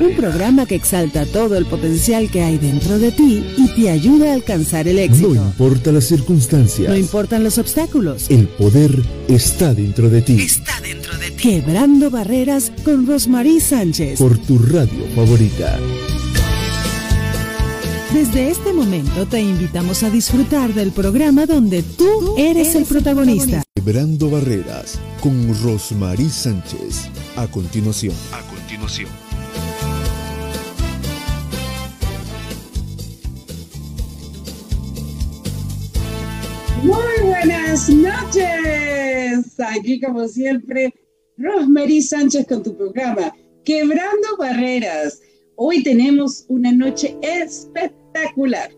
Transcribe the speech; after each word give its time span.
Un 0.00 0.16
programa 0.16 0.66
que 0.66 0.74
exalta 0.74 1.24
todo 1.26 1.56
el 1.56 1.66
potencial 1.66 2.30
que 2.30 2.42
hay 2.42 2.58
dentro 2.58 2.98
de 2.98 3.12
ti 3.12 3.44
y 3.56 3.68
te 3.74 3.90
ayuda 3.90 4.30
a 4.30 4.34
alcanzar 4.34 4.88
el 4.88 4.98
éxito. 4.98 5.34
No 5.34 5.46
importa 5.46 5.92
las 5.92 6.04
circunstancias. 6.04 6.88
No 6.88 6.96
importan 6.96 7.44
los 7.44 7.58
obstáculos. 7.58 8.30
El 8.30 8.48
poder 8.48 9.02
está 9.28 9.74
dentro 9.74 10.10
de 10.10 10.22
ti. 10.22 10.40
Está 10.40 10.80
dentro 10.80 11.16
de 11.18 11.30
ti. 11.30 11.36
Quebrando 11.36 12.10
barreras 12.10 12.72
con 12.84 13.06
Rosmarie 13.06 13.60
Sánchez. 13.60 14.18
Por 14.18 14.36
tu 14.38 14.58
radio 14.58 15.04
favorita. 15.14 15.78
Desde 18.12 18.48
este 18.48 18.72
momento 18.72 19.26
te 19.26 19.40
invitamos 19.40 20.04
a 20.04 20.10
disfrutar 20.10 20.72
del 20.72 20.92
programa 20.92 21.46
donde 21.46 21.82
tú, 21.82 22.36
eres, 22.38 22.74
el 22.76 22.84
protagonista. 22.84 23.62
Quebrando 23.74 24.30
barreras 24.30 25.00
con 25.20 25.48
Rosmarie 25.62 26.30
Sánchez. 26.30 27.08
A 27.36 27.48
continuación. 27.48 28.14
A 28.32 28.40
continuación. 28.42 29.23
Muy 36.84 37.22
buenas 37.22 37.88
noches. 37.88 39.58
Aquí 39.58 39.98
como 40.02 40.28
siempre, 40.28 40.92
Rosemary 41.38 42.02
Sánchez 42.02 42.46
con 42.46 42.62
tu 42.62 42.76
programa 42.76 43.34
Quebrando 43.64 44.36
Barreras. 44.38 45.22
Hoy 45.56 45.82
tenemos 45.82 46.44
una 46.48 46.72
noche 46.72 47.16
espectacular. 47.22 48.70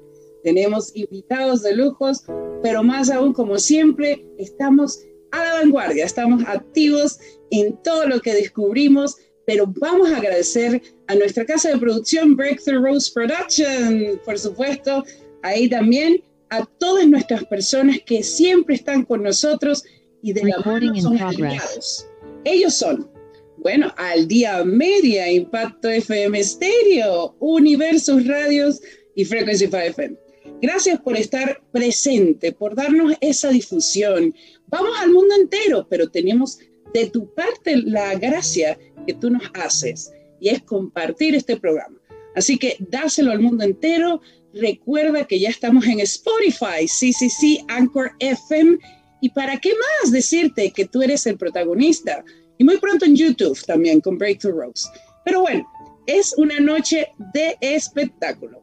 Tenemos 0.45 0.95
invitados 0.95 1.65
de 1.65 1.75
lujos, 1.75 2.23
pero 2.63 2.85
más 2.85 3.11
aún 3.11 3.33
como 3.33 3.59
siempre, 3.59 4.25
estamos 4.39 5.01
a 5.33 5.43
la 5.43 5.55
vanguardia, 5.55 6.05
estamos 6.05 6.45
activos 6.47 7.19
en 7.51 7.77
todo 7.83 8.07
lo 8.07 8.21
que 8.21 8.35
descubrimos, 8.35 9.17
pero 9.47 9.67
vamos 9.67 10.13
a 10.13 10.19
agradecer 10.19 10.81
a 11.09 11.17
nuestra 11.17 11.45
casa 11.45 11.71
de 11.71 11.79
producción 11.79 12.37
Breakthrough 12.37 12.85
Rose 12.85 13.11
Production, 13.13 14.21
por 14.25 14.39
supuesto, 14.39 15.03
ahí 15.43 15.69
también 15.69 16.23
a 16.51 16.65
todas 16.65 17.07
nuestras 17.07 17.45
personas 17.45 17.99
que 18.05 18.23
siempre 18.23 18.75
están 18.75 19.05
con 19.05 19.23
nosotros 19.23 19.85
y 20.23 20.33
de 20.33 20.45
la 20.45 20.59
mano 20.65 20.95
son 21.01 21.19
aliados. 21.19 22.07
Ellos 22.45 22.75
son, 22.75 23.11
bueno, 23.59 23.93
al 23.97 24.29
día 24.29 24.65
media, 24.65 25.31
Impacto 25.31 25.89
FM 25.89 26.43
Stereo, 26.43 27.37
Universos 27.41 28.27
Radios 28.27 28.81
y 29.15 29.25
Frequency 29.25 29.67
5 29.67 29.77
FM. 29.77 30.17
Gracias 30.63 31.01
por 31.01 31.17
estar 31.17 31.61
presente, 31.73 32.53
por 32.53 32.75
darnos 32.75 33.15
esa 33.21 33.51
difusión. 33.51 34.35
Vamos 34.69 34.91
al 35.01 35.11
mundo 35.11 35.35
entero, 35.35 35.87
pero 35.89 36.09
tenemos 36.09 36.59
de 36.95 37.11
tu 37.11 37.33
parte 37.35 37.77
la 37.77 38.15
gracia 38.15 38.79
que 39.07 39.15
tú 39.15 39.31
nos 39.31 39.43
haces 39.55 40.13
y 40.41 40.49
es 40.49 40.63
compartir 40.63 41.35
este 41.35 41.57
programa. 41.57 41.99
Así 42.35 42.59
que 42.59 42.77
dáselo 42.79 43.33
al 43.33 43.41
mundo 43.41 43.65
entero, 43.65 44.21
Recuerda 44.61 45.27
que 45.27 45.39
ya 45.39 45.51
estamos 45.51 45.87
en 45.87 46.01
Spotify, 46.01 46.89
sí, 46.89 47.13
sí, 47.13 47.29
sí, 47.29 47.61
Anchor 47.69 48.13
FM. 48.21 48.79
¿Y 49.21 49.29
para 49.31 49.59
qué 49.59 49.71
más 49.75 50.13
decirte 50.13 50.71
que 50.71 50.87
tú 50.87 51.03
eres 51.03 51.27
el 51.27 51.37
protagonista? 51.37 52.25
Y 52.59 52.65
muy 52.65 52.79
pronto 52.79 53.05
en 53.05 53.17
YouTube 53.17 53.59
también 53.67 54.01
con 54.01 54.17
Breakthrough 54.17 54.59
Rose. 54.59 54.89
Pero 55.27 55.43
bueno, 55.43 55.69
es 56.07 56.35
una 56.39 56.59
noche 56.59 57.09
de 57.35 57.57
espectáculo. 57.61 58.63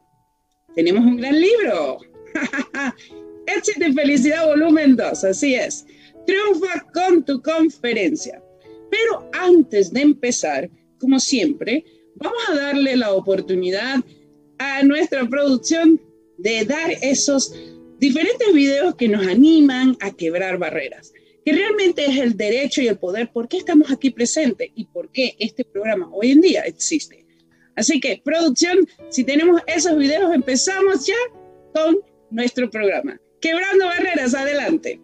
Tenemos 0.76 1.06
un 1.06 1.18
gran 1.18 1.40
libro. 1.40 2.00
Y 3.46 3.94
felicidad 3.94 4.48
volumen 4.48 4.96
2, 4.96 5.24
así 5.26 5.54
es. 5.54 5.86
Triunfa 6.26 6.88
con 6.94 7.24
tu 7.24 7.42
conferencia. 7.42 8.42
Pero 8.90 9.30
antes 9.34 9.92
de 9.92 10.02
empezar, 10.02 10.70
como 10.98 11.20
siempre, 11.20 11.84
vamos 12.16 12.42
a 12.50 12.56
darle 12.56 12.96
la 12.96 13.14
oportunidad 13.14 14.04
a 14.64 14.84
nuestra 14.84 15.28
producción 15.28 16.00
de 16.38 16.66
dar 16.66 16.92
esos 17.02 17.54
diferentes 18.00 18.54
videos 18.54 18.96
que 18.96 19.08
nos 19.08 19.26
animan 19.28 19.98
a 20.00 20.12
quebrar 20.12 20.58
barreras, 20.58 21.14
que 21.46 21.54
realmente 21.54 22.06
es 22.06 22.18
el 22.18 22.36
derecho 22.36 22.82
y 22.82 22.88
el 22.88 22.98
poder, 22.98 23.32
por 23.32 23.48
qué 23.48 23.58
estamos 23.58 23.92
aquí 23.92 24.10
presentes 24.10 24.70
y 24.76 24.86
por 24.86 25.10
qué 25.12 25.36
este 25.40 25.64
programa 25.64 26.10
hoy 26.12 26.32
en 26.32 26.42
día 26.42 26.62
existe. 26.62 27.26
Así 27.76 28.00
que, 28.00 28.22
producción, 28.24 28.88
si 29.10 29.24
tenemos 29.24 29.62
esos 29.68 29.98
videos, 29.98 30.34
empezamos 30.34 31.06
ya 31.08 31.16
con 31.74 31.98
nuestro 32.30 32.70
programa. 32.70 33.20
Quebrando 33.42 33.86
barreras, 33.86 34.34
adelante. 34.36 35.02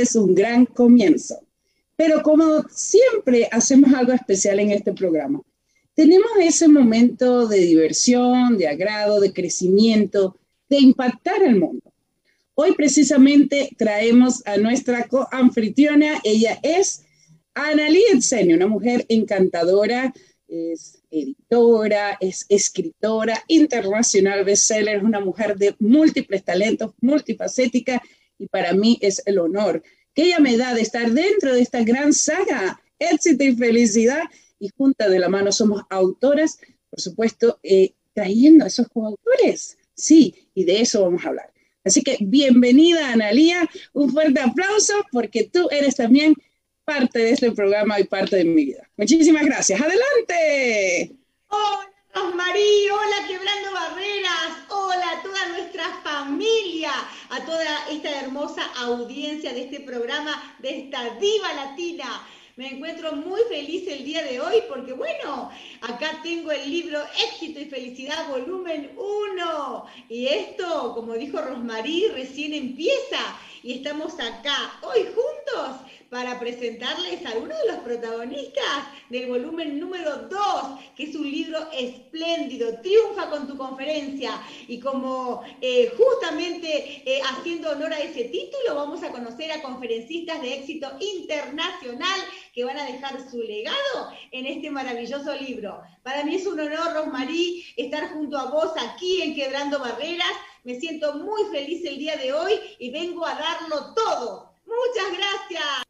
Es 0.00 0.16
un 0.16 0.34
gran 0.34 0.66
comienzo. 0.66 1.40
Pero 1.96 2.22
como 2.22 2.64
siempre 2.70 3.48
hacemos 3.52 3.92
algo 3.92 4.12
especial 4.12 4.58
en 4.60 4.70
este 4.70 4.92
programa, 4.92 5.40
tenemos 5.94 6.30
ese 6.40 6.66
momento 6.66 7.46
de 7.46 7.58
diversión, 7.58 8.56
de 8.56 8.68
agrado, 8.68 9.20
de 9.20 9.32
crecimiento, 9.32 10.36
de 10.68 10.78
impactar 10.78 11.42
al 11.44 11.56
mundo. 11.56 11.92
Hoy 12.54 12.72
precisamente 12.72 13.70
traemos 13.76 14.46
a 14.46 14.56
nuestra 14.56 15.08
coanfitriona, 15.08 16.20
ella 16.24 16.58
es 16.62 17.02
Analí 17.54 18.02
Etsenio, 18.12 18.56
una 18.56 18.66
mujer 18.66 19.04
encantadora, 19.08 20.14
es 20.48 21.02
editora, 21.10 22.16
es 22.20 22.46
escritora, 22.48 23.42
internacional 23.48 24.44
bestseller, 24.44 24.98
es 24.98 25.02
una 25.02 25.20
mujer 25.20 25.56
de 25.56 25.74
múltiples 25.78 26.44
talentos, 26.44 26.92
multifacética 27.00 28.02
y 28.40 28.48
para 28.48 28.72
mí 28.72 28.98
es 29.00 29.22
el 29.26 29.38
honor 29.38 29.82
que 30.14 30.24
ella 30.24 30.40
me 30.40 30.56
da 30.56 30.74
de 30.74 30.80
estar 30.80 31.10
dentro 31.12 31.54
de 31.54 31.62
esta 31.62 31.84
gran 31.84 32.12
saga, 32.12 32.80
éxito 32.98 33.44
y 33.44 33.54
felicidad, 33.54 34.24
y 34.58 34.70
junta 34.76 35.08
de 35.08 35.18
la 35.18 35.28
mano 35.28 35.52
somos 35.52 35.82
autoras, 35.88 36.58
por 36.90 37.00
supuesto, 37.00 37.60
eh, 37.62 37.94
trayendo 38.12 38.64
a 38.64 38.68
esos 38.68 38.88
coautores. 38.88 39.78
Sí, 39.94 40.34
y 40.54 40.64
de 40.64 40.80
eso 40.80 41.02
vamos 41.02 41.24
a 41.24 41.28
hablar. 41.28 41.52
Así 41.84 42.02
que 42.02 42.18
bienvenida, 42.20 43.12
Analía. 43.12 43.68
Un 43.92 44.12
fuerte 44.12 44.40
aplauso 44.40 44.94
porque 45.12 45.44
tú 45.44 45.68
eres 45.70 45.96
también 45.96 46.34
parte 46.84 47.20
de 47.20 47.30
este 47.30 47.52
programa 47.52 48.00
y 48.00 48.04
parte 48.04 48.36
de 48.36 48.44
mi 48.44 48.64
vida. 48.64 48.90
Muchísimas 48.96 49.46
gracias. 49.46 49.80
Adelante. 49.80 51.16
Hola, 51.48 51.89
Rosmarí. 52.12 52.88
Hola, 52.90 53.26
Quebrando 53.28 53.72
Barreras. 53.72 54.52
Hola 54.68 55.10
a 55.10 55.22
toda 55.22 55.48
nuestra 55.48 55.84
familia, 56.02 56.90
a 57.28 57.44
toda 57.44 57.88
esta 57.88 58.20
hermosa 58.20 58.62
audiencia 58.78 59.52
de 59.52 59.62
este 59.62 59.80
programa, 59.80 60.56
de 60.58 60.80
esta 60.80 61.10
diva 61.16 61.52
latina. 61.52 62.26
Me 62.56 62.74
encuentro 62.74 63.12
muy 63.12 63.40
feliz 63.48 63.86
el 63.86 64.04
día 64.04 64.22
de 64.24 64.40
hoy 64.40 64.56
porque, 64.68 64.92
bueno, 64.92 65.50
acá 65.82 66.20
tengo 66.22 66.50
el 66.50 66.68
libro 66.68 67.00
Éxito 67.28 67.60
y 67.60 67.66
Felicidad, 67.66 68.28
volumen 68.28 68.90
1. 68.96 69.86
Y 70.08 70.26
esto, 70.26 70.92
como 70.94 71.14
dijo 71.14 71.40
Rosmarí, 71.40 72.08
recién 72.08 72.52
empieza. 72.52 73.18
Y 73.62 73.74
estamos 73.74 74.14
acá 74.14 74.78
hoy 74.82 75.04
juntos 75.14 75.80
para 76.10 76.40
presentarles 76.40 77.24
a 77.24 77.38
uno 77.38 77.54
de 77.56 77.72
los 77.72 77.76
protagonistas 77.84 78.88
del 79.08 79.28
volumen 79.28 79.78
número 79.78 80.28
2, 80.28 80.40
que 80.96 81.04
es 81.04 81.14
un 81.14 81.30
libro 81.30 81.58
espléndido, 81.72 82.80
Triunfa 82.82 83.30
con 83.30 83.46
tu 83.46 83.56
conferencia. 83.56 84.32
Y 84.66 84.80
como 84.80 85.42
eh, 85.60 85.92
justamente 85.96 87.02
eh, 87.06 87.20
haciendo 87.22 87.70
honor 87.70 87.92
a 87.92 88.00
ese 88.00 88.24
título, 88.24 88.74
vamos 88.74 89.04
a 89.04 89.10
conocer 89.10 89.52
a 89.52 89.62
conferencistas 89.62 90.42
de 90.42 90.54
éxito 90.54 90.90
internacional 90.98 92.20
que 92.52 92.64
van 92.64 92.78
a 92.78 92.86
dejar 92.86 93.30
su 93.30 93.40
legado 93.40 94.10
en 94.32 94.46
este 94.46 94.68
maravilloso 94.68 95.32
libro. 95.36 95.80
Para 96.02 96.24
mí 96.24 96.34
es 96.34 96.46
un 96.46 96.58
honor, 96.58 96.92
Rosmarí, 96.92 97.64
estar 97.76 98.12
junto 98.12 98.36
a 98.36 98.50
vos 98.50 98.72
aquí 98.78 99.22
en 99.22 99.36
Quebrando 99.36 99.78
Barreras. 99.78 100.32
Me 100.64 100.78
siento 100.78 101.14
muy 101.14 101.44
feliz 101.52 101.84
el 101.84 101.98
día 101.98 102.16
de 102.16 102.32
hoy 102.32 102.54
y 102.80 102.90
vengo 102.90 103.24
a 103.24 103.34
darlo 103.34 103.94
todo. 103.94 104.54
Muchas 104.66 105.16
gracias. 105.16 105.89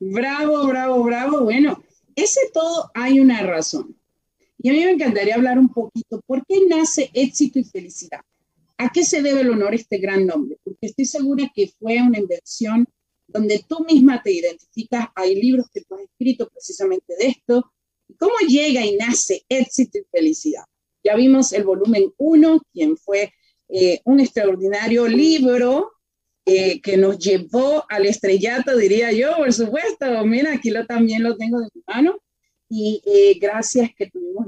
Bravo, 0.00 0.66
bravo, 0.66 1.02
bravo. 1.02 1.40
Bueno, 1.44 1.82
ese 2.14 2.40
todo 2.52 2.90
hay 2.94 3.20
una 3.20 3.42
razón. 3.42 3.96
Y 4.58 4.70
a 4.70 4.72
mí 4.72 4.84
me 4.84 4.92
encantaría 4.92 5.34
hablar 5.34 5.58
un 5.58 5.68
poquito, 5.68 6.20
¿por 6.26 6.44
qué 6.46 6.66
nace 6.66 7.10
éxito 7.12 7.58
y 7.58 7.64
felicidad? 7.64 8.20
¿A 8.78 8.90
qué 8.90 9.04
se 9.04 9.22
debe 9.22 9.40
el 9.40 9.50
honor 9.50 9.72
a 9.72 9.76
este 9.76 9.98
gran 9.98 10.26
nombre? 10.26 10.58
Porque 10.64 10.86
estoy 10.86 11.04
segura 11.04 11.50
que 11.54 11.68
fue 11.78 12.00
una 12.00 12.18
invención 12.18 12.86
donde 13.26 13.64
tú 13.68 13.84
misma 13.84 14.22
te 14.22 14.32
identificas. 14.32 15.08
Hay 15.14 15.34
libros 15.40 15.66
que 15.72 15.82
tú 15.82 15.94
has 15.94 16.02
escrito 16.02 16.48
precisamente 16.48 17.14
de 17.18 17.26
esto. 17.28 17.72
¿Cómo 18.18 18.34
llega 18.46 18.84
y 18.84 18.96
nace 18.96 19.44
éxito 19.48 19.98
y 19.98 20.04
felicidad? 20.10 20.64
Ya 21.04 21.16
vimos 21.16 21.52
el 21.52 21.64
volumen 21.64 22.12
1, 22.16 22.62
quien 22.72 22.96
fue 22.96 23.32
eh, 23.68 24.00
un 24.04 24.20
extraordinario 24.20 25.06
libro 25.06 25.92
eh, 26.48 26.80
que 26.80 26.96
nos 26.96 27.18
llevó 27.18 27.84
al 27.88 28.06
estrellato, 28.06 28.76
diría 28.76 29.10
yo, 29.10 29.36
por 29.36 29.52
supuesto. 29.52 30.24
Mira, 30.24 30.52
aquí 30.52 30.70
lo, 30.70 30.86
también 30.86 31.24
lo 31.24 31.36
tengo 31.36 31.58
de 31.58 31.66
mi 31.74 31.82
mano. 31.84 32.20
Y 32.68 33.02
eh, 33.04 33.36
gracias 33.40 33.90
que 33.98 34.08
tuvimos 34.08 34.46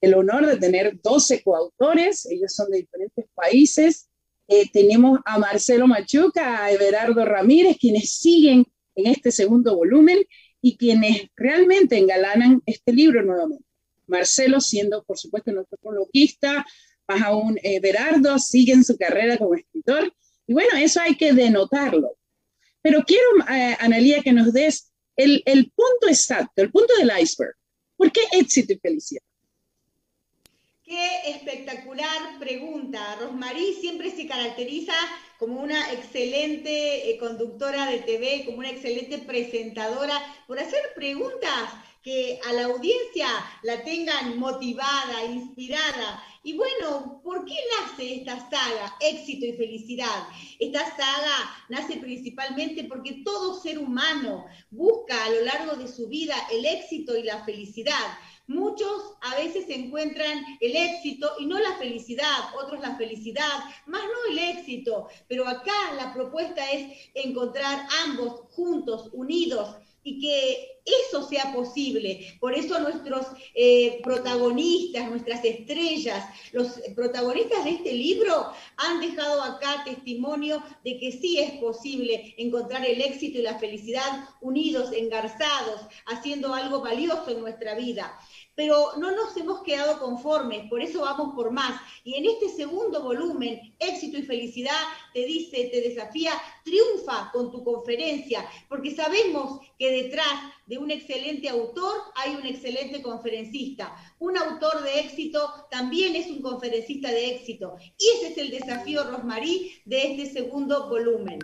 el 0.00 0.14
honor 0.14 0.46
de 0.46 0.56
tener 0.56 0.98
12 1.02 1.42
coautores, 1.42 2.24
ellos 2.24 2.54
son 2.54 2.70
de 2.70 2.78
diferentes 2.78 3.26
países. 3.34 4.08
Eh, 4.48 4.70
tenemos 4.72 5.20
a 5.26 5.38
Marcelo 5.38 5.86
Machuca, 5.86 6.64
a 6.64 6.70
Everardo 6.70 7.22
Ramírez, 7.26 7.76
quienes 7.78 8.14
siguen 8.14 8.64
en 8.94 9.06
este 9.06 9.30
segundo 9.30 9.76
volumen 9.76 10.24
y 10.62 10.78
quienes 10.78 11.28
realmente 11.36 11.98
engalanan 11.98 12.62
este 12.64 12.94
libro 12.94 13.22
nuevamente. 13.22 13.64
Marcelo 14.06 14.58
siendo, 14.62 15.04
por 15.04 15.18
supuesto, 15.18 15.52
nuestro 15.52 15.76
coloquista, 15.82 16.64
más 17.06 17.20
aún 17.20 17.58
Everardo 17.62 18.38
sigue 18.38 18.72
en 18.72 18.84
su 18.84 18.96
carrera 18.96 19.36
como 19.36 19.54
escritor 19.54 20.10
y 20.46 20.52
bueno, 20.52 20.76
eso 20.76 21.00
hay 21.00 21.16
que 21.16 21.32
denotarlo. 21.32 22.16
Pero 22.82 23.02
quiero, 23.04 23.26
eh, 23.50 23.76
Analía, 23.80 24.22
que 24.22 24.32
nos 24.32 24.52
des 24.52 24.92
el, 25.16 25.42
el 25.46 25.70
punto 25.72 26.08
exacto, 26.08 26.62
el 26.62 26.70
punto 26.70 26.94
del 26.96 27.10
iceberg. 27.20 27.54
¿Por 27.96 28.12
qué 28.12 28.20
éxito 28.32 28.72
y 28.72 28.78
felicidad? 28.78 29.22
Qué 30.84 31.30
espectacular 31.30 32.38
pregunta. 32.38 33.16
Rosmarí 33.16 33.74
siempre 33.80 34.12
se 34.12 34.28
caracteriza 34.28 34.92
como 35.38 35.60
una 35.60 35.92
excelente 35.92 37.10
eh, 37.10 37.18
conductora 37.18 37.90
de 37.90 37.98
TV, 37.98 38.44
como 38.44 38.58
una 38.58 38.70
excelente 38.70 39.18
presentadora, 39.18 40.20
por 40.46 40.58
hacer 40.58 40.80
preguntas 40.94 41.70
que 42.06 42.38
a 42.46 42.52
la 42.52 42.66
audiencia 42.66 43.26
la 43.64 43.82
tengan 43.82 44.38
motivada, 44.38 45.24
inspirada. 45.24 46.22
Y 46.44 46.52
bueno, 46.52 47.20
¿por 47.24 47.44
qué 47.44 47.56
nace 47.80 48.14
esta 48.14 48.38
saga, 48.48 48.94
éxito 49.00 49.44
y 49.44 49.54
felicidad? 49.54 50.28
Esta 50.60 50.84
saga 50.96 51.66
nace 51.68 51.96
principalmente 51.96 52.84
porque 52.84 53.22
todo 53.24 53.60
ser 53.60 53.80
humano 53.80 54.46
busca 54.70 55.24
a 55.24 55.30
lo 55.30 55.40
largo 55.40 55.74
de 55.74 55.88
su 55.88 56.06
vida 56.06 56.36
el 56.52 56.64
éxito 56.64 57.16
y 57.16 57.24
la 57.24 57.44
felicidad. 57.44 58.16
Muchos 58.48 59.14
a 59.22 59.34
veces 59.36 59.66
encuentran 59.68 60.44
el 60.60 60.76
éxito 60.76 61.32
y 61.40 61.46
no 61.46 61.58
la 61.58 61.76
felicidad, 61.76 62.54
otros 62.62 62.80
la 62.80 62.96
felicidad, 62.96 63.58
más 63.86 64.02
no 64.02 64.32
el 64.32 64.38
éxito. 64.38 65.08
Pero 65.28 65.48
acá 65.48 65.94
la 65.96 66.14
propuesta 66.14 66.70
es 66.70 67.10
encontrar 67.14 67.88
ambos 68.04 68.42
juntos, 68.52 69.10
unidos, 69.12 69.76
y 70.06 70.20
que 70.20 70.80
eso 70.84 71.28
sea 71.28 71.52
posible. 71.52 72.38
Por 72.38 72.54
eso 72.54 72.78
nuestros 72.78 73.26
eh, 73.54 74.00
protagonistas, 74.04 75.10
nuestras 75.10 75.44
estrellas, 75.44 76.24
los 76.52 76.68
protagonistas 76.94 77.64
de 77.64 77.70
este 77.70 77.92
libro 77.92 78.52
han 78.76 79.00
dejado 79.00 79.42
acá 79.42 79.82
testimonio 79.84 80.62
de 80.84 80.98
que 80.98 81.10
sí 81.10 81.40
es 81.40 81.50
posible 81.58 82.34
encontrar 82.38 82.86
el 82.86 83.00
éxito 83.00 83.38
y 83.38 83.42
la 83.42 83.58
felicidad 83.58 84.28
unidos, 84.40 84.92
engarzados, 84.92 85.80
haciendo 86.06 86.54
algo 86.54 86.80
valioso 86.80 87.30
en 87.30 87.40
nuestra 87.40 87.74
vida 87.74 88.16
pero 88.56 88.92
no 88.98 89.12
nos 89.12 89.36
hemos 89.36 89.62
quedado 89.62 90.00
conformes, 90.00 90.68
por 90.68 90.80
eso 90.80 91.02
vamos 91.02 91.34
por 91.34 91.52
más. 91.52 91.78
Y 92.02 92.14
en 92.14 92.24
este 92.24 92.48
segundo 92.48 93.02
volumen, 93.02 93.74
Éxito 93.78 94.16
y 94.16 94.22
Felicidad, 94.22 94.80
te 95.12 95.26
dice, 95.26 95.68
te 95.70 95.82
desafía, 95.82 96.32
triunfa 96.64 97.30
con 97.32 97.52
tu 97.52 97.62
conferencia, 97.62 98.48
porque 98.68 98.94
sabemos 98.94 99.60
que 99.78 99.90
detrás 99.90 100.26
de 100.66 100.78
un 100.78 100.90
excelente 100.90 101.50
autor 101.50 101.96
hay 102.14 102.34
un 102.34 102.46
excelente 102.46 103.02
conferencista. 103.02 103.94
Un 104.18 104.38
autor 104.38 104.82
de 104.82 105.00
éxito 105.00 105.38
también 105.70 106.16
es 106.16 106.28
un 106.28 106.40
conferencista 106.40 107.10
de 107.10 107.36
éxito. 107.36 107.76
Y 107.98 108.08
ese 108.16 108.32
es 108.32 108.38
el 108.38 108.50
desafío, 108.50 109.04
Rosmarí, 109.04 109.72
de 109.84 110.12
este 110.12 110.32
segundo 110.32 110.88
volumen. 110.88 111.40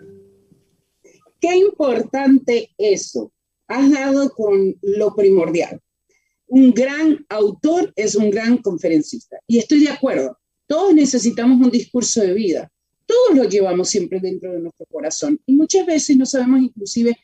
Qué 1.38 1.56
importante 1.56 2.70
eso. 2.78 3.30
Has 3.68 3.90
dado 3.90 4.30
con 4.30 4.74
lo 4.80 5.14
primordial 5.14 5.82
un 6.52 6.70
gran 6.74 7.24
autor 7.30 7.94
es 7.96 8.14
un 8.14 8.30
gran 8.30 8.58
conferencista. 8.58 9.38
Y 9.46 9.56
estoy 9.56 9.84
de 9.84 9.90
acuerdo, 9.90 10.38
todos 10.66 10.92
necesitamos 10.92 11.58
un 11.58 11.70
discurso 11.70 12.20
de 12.20 12.34
vida. 12.34 12.70
Todos 13.06 13.38
lo 13.38 13.44
llevamos 13.44 13.88
siempre 13.88 14.20
dentro 14.20 14.52
de 14.52 14.60
nuestro 14.60 14.84
corazón 14.84 15.40
y 15.46 15.54
muchas 15.54 15.86
veces 15.86 16.14
no 16.18 16.26
sabemos 16.26 16.60
inclusive 16.60 17.16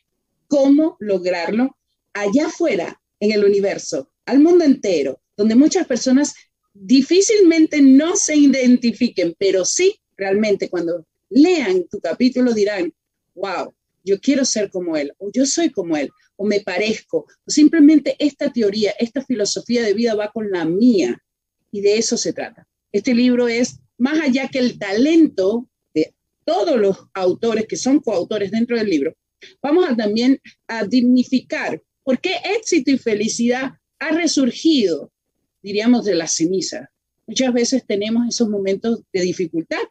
cómo 0.47 0.97
lograrlo 0.99 1.77
allá 2.11 2.47
afuera, 2.47 2.99
en 3.19 3.31
el 3.31 3.45
universo, 3.45 4.09
al 4.25 4.39
mundo 4.39 4.65
entero, 4.65 5.21
donde 5.37 5.53
muchas 5.53 5.85
personas 5.85 6.33
difícilmente 6.73 7.83
no 7.83 8.15
se 8.15 8.35
identifiquen, 8.35 9.35
pero 9.37 9.63
sí 9.63 9.99
realmente 10.17 10.69
cuando 10.69 11.05
lean 11.29 11.85
tu 11.87 11.99
capítulo 11.99 12.51
dirán, 12.51 12.91
wow, 13.35 13.71
yo 14.03 14.19
quiero 14.19 14.43
ser 14.43 14.71
como 14.71 14.97
él, 14.97 15.13
o 15.19 15.29
yo 15.31 15.45
soy 15.45 15.69
como 15.69 15.95
él, 15.97 16.09
o 16.39 16.45
me 16.45 16.61
parezco, 16.61 17.27
o 17.45 17.51
simplemente 17.51 18.15
esta 18.17 18.49
teoría, 18.49 18.91
esta 18.97 19.21
filosofía 19.25 19.83
de 19.83 19.93
vida 19.93 20.15
va 20.15 20.31
con 20.31 20.49
la 20.49 20.63
mía, 20.63 21.21
y 21.69 21.81
de 21.81 21.97
eso 21.97 22.15
se 22.15 22.31
trata. 22.31 22.65
Este 22.93 23.13
libro 23.13 23.49
es 23.49 23.79
más 23.97 24.21
allá 24.21 24.47
que 24.47 24.59
el 24.59 24.79
talento 24.79 25.67
de 25.93 26.13
todos 26.45 26.79
los 26.79 26.97
autores 27.13 27.67
que 27.67 27.75
son 27.75 27.99
coautores 27.99 28.51
dentro 28.51 28.77
del 28.77 28.89
libro, 28.89 29.13
vamos 29.61 29.85
a 29.89 29.97
también 29.97 30.39
a 30.67 30.85
dignificar 30.85 31.81
por 32.03 32.21
qué 32.21 32.35
éxito 32.57 32.89
y 32.89 32.97
felicidad 32.97 33.73
ha 33.99 34.11
resurgido, 34.11 35.11
diríamos, 35.61 36.05
de 36.05 36.15
la 36.15 36.27
ceniza. 36.27 36.89
Muchas 37.27 37.51
veces 37.51 37.85
tenemos 37.85 38.29
esos 38.29 38.47
momentos 38.47 39.03
de 39.11 39.21
dificultad, 39.23 39.83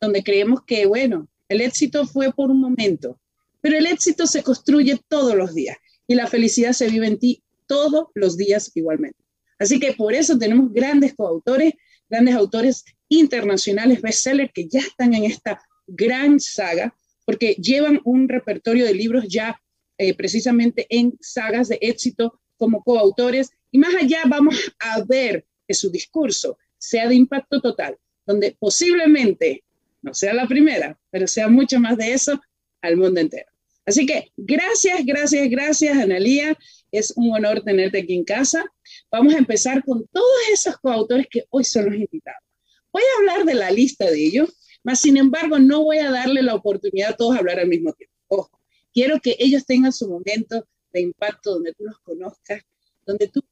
donde 0.00 0.22
creemos 0.22 0.60
que, 0.64 0.86
bueno, 0.86 1.28
el 1.48 1.60
éxito 1.60 2.06
fue 2.06 2.32
por 2.32 2.52
un 2.52 2.60
momento, 2.60 3.18
pero 3.60 3.76
el 3.76 3.86
éxito 3.86 4.26
se 4.26 4.42
construye 4.42 4.98
todos 5.08 5.34
los 5.34 5.54
días 5.54 5.76
y 6.06 6.14
la 6.14 6.26
felicidad 6.26 6.72
se 6.72 6.88
vive 6.88 7.06
en 7.06 7.18
ti 7.18 7.42
todos 7.66 8.08
los 8.14 8.36
días 8.36 8.72
igualmente. 8.74 9.18
Así 9.58 9.78
que 9.78 9.92
por 9.92 10.14
eso 10.14 10.38
tenemos 10.38 10.72
grandes 10.72 11.14
coautores, 11.14 11.74
grandes 12.08 12.34
autores 12.34 12.84
internacionales, 13.08 14.00
bestsellers, 14.00 14.50
que 14.52 14.66
ya 14.66 14.80
están 14.80 15.14
en 15.14 15.24
esta 15.24 15.60
gran 15.86 16.40
saga, 16.40 16.94
porque 17.26 17.54
llevan 17.54 18.00
un 18.04 18.28
repertorio 18.28 18.86
de 18.86 18.94
libros 18.94 19.26
ya 19.28 19.60
eh, 19.98 20.14
precisamente 20.14 20.86
en 20.88 21.16
sagas 21.20 21.68
de 21.68 21.78
éxito 21.80 22.40
como 22.56 22.82
coautores. 22.82 23.50
Y 23.70 23.78
más 23.78 23.94
allá 23.94 24.22
vamos 24.26 24.72
a 24.80 25.04
ver 25.04 25.46
que 25.68 25.74
su 25.74 25.90
discurso 25.90 26.58
sea 26.78 27.06
de 27.06 27.14
impacto 27.14 27.60
total, 27.60 27.96
donde 28.26 28.56
posiblemente 28.58 29.62
no 30.02 30.14
sea 30.14 30.32
la 30.32 30.48
primera, 30.48 30.98
pero 31.10 31.26
sea 31.26 31.48
mucho 31.48 31.78
más 31.78 31.98
de 31.98 32.14
eso 32.14 32.40
al 32.80 32.96
mundo 32.96 33.20
entero. 33.20 33.49
Así 33.90 34.06
que 34.06 34.30
gracias, 34.36 35.04
gracias, 35.04 35.50
gracias, 35.50 35.98
Analía. 35.98 36.56
Es 36.92 37.12
un 37.16 37.34
honor 37.34 37.60
tenerte 37.64 37.98
aquí 37.98 38.14
en 38.14 38.22
casa. 38.22 38.64
Vamos 39.10 39.34
a 39.34 39.38
empezar 39.38 39.84
con 39.84 40.06
todos 40.12 40.30
esos 40.52 40.76
coautores 40.78 41.26
que 41.28 41.44
hoy 41.50 41.64
son 41.64 41.86
los 41.86 41.96
invitados. 41.96 42.44
Voy 42.92 43.02
a 43.02 43.18
hablar 43.18 43.44
de 43.44 43.54
la 43.54 43.72
lista 43.72 44.08
de 44.08 44.24
ellos, 44.24 44.56
mas 44.84 45.00
sin 45.00 45.16
embargo 45.16 45.58
no 45.58 45.82
voy 45.82 45.98
a 45.98 46.12
darle 46.12 46.40
la 46.40 46.54
oportunidad 46.54 47.10
a 47.10 47.16
todos 47.16 47.34
a 47.34 47.40
hablar 47.40 47.58
al 47.58 47.66
mismo 47.66 47.92
tiempo. 47.94 48.14
Ojo, 48.28 48.60
quiero 48.94 49.18
que 49.18 49.34
ellos 49.40 49.66
tengan 49.66 49.92
su 49.92 50.08
momento 50.08 50.64
de 50.92 51.00
impacto 51.00 51.54
donde 51.54 51.72
tú 51.72 51.82
los 51.82 51.98
conozcas, 51.98 52.62
donde 53.04 53.26
tú 53.26 53.42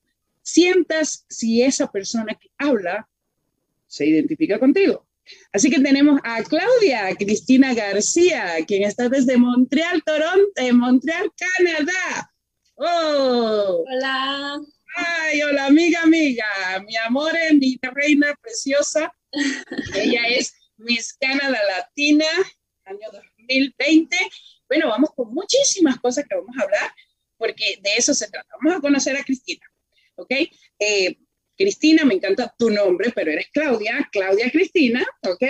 sientas 0.41 1.27
si 1.29 1.63
esa 1.63 1.91
persona 1.91 2.39
que 2.41 2.49
habla 2.59 3.09
se 3.89 4.07
identifica 4.07 4.61
contigo. 4.61 5.05
Así 5.53 5.71
que 5.71 5.81
tenemos 5.81 6.21
a 6.25 6.43
Claudia 6.43 7.15
Cristina 7.17 7.75
García, 7.75 8.57
quien 8.67 8.83
está 8.85 9.09
desde 9.09 9.37
Montreal, 9.37 10.03
Toronto, 10.05 10.63
Montreal, 10.73 11.31
Canadá. 11.37 12.33
Oh. 12.77 13.85
Hola. 13.87 14.61
Ay, 14.97 15.43
hola, 15.43 15.67
amiga, 15.67 16.03
amiga, 16.03 16.47
mi 16.85 16.97
amor, 16.97 17.33
mi 17.55 17.79
reina 17.83 18.35
preciosa. 18.41 19.13
Ella 19.95 20.23
es 20.29 20.55
Miss 20.77 21.17
Canadá 21.21 21.59
Latina, 21.77 22.27
año 22.85 23.09
2020. 23.13 24.17
Bueno, 24.69 24.89
vamos 24.89 25.11
con 25.15 25.33
muchísimas 25.33 25.99
cosas 26.01 26.25
que 26.29 26.37
vamos 26.37 26.57
a 26.59 26.63
hablar, 26.63 26.91
porque 27.37 27.79
de 27.83 27.95
eso 27.97 28.15
se 28.15 28.29
trata. 28.29 28.49
Vamos 28.61 28.79
a 28.79 28.81
conocer 28.81 29.17
a 29.17 29.25
Cristina, 29.25 29.67
¿ok? 30.17 30.31
Eh, 30.79 31.19
Cristina, 31.59 32.05
me 32.05 32.15
encanta 32.15 32.55
tu 32.57 32.71
nombre, 32.71 33.11
pero 33.15 33.33
eres 33.33 33.49
Claudia, 33.53 34.09
Claudia 34.13 34.51
Cristina, 34.51 35.05
¿ok? 35.23 35.45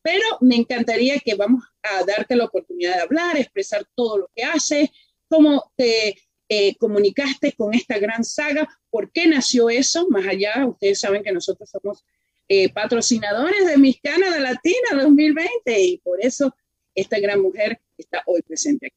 Pero 0.00 0.24
me 0.40 0.54
encantaría 0.54 1.18
que 1.18 1.34
vamos 1.34 1.64
a 1.82 2.04
darte 2.04 2.36
la 2.36 2.44
oportunidad 2.44 2.94
de 2.94 3.02
hablar, 3.02 3.36
expresar 3.36 3.84
todo 3.96 4.18
lo 4.18 4.30
que 4.34 4.44
haces, 4.44 4.88
cómo 5.28 5.72
te 5.76 6.16
eh, 6.48 6.76
comunicaste 6.76 7.52
con 7.52 7.74
esta 7.74 7.98
gran 7.98 8.24
saga, 8.24 8.68
por 8.88 9.10
qué 9.10 9.26
nació 9.26 9.68
eso, 9.68 10.08
más 10.08 10.26
allá, 10.26 10.64
ustedes 10.66 11.00
saben 11.00 11.22
que 11.22 11.32
nosotros 11.32 11.68
somos 11.68 12.04
eh, 12.48 12.72
patrocinadores 12.72 13.66
de 13.66 13.76
Miss 13.76 13.98
Canada 14.02 14.38
Latina 14.38 15.02
2020 15.02 15.80
y 15.82 15.98
por 15.98 16.24
eso 16.24 16.54
esta 16.94 17.18
gran 17.18 17.42
mujer 17.42 17.80
está 17.98 18.22
hoy 18.26 18.40
presente 18.42 18.86
aquí. 18.86 18.96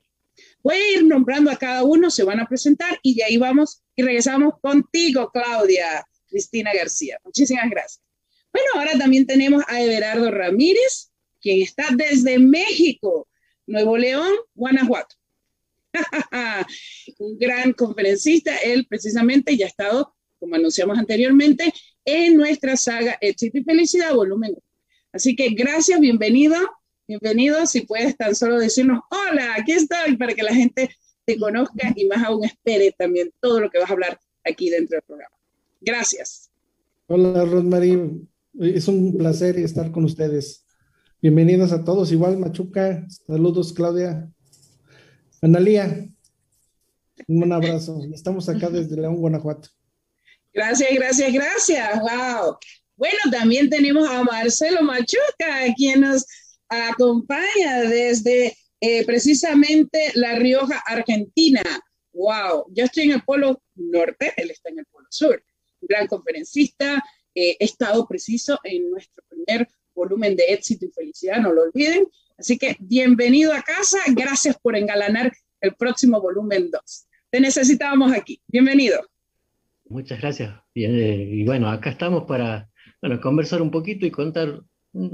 Voy 0.63 0.75
a 0.75 0.91
ir 0.94 1.06
nombrando 1.06 1.51
a 1.51 1.58
cada 1.58 1.84
uno, 1.84 2.10
se 2.10 2.24
van 2.24 2.39
a 2.39 2.48
presentar 2.48 3.00
y 3.01 3.15
de 3.15 3.24
ahí 3.24 3.38
vamos 3.38 3.84
y 3.96 4.03
regresamos 4.03 4.53
contigo, 4.62 5.30
Claudia. 5.32 6.06
Cristina 6.32 6.72
García. 6.74 7.20
Muchísimas 7.24 7.70
gracias. 7.70 8.02
Bueno, 8.52 8.68
ahora 8.76 8.98
también 8.98 9.26
tenemos 9.26 9.64
a 9.68 9.82
Everardo 9.82 10.32
Ramírez, 10.32 11.12
quien 11.40 11.62
está 11.62 11.88
desde 11.96 12.40
México, 12.40 13.28
Nuevo 13.68 13.98
León, 13.98 14.32
Guanajuato. 14.54 15.16
Un 17.20 17.38
gran 17.38 17.74
conferencista, 17.74 18.58
él 18.58 18.88
precisamente 18.88 19.56
ya 19.56 19.66
ha 19.66 19.70
estado, 19.70 20.16
como 20.40 20.56
anunciamos 20.56 20.98
anteriormente, 20.98 21.74
en 22.06 22.36
nuestra 22.36 22.76
saga 22.78 23.18
Éxito 23.22 23.60
y 23.60 23.64
Felicidad, 23.64 24.14
volumen 24.16 24.52
1. 24.52 24.62
Así 25.14 25.36
que 25.36 25.50
gracias, 25.50 26.00
bienvenido, 26.00 26.58
bienvenido. 27.08 27.66
Si 27.68 27.82
puedes 27.82 28.16
tan 28.16 28.36
solo 28.36 28.58
decirnos, 28.58 29.02
hola, 29.10 29.56
aquí 29.58 29.74
estoy, 29.74 30.16
para 30.18 30.34
que 30.34 30.44
la 30.44 30.56
gente 30.56 30.96
te 31.26 31.38
conozca 31.38 31.94
y 31.96 32.06
más 32.08 32.24
aún 32.24 32.46
espere 32.46 32.94
también 32.98 33.32
todo 33.40 33.60
lo 33.60 33.70
que 33.70 33.80
vas 33.80 33.90
a 33.90 33.94
hablar 33.94 34.20
aquí 34.44 34.70
dentro 34.70 34.96
del 34.96 35.04
programa. 35.04 35.40
Gracias. 35.82 36.52
Hola, 37.08 37.44
Rosmarie. 37.44 38.22
Es 38.60 38.88
un 38.88 39.18
placer 39.18 39.58
estar 39.58 39.92
con 39.92 40.06
ustedes. 40.06 40.64
Bienvenidos 41.22 41.72
a 41.72 41.84
todos. 41.84 42.12
Igual, 42.12 42.38
Machuca. 42.38 43.04
Saludos, 43.26 43.74
Claudia. 43.74 44.32
Analía. 45.42 46.08
Un 47.28 47.52
abrazo. 47.52 48.00
Estamos 48.14 48.48
acá 48.48 48.70
desde 48.70 48.96
León, 48.96 49.16
Guanajuato. 49.16 49.70
Gracias, 50.54 50.90
gracias, 50.94 51.34
gracias. 51.34 52.00
Wow. 52.00 52.58
Bueno, 52.96 53.20
también 53.32 53.68
tenemos 53.68 54.08
a 54.08 54.24
Marcelo 54.24 54.84
Machuca, 54.84 55.74
quien 55.76 56.02
nos 56.02 56.24
acompaña 56.70 57.82
desde 57.90 58.56
eh, 58.82 59.04
precisamente 59.06 60.12
La 60.14 60.36
Rioja, 60.36 60.84
Argentina. 60.86 61.64
Wow, 62.14 62.66
yo 62.70 62.86
estoy 62.86 63.06
en 63.06 63.12
el 63.14 63.24
polo 63.24 63.64
norte, 63.74 64.32
él 64.38 64.52
está 64.52 64.70
en 64.70 64.80
el 64.80 64.86
polo 64.86 65.08
sur 65.10 65.42
gran 65.82 66.08
conferencista, 66.08 67.04
eh, 67.34 67.58
estado 67.60 68.08
preciso 68.08 68.60
en 68.64 68.90
nuestro 68.92 69.24
primer 69.30 69.68
volumen 69.94 70.36
de 70.36 70.46
éxito 70.50 70.86
y 70.86 70.92
felicidad, 70.92 71.42
no 71.42 71.54
lo 71.54 71.64
olviden. 71.64 72.06
Así 72.38 72.58
que 72.58 72.76
bienvenido 72.80 73.54
a 73.54 73.62
casa, 73.62 74.00
gracias 74.08 74.58
por 74.60 74.76
engalanar 74.76 75.32
el 75.60 75.76
próximo 75.76 76.20
volumen 76.22 76.72
2. 76.72 77.08
Te 77.30 77.40
necesitábamos 77.40 78.12
aquí, 78.12 78.42
bienvenido. 78.48 79.00
Muchas 79.88 80.20
gracias. 80.22 80.54
Eh, 80.76 81.30
y 81.32 81.46
bueno, 81.46 81.70
acá 81.70 81.92
estamos 81.92 82.24
para 82.24 82.70
bueno, 83.02 83.20
conversar 83.22 83.62
un 83.62 83.72
poquito 83.72 84.06
y 84.06 84.12
contar 84.12 84.62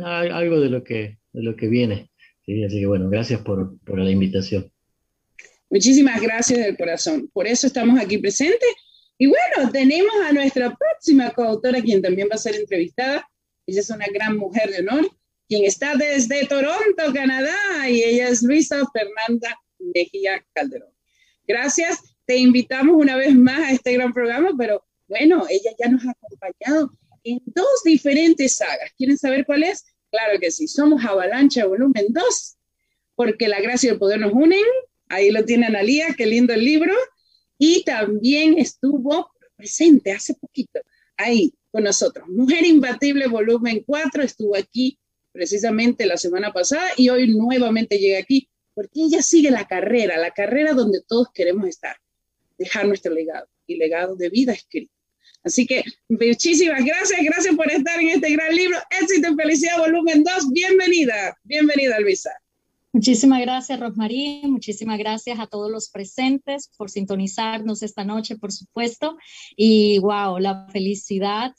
algo 0.03 0.59
de 0.59 0.69
lo 0.69 0.83
que, 0.83 1.19
de 1.33 1.43
lo 1.43 1.55
que 1.55 1.67
viene. 1.67 2.09
Así 2.43 2.79
que 2.79 2.85
bueno, 2.85 3.09
gracias 3.09 3.41
por, 3.41 3.77
por 3.79 3.99
la 3.99 4.09
invitación. 4.09 4.71
Muchísimas 5.69 6.21
gracias 6.21 6.59
del 6.59 6.77
corazón. 6.77 7.29
Por 7.33 7.45
eso 7.45 7.67
estamos 7.67 7.99
aquí 7.99 8.17
presentes 8.17 8.69
y 9.17 9.25
bueno, 9.27 9.71
tenemos 9.71 10.13
a 10.25 10.31
nuestra 10.31 10.75
próxima 10.75 11.31
coautora, 11.31 11.81
quien 11.81 12.01
también 12.01 12.27
va 12.29 12.35
a 12.35 12.39
ser 12.39 12.55
entrevistada. 12.55 13.27
Ella 13.65 13.79
es 13.79 13.89
una 13.89 14.05
gran 14.13 14.37
mujer 14.37 14.69
de 14.69 14.79
honor, 14.79 15.09
quien 15.47 15.65
está 15.65 15.95
desde 15.95 16.45
Toronto, 16.45 17.13
Canadá, 17.13 17.89
y 17.89 18.03
ella 18.03 18.29
es 18.29 18.43
Luisa 18.43 18.83
Fernanda 18.93 19.59
Mejía 19.79 20.45
Calderón. 20.53 20.93
Gracias, 21.47 21.99
te 22.25 22.37
invitamos 22.37 22.95
una 22.95 23.15
vez 23.15 23.33
más 23.33 23.59
a 23.59 23.71
este 23.71 23.93
gran 23.93 24.13
programa, 24.13 24.51
pero 24.55 24.85
bueno, 25.07 25.45
ella 25.49 25.71
ya 25.79 25.89
nos 25.89 26.05
ha 26.05 26.11
acompañado 26.11 26.91
en 27.23 27.41
dos 27.45 27.83
diferentes 27.83 28.57
sagas. 28.57 28.91
¿Quieren 28.97 29.17
saber 29.17 29.45
cuál 29.45 29.63
es? 29.63 29.83
Claro 30.11 30.39
que 30.39 30.51
sí, 30.51 30.67
somos 30.67 31.03
Avalancha 31.03 31.65
Volumen 31.65 32.05
2, 32.09 32.57
porque 33.15 33.47
la 33.47 33.61
gracia 33.61 33.87
y 33.87 33.93
el 33.93 33.99
poder 33.99 34.19
nos 34.19 34.33
unen. 34.33 34.63
Ahí 35.09 35.31
lo 35.31 35.43
tiene 35.43 35.65
Analía, 35.65 36.13
qué 36.15 36.27
lindo 36.27 36.53
el 36.53 36.63
libro 36.63 36.93
y 37.57 37.83
también 37.83 38.57
estuvo 38.57 39.31
presente 39.55 40.11
hace 40.11 40.33
poquito 40.35 40.79
ahí 41.17 41.53
con 41.71 41.83
nosotros. 41.83 42.27
Mujer 42.29 42.65
Imbatible 42.65 43.27
Volumen 43.27 43.83
4 43.85 44.23
estuvo 44.23 44.55
aquí 44.55 44.99
precisamente 45.31 46.05
la 46.05 46.17
semana 46.17 46.53
pasada 46.53 46.89
y 46.95 47.09
hoy 47.09 47.27
nuevamente 47.27 47.97
llega 47.97 48.19
aquí 48.19 48.49
porque 48.73 49.01
ella 49.01 49.21
sigue 49.21 49.51
la 49.51 49.67
carrera, 49.67 50.17
la 50.17 50.31
carrera 50.31 50.73
donde 50.73 51.01
todos 51.07 51.27
queremos 51.33 51.67
estar, 51.67 51.97
dejar 52.57 52.87
nuestro 52.87 53.13
legado 53.13 53.47
y 53.65 53.75
legado 53.77 54.15
de 54.15 54.29
vida 54.29 54.53
escrito. 54.53 54.93
Así 55.43 55.65
que 55.65 55.83
muchísimas 56.09 56.83
gracias, 56.83 57.19
gracias 57.23 57.55
por 57.55 57.71
estar 57.71 57.99
en 57.99 58.09
este 58.09 58.31
gran 58.31 58.53
libro, 58.53 58.77
Éxito 59.01 59.31
y 59.31 59.35
Felicidad 59.35 59.77
Volumen 59.79 60.23
2. 60.23 60.51
Bienvenida, 60.51 61.37
bienvenida 61.43 61.99
Luisa. 61.99 62.31
Muchísimas 62.93 63.41
gracias, 63.41 63.79
Rosmarie. 63.79 64.47
Muchísimas 64.47 64.97
gracias 64.97 65.39
a 65.39 65.47
todos 65.47 65.69
los 65.69 65.89
presentes 65.89 66.71
por 66.77 66.89
sintonizarnos 66.89 67.83
esta 67.83 68.03
noche, 68.03 68.37
por 68.37 68.51
supuesto. 68.51 69.17
Y 69.55 69.99
wow, 69.99 70.39
la 70.39 70.67
felicidad 70.71 71.53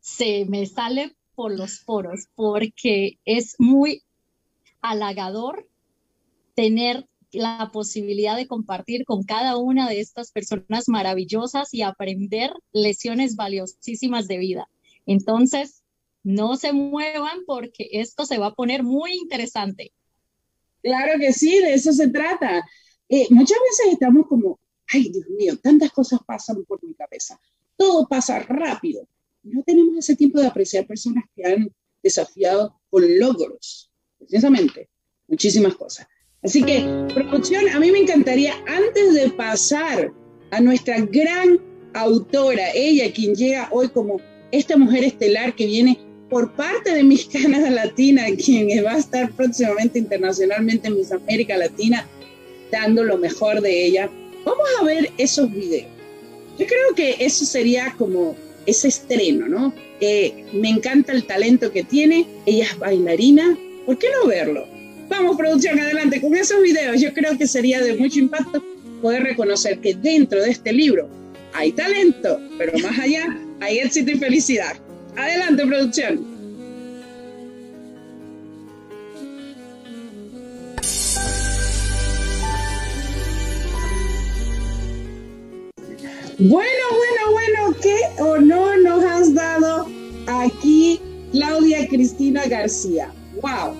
se 0.00 0.44
me 0.46 0.66
sale 0.66 1.16
por 1.34 1.56
los 1.56 1.78
poros 1.80 2.26
porque 2.34 3.18
es 3.24 3.54
muy 3.58 4.02
halagador 4.80 5.68
tener 6.54 7.08
la 7.30 7.70
posibilidad 7.72 8.36
de 8.36 8.46
compartir 8.46 9.04
con 9.04 9.22
cada 9.22 9.56
una 9.56 9.88
de 9.88 10.00
estas 10.00 10.32
personas 10.32 10.88
maravillosas 10.88 11.72
y 11.72 11.82
aprender 11.82 12.52
lecciones 12.72 13.36
valiosísimas 13.36 14.28
de 14.28 14.38
vida. 14.38 14.68
Entonces, 15.06 15.82
no 16.24 16.56
se 16.56 16.72
muevan 16.72 17.44
porque 17.46 17.88
esto 17.92 18.26
se 18.26 18.38
va 18.38 18.48
a 18.48 18.54
poner 18.54 18.82
muy 18.82 19.12
interesante. 19.12 19.92
Claro 20.82 21.18
que 21.18 21.32
sí, 21.32 21.58
de 21.60 21.74
eso 21.74 21.92
se 21.92 22.08
trata. 22.08 22.64
Eh, 23.08 23.26
muchas 23.30 23.58
veces 23.68 23.92
estamos 23.92 24.26
como, 24.26 24.58
ay 24.88 25.10
Dios 25.10 25.26
mío, 25.28 25.58
tantas 25.62 25.90
cosas 25.92 26.20
pasan 26.26 26.64
por 26.64 26.82
mi 26.82 26.94
cabeza, 26.94 27.40
todo 27.76 28.06
pasa 28.08 28.40
rápido. 28.40 29.06
No 29.42 29.62
tenemos 29.62 29.96
ese 29.98 30.16
tiempo 30.16 30.40
de 30.40 30.46
apreciar 30.46 30.86
personas 30.86 31.24
que 31.34 31.44
han 31.44 31.70
desafiado 32.02 32.80
con 32.90 33.02
logros, 33.18 33.90
precisamente, 34.18 34.88
muchísimas 35.28 35.74
cosas. 35.74 36.06
Así 36.42 36.62
que, 36.62 36.84
producción, 37.14 37.68
a 37.68 37.78
mí 37.78 37.92
me 37.92 38.00
encantaría, 38.00 38.54
antes 38.66 39.14
de 39.14 39.30
pasar 39.30 40.12
a 40.50 40.60
nuestra 40.60 41.00
gran 41.00 41.60
autora, 41.94 42.70
ella 42.74 43.12
quien 43.12 43.34
llega 43.34 43.68
hoy 43.70 43.88
como 43.88 44.20
esta 44.50 44.76
mujer 44.76 45.04
estelar 45.04 45.54
que 45.54 45.66
viene 45.66 45.98
por 46.32 46.50
parte 46.52 46.94
de 46.94 47.04
Miss 47.04 47.26
Canadá 47.32 47.68
Latina, 47.68 48.24
quien 48.42 48.82
va 48.82 48.94
a 48.94 48.98
estar 48.98 49.30
próximamente 49.32 49.98
internacionalmente 49.98 50.88
en 50.88 50.96
Miss 50.96 51.12
América 51.12 51.58
Latina, 51.58 52.08
dando 52.72 53.04
lo 53.04 53.18
mejor 53.18 53.60
de 53.60 53.84
ella. 53.84 54.08
Vamos 54.42 54.66
a 54.80 54.84
ver 54.84 55.10
esos 55.18 55.52
videos. 55.52 55.90
Yo 56.58 56.66
creo 56.66 56.94
que 56.96 57.16
eso 57.20 57.44
sería 57.44 57.94
como 57.98 58.34
ese 58.64 58.88
estreno, 58.88 59.46
¿no? 59.46 59.74
me 60.52 60.68
encanta 60.68 61.12
el 61.12 61.24
talento 61.26 61.70
que 61.70 61.84
tiene. 61.84 62.26
Ella 62.46 62.64
es 62.64 62.78
bailarina, 62.78 63.56
¿por 63.84 63.98
qué 63.98 64.08
no 64.10 64.26
verlo? 64.26 64.66
Vamos, 65.08 65.36
producción, 65.36 65.78
adelante 65.78 66.20
con 66.20 66.34
esos 66.34 66.62
videos. 66.62 67.00
Yo 67.00 67.12
creo 67.12 67.36
que 67.36 67.46
sería 67.46 67.80
de 67.82 67.94
mucho 67.96 68.18
impacto 68.18 68.64
poder 69.02 69.22
reconocer 69.22 69.80
que 69.80 69.94
dentro 69.94 70.42
de 70.42 70.50
este 70.50 70.72
libro 70.72 71.08
hay 71.52 71.72
talento, 71.72 72.40
pero 72.56 72.72
más 72.78 72.98
allá 72.98 73.38
hay 73.60 73.78
éxito 73.78 74.12
y 74.12 74.18
felicidad. 74.18 74.76
Adelante, 75.16 75.66
producción. 75.66 76.32
Bueno, 86.38 86.84
bueno, 86.90 87.32
bueno, 87.32 87.76
qué 87.80 87.96
honor 88.20 88.78
nos 88.82 89.04
has 89.04 89.34
dado 89.34 89.86
aquí 90.26 91.00
Claudia 91.30 91.86
Cristina 91.86 92.46
García. 92.46 93.12
¡Wow! 93.40 93.74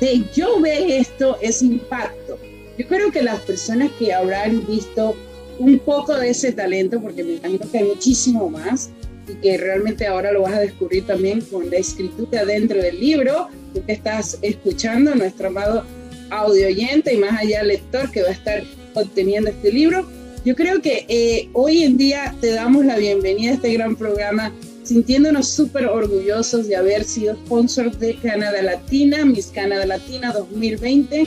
De 0.00 0.22
yo 0.34 0.60
ver 0.60 0.90
esto 0.90 1.38
es 1.40 1.62
impacto. 1.62 2.38
Yo 2.78 2.86
creo 2.86 3.10
que 3.10 3.22
las 3.22 3.40
personas 3.40 3.90
que 3.98 4.12
habrán 4.12 4.66
visto 4.66 5.16
un 5.58 5.78
poco 5.78 6.14
de 6.14 6.30
ese 6.30 6.52
talento, 6.52 7.00
porque 7.00 7.24
me 7.24 7.34
imagino 7.34 7.70
que 7.70 7.78
hay 7.78 7.84
muchísimo 7.84 8.48
más, 8.48 8.90
y 9.28 9.34
que 9.34 9.56
realmente 9.56 10.06
ahora 10.06 10.32
lo 10.32 10.42
vas 10.42 10.54
a 10.54 10.60
descubrir 10.60 11.06
también 11.06 11.40
con 11.40 11.70
la 11.70 11.76
escritura 11.76 12.44
dentro 12.44 12.80
del 12.80 13.00
libro, 13.00 13.48
tú 13.72 13.84
que 13.84 13.92
estás 13.92 14.38
escuchando, 14.42 15.14
nuestro 15.14 15.48
amado 15.48 15.84
audio 16.30 16.66
oyente 16.66 17.14
y 17.14 17.18
más 17.18 17.40
allá 17.40 17.62
lector 17.62 18.10
que 18.10 18.22
va 18.22 18.28
a 18.28 18.32
estar 18.32 18.62
obteniendo 18.94 19.50
este 19.50 19.72
libro 19.72 20.06
yo 20.44 20.54
creo 20.54 20.82
que 20.82 21.06
eh, 21.08 21.48
hoy 21.54 21.84
en 21.84 21.96
día 21.96 22.34
te 22.42 22.50
damos 22.50 22.84
la 22.84 22.98
bienvenida 22.98 23.52
a 23.52 23.54
este 23.54 23.72
gran 23.72 23.96
programa, 23.96 24.52
sintiéndonos 24.82 25.48
súper 25.48 25.86
orgullosos 25.86 26.68
de 26.68 26.76
haber 26.76 27.04
sido 27.04 27.34
sponsor 27.34 27.96
de 27.96 28.16
Canadá 28.16 28.60
Latina, 28.60 29.24
Miss 29.24 29.46
Canadá 29.46 29.86
Latina 29.86 30.32
2020. 30.32 31.26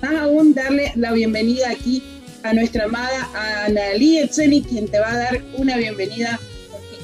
Más 0.00 0.14
aún, 0.14 0.54
darle 0.54 0.92
la 0.96 1.12
bienvenida 1.12 1.68
aquí 1.68 2.02
a 2.42 2.54
nuestra 2.54 2.84
amada 2.84 3.28
Analí 3.66 4.16
Etzeni, 4.16 4.62
quien 4.62 4.88
te 4.88 4.98
va 4.98 5.12
a 5.12 5.18
dar 5.18 5.42
una 5.58 5.76
bienvenida, 5.76 6.40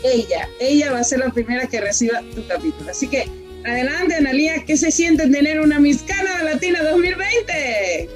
ella, 0.02 0.48
ella 0.60 0.92
va 0.92 1.00
a 1.00 1.04
ser 1.04 1.20
la 1.20 1.30
primera 1.30 1.66
que 1.66 1.80
reciba 1.80 2.22
tu 2.34 2.46
capítulo. 2.46 2.90
Así 2.90 3.08
que, 3.08 3.26
adelante, 3.64 4.14
Analía, 4.14 4.64
¿qué 4.64 4.76
se 4.76 4.90
siente 4.90 5.28
tener 5.28 5.60
una 5.60 5.78
Miss 5.78 6.02
Canadá 6.02 6.42
Latina 6.42 6.82
2020? 6.82 8.08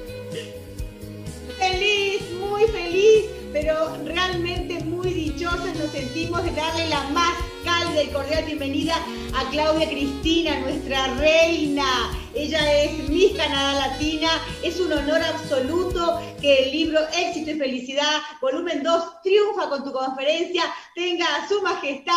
Feliz, 1.59 2.21
muy 2.39 2.63
feliz 2.67 3.25
pero 3.55 3.97
realmente 4.03 4.83
muy 4.83 5.13
nos 5.45 5.91
sentimos 5.91 6.43
de 6.43 6.51
darle 6.51 6.89
la 6.89 7.03
más 7.09 7.35
cálida 7.63 8.01
y 8.01 8.07
cordial 8.07 8.45
bienvenida 8.45 8.95
a 9.35 9.47
Claudia 9.51 9.87
Cristina, 9.87 10.59
nuestra 10.59 11.05
reina. 11.15 11.85
Ella 12.33 12.81
es 12.81 13.07
Miss 13.09 13.33
Canadá 13.37 13.87
Latina. 13.87 14.29
Es 14.63 14.79
un 14.79 14.91
honor 14.91 15.21
absoluto 15.21 16.19
que 16.41 16.63
el 16.63 16.71
libro 16.71 16.99
Éxito 17.15 17.51
y 17.51 17.59
Felicidad, 17.59 18.21
volumen 18.41 18.81
2, 18.81 19.21
triunfa 19.21 19.69
con 19.69 19.83
tu 19.83 19.91
conferencia, 19.91 20.63
tenga 20.95 21.27
a 21.35 21.47
su 21.47 21.61
majestad, 21.61 22.13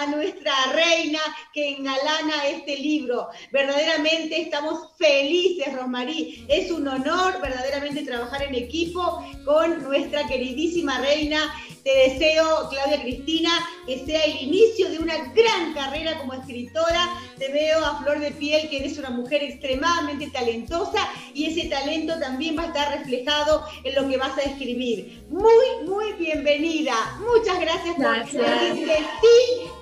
a 0.00 0.06
nuestra 0.06 0.52
reina 0.72 1.20
que 1.52 1.76
engalana 1.76 2.46
este 2.48 2.76
libro. 2.78 3.28
Verdaderamente 3.52 4.42
estamos 4.42 4.88
felices, 4.98 5.72
Rosmarí. 5.72 6.46
Es 6.48 6.70
un 6.72 6.88
honor 6.88 7.40
verdaderamente 7.40 8.02
trabajar 8.02 8.42
en 8.42 8.56
equipo 8.56 9.24
con 9.44 9.84
nuestra 9.84 10.26
queridísima 10.26 10.98
reina 10.98 11.54
te 11.82 11.90
deseo, 12.10 12.68
Claudia 12.70 13.02
Cristina, 13.02 13.50
que 13.86 14.04
sea 14.04 14.24
el 14.24 14.42
inicio 14.42 14.88
de 14.88 14.98
una 14.98 15.32
gran 15.32 15.74
carrera 15.74 16.18
como 16.18 16.34
escritora. 16.34 17.08
Te 17.38 17.52
veo 17.52 17.84
a 17.84 18.00
flor 18.02 18.20
de 18.20 18.30
piel 18.30 18.68
que 18.68 18.78
eres 18.78 18.98
una 18.98 19.10
mujer 19.10 19.42
extremadamente 19.42 20.30
talentosa 20.30 21.08
y 21.34 21.46
ese 21.46 21.68
talento 21.68 22.18
también 22.20 22.56
va 22.56 22.64
a 22.64 22.66
estar 22.66 22.98
reflejado 22.98 23.64
en 23.82 23.94
lo 23.96 24.08
que 24.08 24.16
vas 24.16 24.38
a 24.38 24.42
escribir. 24.42 25.24
Muy, 25.28 25.84
muy 25.84 26.12
bienvenida. 26.18 26.94
Muchas 27.20 27.60
gracias, 27.60 27.96
por 27.96 28.16
insistir 28.16 29.00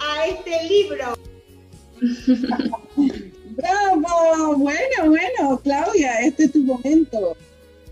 a 0.01 0.27
este 0.27 0.65
libro. 0.69 1.19
Bravo, 3.51 4.57
bueno, 4.57 5.07
bueno, 5.07 5.61
Claudia, 5.63 6.21
este 6.21 6.45
es 6.45 6.53
tu 6.53 6.61
momento. 6.61 7.37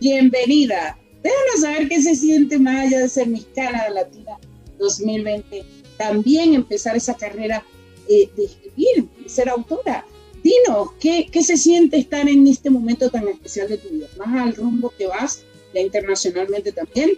Bienvenida. 0.01 0.97
Déjanos 1.29 1.61
saber 1.61 1.89
qué 1.89 2.01
se 2.01 2.15
siente 2.15 2.59
más 2.59 2.87
allá 2.87 3.01
de 3.01 3.09
ser 3.09 3.29
Mexicana 3.29 3.91
Latina 3.91 4.39
2020. 4.79 5.63
También 5.99 6.55
empezar 6.55 6.97
esa 6.97 7.15
carrera 7.15 7.63
eh, 8.09 8.31
de 8.35 8.45
escribir, 8.45 9.09
de 9.23 9.29
ser 9.29 9.51
autora. 9.51 10.07
Dinos, 10.43 10.93
¿qué, 10.99 11.29
¿qué, 11.31 11.43
se 11.43 11.59
siente 11.59 11.99
estar 11.99 12.27
en 12.27 12.47
este 12.47 12.71
momento 12.71 13.11
tan 13.11 13.29
especial 13.29 13.69
de 13.69 13.77
tu 13.77 13.89
vida? 13.91 14.07
Más 14.17 14.43
al 14.43 14.55
rumbo 14.55 14.91
que 14.97 15.07
vas, 15.07 15.45
ya 15.75 15.83
internacionalmente 15.83 16.73
también, 16.73 17.11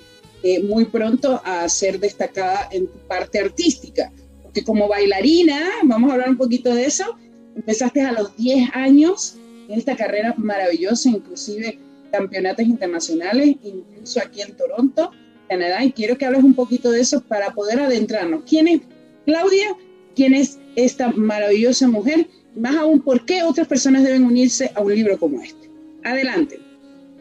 eh, 0.42 0.60
muy 0.60 0.86
pronto 0.86 1.40
a 1.44 1.68
ser 1.68 2.00
destacada 2.00 2.68
en 2.72 2.88
tu 2.88 2.98
parte 3.06 3.38
artística. 3.38 4.10
Porque 4.42 4.64
como 4.64 4.88
bailarina, 4.88 5.70
vamos 5.84 6.10
a 6.10 6.14
hablar 6.14 6.30
un 6.30 6.36
poquito 6.36 6.74
de 6.74 6.86
eso, 6.86 7.16
empezaste 7.54 8.00
a 8.00 8.10
los 8.10 8.36
10 8.36 8.70
años 8.72 9.36
en 9.68 9.78
esta 9.78 9.94
carrera 9.94 10.34
maravillosa, 10.36 11.10
inclusive 11.10 11.78
campeonatos 12.10 12.66
internacionales, 12.66 13.56
incluso 13.62 14.20
aquí 14.20 14.42
en 14.42 14.56
Toronto, 14.56 15.10
Canadá, 15.48 15.84
y 15.84 15.92
quiero 15.92 16.16
que 16.16 16.26
hables 16.26 16.44
un 16.44 16.54
poquito 16.54 16.90
de 16.90 17.00
eso 17.00 17.20
para 17.22 17.52
poder 17.52 17.80
adentrarnos. 17.80 18.44
¿Quién 18.48 18.68
es 18.68 18.80
Claudia? 19.26 19.76
¿Quién 20.14 20.34
es 20.34 20.58
esta 20.76 21.10
maravillosa 21.12 21.88
mujer? 21.88 22.26
Más 22.56 22.76
aún, 22.76 23.00
¿por 23.00 23.24
qué 23.24 23.42
otras 23.42 23.66
personas 23.66 24.02
deben 24.04 24.24
unirse 24.24 24.70
a 24.74 24.80
un 24.80 24.94
libro 24.94 25.18
como 25.18 25.42
este? 25.42 25.70
Adelante. 26.04 26.60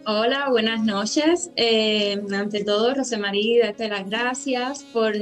Hola, 0.05 0.49
buenas 0.49 0.83
noches. 0.83 1.51
Eh, 1.55 2.19
ante 2.31 2.63
todo, 2.63 2.95
Rosemarie, 2.95 3.59
darte 3.59 3.89
las 3.89 4.09
gracias 4.09 4.83
por 4.91 5.13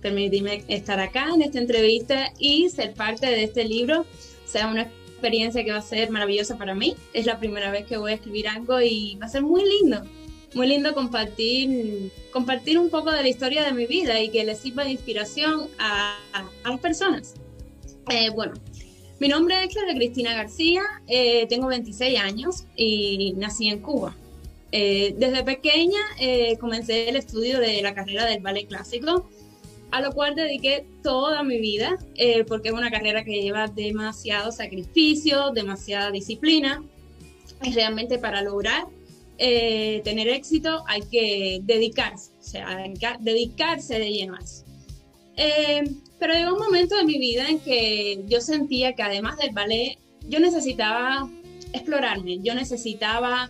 permitirme 0.00 0.64
estar 0.66 0.98
acá 0.98 1.28
en 1.32 1.42
esta 1.42 1.58
entrevista 1.60 2.32
y 2.38 2.68
ser 2.68 2.94
parte 2.94 3.26
de 3.26 3.44
este 3.44 3.64
libro. 3.64 4.06
Sea 4.44 4.68
una 4.68 4.90
experiencia 5.24 5.64
que 5.64 5.72
va 5.72 5.78
a 5.78 5.82
ser 5.82 6.10
maravillosa 6.10 6.58
para 6.58 6.74
mí. 6.74 6.94
Es 7.14 7.24
la 7.24 7.38
primera 7.38 7.70
vez 7.70 7.86
que 7.86 7.96
voy 7.96 8.12
a 8.12 8.14
escribir 8.16 8.46
algo 8.46 8.80
y 8.82 9.16
va 9.16 9.26
a 9.26 9.28
ser 9.30 9.42
muy 9.42 9.62
lindo. 9.64 10.02
Muy 10.54 10.66
lindo 10.66 10.92
compartir, 10.92 12.12
compartir 12.30 12.78
un 12.78 12.90
poco 12.90 13.10
de 13.10 13.22
la 13.22 13.28
historia 13.28 13.64
de 13.64 13.72
mi 13.72 13.86
vida 13.86 14.20
y 14.20 14.28
que 14.28 14.44
les 14.44 14.58
sirva 14.58 14.84
de 14.84 14.90
inspiración 14.90 15.68
a, 15.78 16.16
a 16.62 16.70
las 16.70 16.78
personas. 16.78 17.34
Eh, 18.10 18.28
bueno, 18.30 18.52
mi 19.18 19.28
nombre 19.28 19.64
es 19.64 19.74
Clara 19.74 19.94
Cristina 19.94 20.34
García, 20.34 20.82
eh, 21.08 21.46
tengo 21.48 21.68
26 21.68 22.20
años 22.20 22.66
y 22.76 23.32
nací 23.36 23.68
en 23.68 23.80
Cuba. 23.80 24.14
Eh, 24.72 25.14
desde 25.16 25.42
pequeña 25.42 26.00
comencé 26.60 27.08
el 27.08 27.16
estudio 27.16 27.60
de 27.60 27.80
la 27.80 27.94
carrera 27.94 28.26
del 28.26 28.42
ballet 28.42 28.66
clásico 28.66 29.30
a 29.94 30.00
lo 30.00 30.10
cual 30.10 30.34
dediqué 30.34 30.84
toda 31.04 31.44
mi 31.44 31.60
vida, 31.60 31.96
eh, 32.16 32.42
porque 32.42 32.70
es 32.70 32.74
una 32.74 32.90
carrera 32.90 33.22
que 33.22 33.40
lleva 33.40 33.68
demasiado 33.68 34.50
sacrificio, 34.50 35.52
demasiada 35.52 36.10
disciplina, 36.10 36.82
y 37.62 37.72
realmente 37.72 38.18
para 38.18 38.42
lograr 38.42 38.88
eh, 39.38 40.00
tener 40.02 40.26
éxito 40.26 40.82
hay 40.88 41.02
que 41.02 41.60
dedicarse, 41.62 42.32
o 42.40 42.42
sea, 42.42 42.76
dedicarse 43.20 44.00
de 44.00 44.10
lleno 44.10 44.34
a 44.34 44.40
eso. 44.40 44.64
Eh, 45.36 45.84
pero 46.18 46.34
llegó 46.34 46.54
un 46.54 46.64
momento 46.64 46.96
de 46.96 47.04
mi 47.04 47.20
vida 47.20 47.48
en 47.48 47.60
que 47.60 48.24
yo 48.26 48.40
sentía 48.40 48.94
que 48.94 49.02
además 49.04 49.36
del 49.36 49.54
ballet, 49.54 49.96
yo 50.28 50.40
necesitaba 50.40 51.30
explorarme, 51.72 52.40
yo 52.42 52.56
necesitaba 52.56 53.48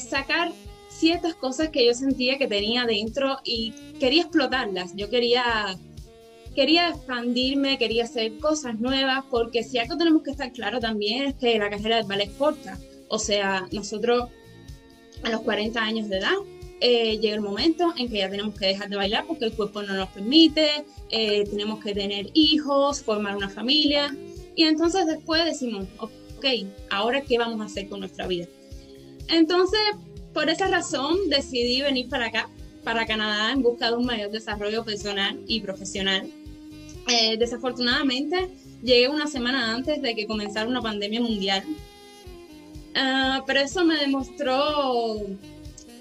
sacar 0.00 0.50
ciertas 0.94 1.34
cosas 1.34 1.70
que 1.70 1.84
yo 1.84 1.94
sentía 1.94 2.38
que 2.38 2.46
tenía 2.46 2.86
dentro 2.86 3.38
y 3.44 3.72
quería 3.98 4.22
explotarlas. 4.22 4.94
Yo 4.94 5.10
quería, 5.10 5.76
quería 6.54 6.90
expandirme, 6.90 7.78
quería 7.78 8.04
hacer 8.04 8.38
cosas 8.38 8.78
nuevas, 8.78 9.24
porque 9.30 9.64
si 9.64 9.78
algo 9.78 9.96
tenemos 9.96 10.22
que 10.22 10.30
estar 10.30 10.52
claro 10.52 10.80
también 10.80 11.24
es 11.24 11.34
que 11.34 11.58
la 11.58 11.70
carrera 11.70 11.96
de 11.96 12.02
ballet 12.04 12.28
es 12.28 12.36
corta. 12.36 12.78
O 13.08 13.18
sea, 13.18 13.66
nosotros 13.72 14.28
a 15.22 15.30
los 15.30 15.40
40 15.40 15.80
años 15.80 16.08
de 16.08 16.18
edad 16.18 16.34
eh, 16.80 17.18
llega 17.18 17.34
el 17.34 17.40
momento 17.40 17.92
en 17.96 18.08
que 18.08 18.18
ya 18.18 18.30
tenemos 18.30 18.58
que 18.58 18.66
dejar 18.66 18.88
de 18.88 18.96
bailar 18.96 19.24
porque 19.26 19.46
el 19.46 19.52
cuerpo 19.52 19.82
no 19.82 19.94
nos 19.94 20.08
permite, 20.10 20.84
eh, 21.10 21.44
tenemos 21.48 21.82
que 21.82 21.94
tener 21.94 22.30
hijos, 22.34 23.02
formar 23.02 23.36
una 23.36 23.48
familia. 23.48 24.14
Y 24.54 24.64
entonces 24.64 25.06
después 25.06 25.44
decimos, 25.44 25.86
ok, 25.98 26.44
ahora 26.90 27.22
qué 27.22 27.38
vamos 27.38 27.60
a 27.60 27.64
hacer 27.64 27.88
con 27.88 28.00
nuestra 28.00 28.26
vida. 28.26 28.46
Entonces, 29.28 29.80
por 30.34 30.50
esa 30.50 30.66
razón 30.68 31.16
decidí 31.30 31.80
venir 31.80 32.08
para 32.08 32.26
acá, 32.26 32.50
para 32.82 33.06
Canadá, 33.06 33.52
en 33.52 33.62
busca 33.62 33.90
de 33.90 33.96
un 33.96 34.04
mayor 34.04 34.30
desarrollo 34.30 34.84
personal 34.84 35.40
y 35.46 35.60
profesional. 35.60 36.28
Eh, 37.08 37.36
desafortunadamente, 37.38 38.50
llegué 38.82 39.08
una 39.08 39.28
semana 39.28 39.72
antes 39.72 40.02
de 40.02 40.14
que 40.14 40.26
comenzara 40.26 40.68
una 40.68 40.82
pandemia 40.82 41.20
mundial. 41.20 41.62
Ah, 42.94 43.44
pero 43.46 43.60
eso 43.60 43.84
me 43.84 43.96
demostró, 43.96 45.22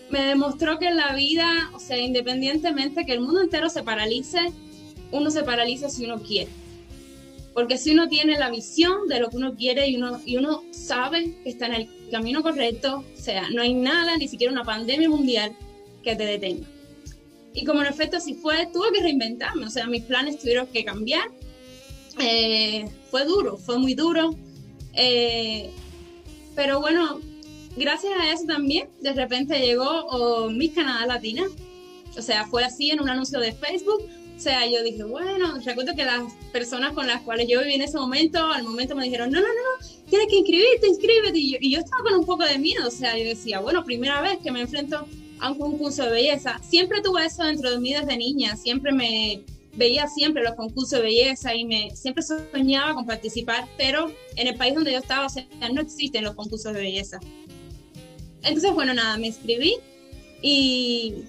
me 0.09 0.23
demostró 0.23 0.79
que 0.79 0.91
la 0.91 1.15
vida, 1.15 1.69
o 1.73 1.79
sea, 1.79 1.97
independientemente 1.97 3.05
que 3.05 3.13
el 3.13 3.21
mundo 3.21 3.41
entero 3.41 3.69
se 3.69 3.83
paralice, 3.83 4.51
uno 5.11 5.29
se 5.29 5.43
paraliza 5.43 5.89
si 5.89 6.05
uno 6.05 6.21
quiere. 6.21 6.49
Porque 7.53 7.77
si 7.77 7.91
uno 7.91 8.07
tiene 8.07 8.37
la 8.37 8.49
visión 8.49 9.07
de 9.07 9.19
lo 9.19 9.29
que 9.29 9.37
uno 9.37 9.55
quiere 9.55 9.87
y 9.87 9.95
uno, 9.95 10.19
y 10.25 10.37
uno 10.37 10.63
sabe 10.71 11.35
que 11.43 11.49
está 11.49 11.67
en 11.67 11.73
el 11.73 11.89
camino 12.09 12.41
correcto, 12.41 13.03
o 13.13 13.21
sea, 13.21 13.49
no 13.51 13.61
hay 13.61 13.73
nada, 13.73 14.17
ni 14.17 14.27
siquiera 14.27 14.51
una 14.51 14.63
pandemia 14.63 15.09
mundial 15.09 15.55
que 16.01 16.15
te 16.15 16.25
detenga. 16.25 16.67
Y 17.53 17.65
como 17.65 17.81
en 17.81 17.87
efecto 17.87 18.17
así 18.17 18.33
fue, 18.33 18.67
tuve 18.73 18.91
que 18.91 19.03
reinventarme, 19.03 19.65
o 19.65 19.69
sea, 19.69 19.85
mis 19.85 20.03
planes 20.03 20.39
tuvieron 20.39 20.67
que 20.67 20.83
cambiar. 20.83 21.29
Eh, 22.19 22.85
fue 23.11 23.25
duro, 23.25 23.57
fue 23.57 23.77
muy 23.77 23.93
duro. 23.93 24.35
Eh, 24.93 25.69
pero 26.55 26.79
bueno, 26.79 27.19
gracias 27.75 28.13
a 28.19 28.31
eso 28.31 28.45
también, 28.45 28.89
de 29.01 29.13
repente 29.13 29.59
llegó 29.59 30.05
oh, 30.07 30.49
Miss 30.49 30.73
Canadá 30.73 31.05
Latina. 31.05 31.43
O 32.17 32.21
sea, 32.21 32.45
fue 32.47 32.63
así 32.63 32.91
en 32.91 33.01
un 33.01 33.09
anuncio 33.09 33.39
de 33.39 33.53
Facebook. 33.53 34.03
O 34.35 34.39
sea, 34.39 34.67
yo 34.67 34.83
dije, 34.83 35.03
bueno, 35.03 35.59
recuerdo 35.63 35.95
que 35.95 36.03
las 36.03 36.33
personas 36.51 36.93
con 36.93 37.07
las 37.07 37.21
cuales 37.21 37.47
yo 37.47 37.59
viví 37.59 37.75
en 37.75 37.81
ese 37.81 37.97
momento, 37.97 38.39
al 38.45 38.63
momento 38.63 38.95
me 38.95 39.05
dijeron, 39.05 39.31
no, 39.31 39.39
no, 39.39 39.47
no, 39.47 39.87
tienes 40.09 40.27
que 40.27 40.37
inscribirte, 40.37 40.87
inscríbete. 40.87 41.39
Y 41.39 41.71
yo, 41.71 41.79
estaba 41.79 42.03
con 42.03 42.15
un 42.15 42.25
poco 42.25 42.43
de 42.43 42.57
miedo. 42.57 42.87
O 42.87 42.91
sea, 42.91 43.17
yo 43.17 43.25
decía, 43.25 43.59
bueno, 43.59 43.83
primera 43.83 44.21
vez 44.21 44.39
que 44.43 44.51
me 44.51 44.61
enfrento 44.61 45.07
a 45.39 45.51
un 45.51 45.57
concurso 45.57 46.03
de 46.03 46.11
belleza. 46.11 46.59
Siempre 46.67 47.01
tuve 47.01 47.25
eso 47.25 47.43
dentro 47.43 47.71
de 47.71 47.79
mí 47.79 47.93
desde 47.93 48.17
niña. 48.17 48.55
Siempre 48.57 48.91
me, 48.91 49.43
veía 49.75 50.07
siempre 50.07 50.43
los 50.43 50.55
concursos 50.55 50.99
de 50.99 51.01
belleza 51.01 51.55
y 51.55 51.65
me 51.65 51.91
siempre 51.95 52.23
soñaba 52.23 52.93
con 52.93 53.05
participar, 53.05 53.67
pero 53.77 54.11
en 54.35 54.47
el 54.47 54.55
país 54.55 54.75
donde 54.75 54.91
yo 54.91 54.99
estaba, 54.99 55.25
o 55.25 55.29
sea, 55.29 55.45
no 55.73 55.81
existen 55.81 56.23
los 56.23 56.35
concursos 56.35 56.73
de 56.73 56.81
belleza. 56.81 57.19
Entonces, 58.43 58.73
bueno, 58.73 58.93
nada, 58.93 59.17
me 59.17 59.27
inscribí 59.27 59.75
y, 60.41 61.23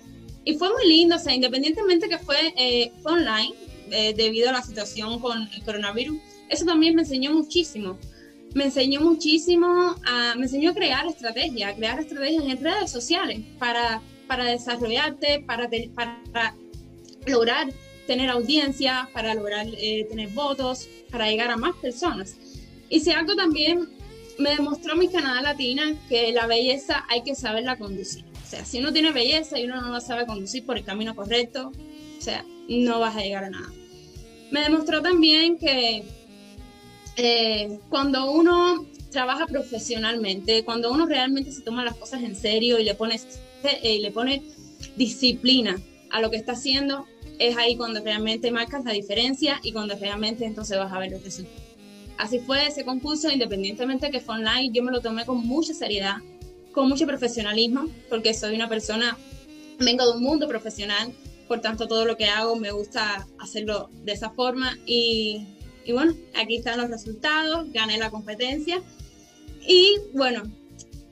y 0.45 0.55
fue 0.55 0.71
muy 0.71 0.87
lindo, 0.87 1.17
o 1.17 1.19
sea, 1.19 1.35
independientemente 1.35 2.09
que 2.09 2.19
fue, 2.19 2.55
eh, 2.57 2.93
fue 3.03 3.13
online, 3.13 3.55
eh, 3.91 4.15
debido 4.17 4.51
a 4.51 4.53
la 4.53 4.63
situación 4.63 5.19
con 5.19 5.49
el 5.53 5.63
coronavirus, 5.63 6.19
eso 6.49 6.65
también 6.65 6.95
me 6.95 7.03
enseñó 7.03 7.33
muchísimo. 7.33 7.99
Me 8.55 8.65
enseñó 8.65 9.01
muchísimo, 9.01 9.97
a, 10.05 10.35
me 10.37 10.43
enseñó 10.43 10.71
a 10.71 10.75
crear 10.75 11.07
estrategias, 11.07 11.73
a 11.73 11.77
crear 11.77 11.99
estrategias 11.99 12.45
en 12.45 12.63
redes 12.63 12.91
sociales 12.91 13.41
para, 13.59 14.01
para 14.29 14.45
desarrollarte, 14.45 15.41
para, 15.41 15.69
para 15.95 16.55
lograr 17.27 17.73
tener 18.07 18.31
audiencia, 18.31 19.09
para 19.13 19.35
lograr 19.35 19.67
eh, 19.77 20.07
tener 20.09 20.29
votos, 20.29 20.89
para 21.11 21.29
llegar 21.29 21.51
a 21.51 21.57
más 21.57 21.75
personas. 21.77 22.37
Y 22.89 23.01
si 23.01 23.11
algo 23.11 23.35
también 23.35 23.89
me 24.39 24.51
demostró 24.51 24.95
mi 24.95 25.09
Canadá 25.09 25.41
Latina 25.43 25.95
que 26.09 26.33
la 26.33 26.47
belleza 26.47 27.05
hay 27.09 27.23
que 27.23 27.35
saberla 27.35 27.77
conducir. 27.77 28.25
Sea, 28.55 28.65
si 28.65 28.79
uno 28.79 28.93
tiene 28.93 29.11
belleza 29.11 29.59
y 29.59 29.65
uno 29.65 29.81
no 29.81 30.01
sabe 30.01 30.27
conducir 30.27 30.65
por 30.65 30.77
el 30.77 30.85
camino 30.85 31.17
correcto, 31.17 31.73
o 32.19 32.23
sea, 32.23 32.45
no 32.69 33.01
vas 33.01 33.17
a 33.17 33.21
llegar 33.21 33.43
a 33.43 33.51
nada. 33.51 33.69
Me 34.53 34.61
demostró 34.61 35.03
también 35.03 35.59
que 35.59 36.05
eh, 37.17 37.81
cuando 37.89 38.31
uno 38.31 38.87
trabaja 39.11 39.47
profesionalmente, 39.47 40.65
cuando 40.65 40.93
uno 40.93 41.05
realmente 41.05 41.51
se 41.51 41.63
toma 41.63 41.85
las 41.85 41.97
cosas 41.97 42.23
en 42.23 42.37
serio 42.37 42.79
y 42.79 42.85
le 42.85 42.95
pone, 42.95 43.21
eh, 43.83 43.99
le 43.99 44.13
pone 44.13 44.45
disciplina 44.95 45.77
a 46.13 46.21
lo 46.21 46.31
que 46.31 46.37
está 46.37 46.53
haciendo, 46.53 47.07
es 47.41 47.57
ahí 47.57 47.77
cuando 47.77 48.05
realmente 48.05 48.53
marcas 48.53 48.85
la 48.85 48.93
diferencia 48.93 49.59
y 49.65 49.73
cuando 49.73 49.97
realmente 49.97 50.45
entonces 50.45 50.79
vas 50.79 50.93
a 50.93 50.99
ver 51.01 51.11
los 51.11 51.25
resultados. 51.25 51.61
Así 52.19 52.39
fue 52.39 52.69
ese 52.69 52.85
concurso, 52.85 53.29
independientemente 53.33 54.13
que 54.13 54.21
fue 54.21 54.37
online, 54.37 54.71
yo 54.73 54.85
me 54.85 54.93
lo 54.93 55.01
tomé 55.01 55.27
con 55.27 55.39
mucha 55.39 55.75
seriedad, 55.75 56.19
con 56.75 56.89
mucho 56.89 57.07
profesionalismo, 57.07 57.87
porque 58.11 58.35
soy 58.35 58.57
una 58.57 58.69
persona, 58.69 59.17
vengo 59.79 60.05
de 60.05 60.19
un 60.19 60.23
mundo 60.23 60.49
profesional, 60.49 61.15
por 61.47 61.61
tanto 61.61 61.87
todo 61.87 62.05
lo 62.05 62.17
que 62.17 62.27
hago 62.27 62.57
me 62.57 62.73
gusta 62.73 63.27
hacerlo 63.39 63.91
de 64.03 64.13
esa 64.13 64.31
forma 64.31 64.77
y, 64.85 65.47
y 65.85 65.93
bueno, 65.93 66.15
aquí 66.35 66.57
están 66.57 66.81
los 66.81 66.91
resultados, 66.91 67.71
gané 67.73 67.99
la 67.99 68.11
competencia 68.11 68.83
y 69.67 69.97
bueno, 70.15 70.43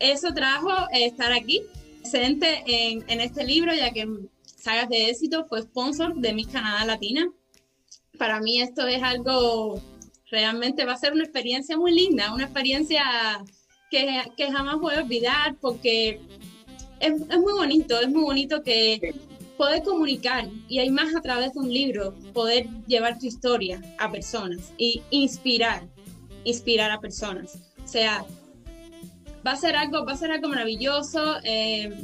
eso 0.00 0.34
trajo 0.34 0.70
estar 0.92 1.32
aquí 1.32 1.62
presente 2.00 2.64
en, 2.66 3.04
en 3.08 3.20
este 3.20 3.44
libro, 3.44 3.72
ya 3.72 3.92
que 3.92 4.08
Sagas 4.44 4.88
de 4.88 5.10
Éxito 5.10 5.44
fue 5.44 5.62
sponsor 5.62 6.14
de 6.16 6.32
Miss 6.32 6.48
Canadá 6.48 6.84
Latina. 6.84 7.30
Para 8.18 8.40
mí 8.40 8.60
esto 8.60 8.86
es 8.86 9.02
algo, 9.02 9.80
realmente 10.30 10.84
va 10.84 10.92
a 10.92 10.98
ser 10.98 11.12
una 11.12 11.24
experiencia 11.24 11.76
muy 11.76 11.92
linda, 11.92 12.34
una 12.34 12.44
experiencia 12.44 13.04
que, 13.92 14.22
que 14.38 14.50
jamás 14.50 14.80
voy 14.80 14.94
a 14.94 15.02
olvidar 15.02 15.54
porque 15.60 16.18
es, 16.98 17.12
es, 17.12 17.38
muy 17.38 17.52
bonito, 17.52 18.00
es 18.00 18.08
muy 18.08 18.22
bonito 18.22 18.62
que 18.62 19.14
poder 19.58 19.82
comunicar 19.82 20.48
y 20.66 20.78
hay 20.78 20.90
más 20.90 21.14
a 21.14 21.20
través 21.20 21.52
de 21.52 21.60
un 21.60 21.72
libro, 21.72 22.14
poder 22.32 22.66
llevar 22.86 23.18
tu 23.18 23.26
historia 23.26 23.82
a 23.98 24.10
personas 24.10 24.72
y 24.78 25.02
inspirar, 25.10 25.86
inspirar 26.44 26.90
a 26.90 27.00
personas. 27.00 27.58
O 27.84 27.86
sea, 27.86 28.24
va 29.46 29.52
a 29.52 29.56
ser 29.56 29.76
algo, 29.76 30.06
va 30.06 30.12
a 30.12 30.16
ser 30.16 30.30
algo 30.30 30.48
maravilloso. 30.48 31.36
Eh, 31.44 31.94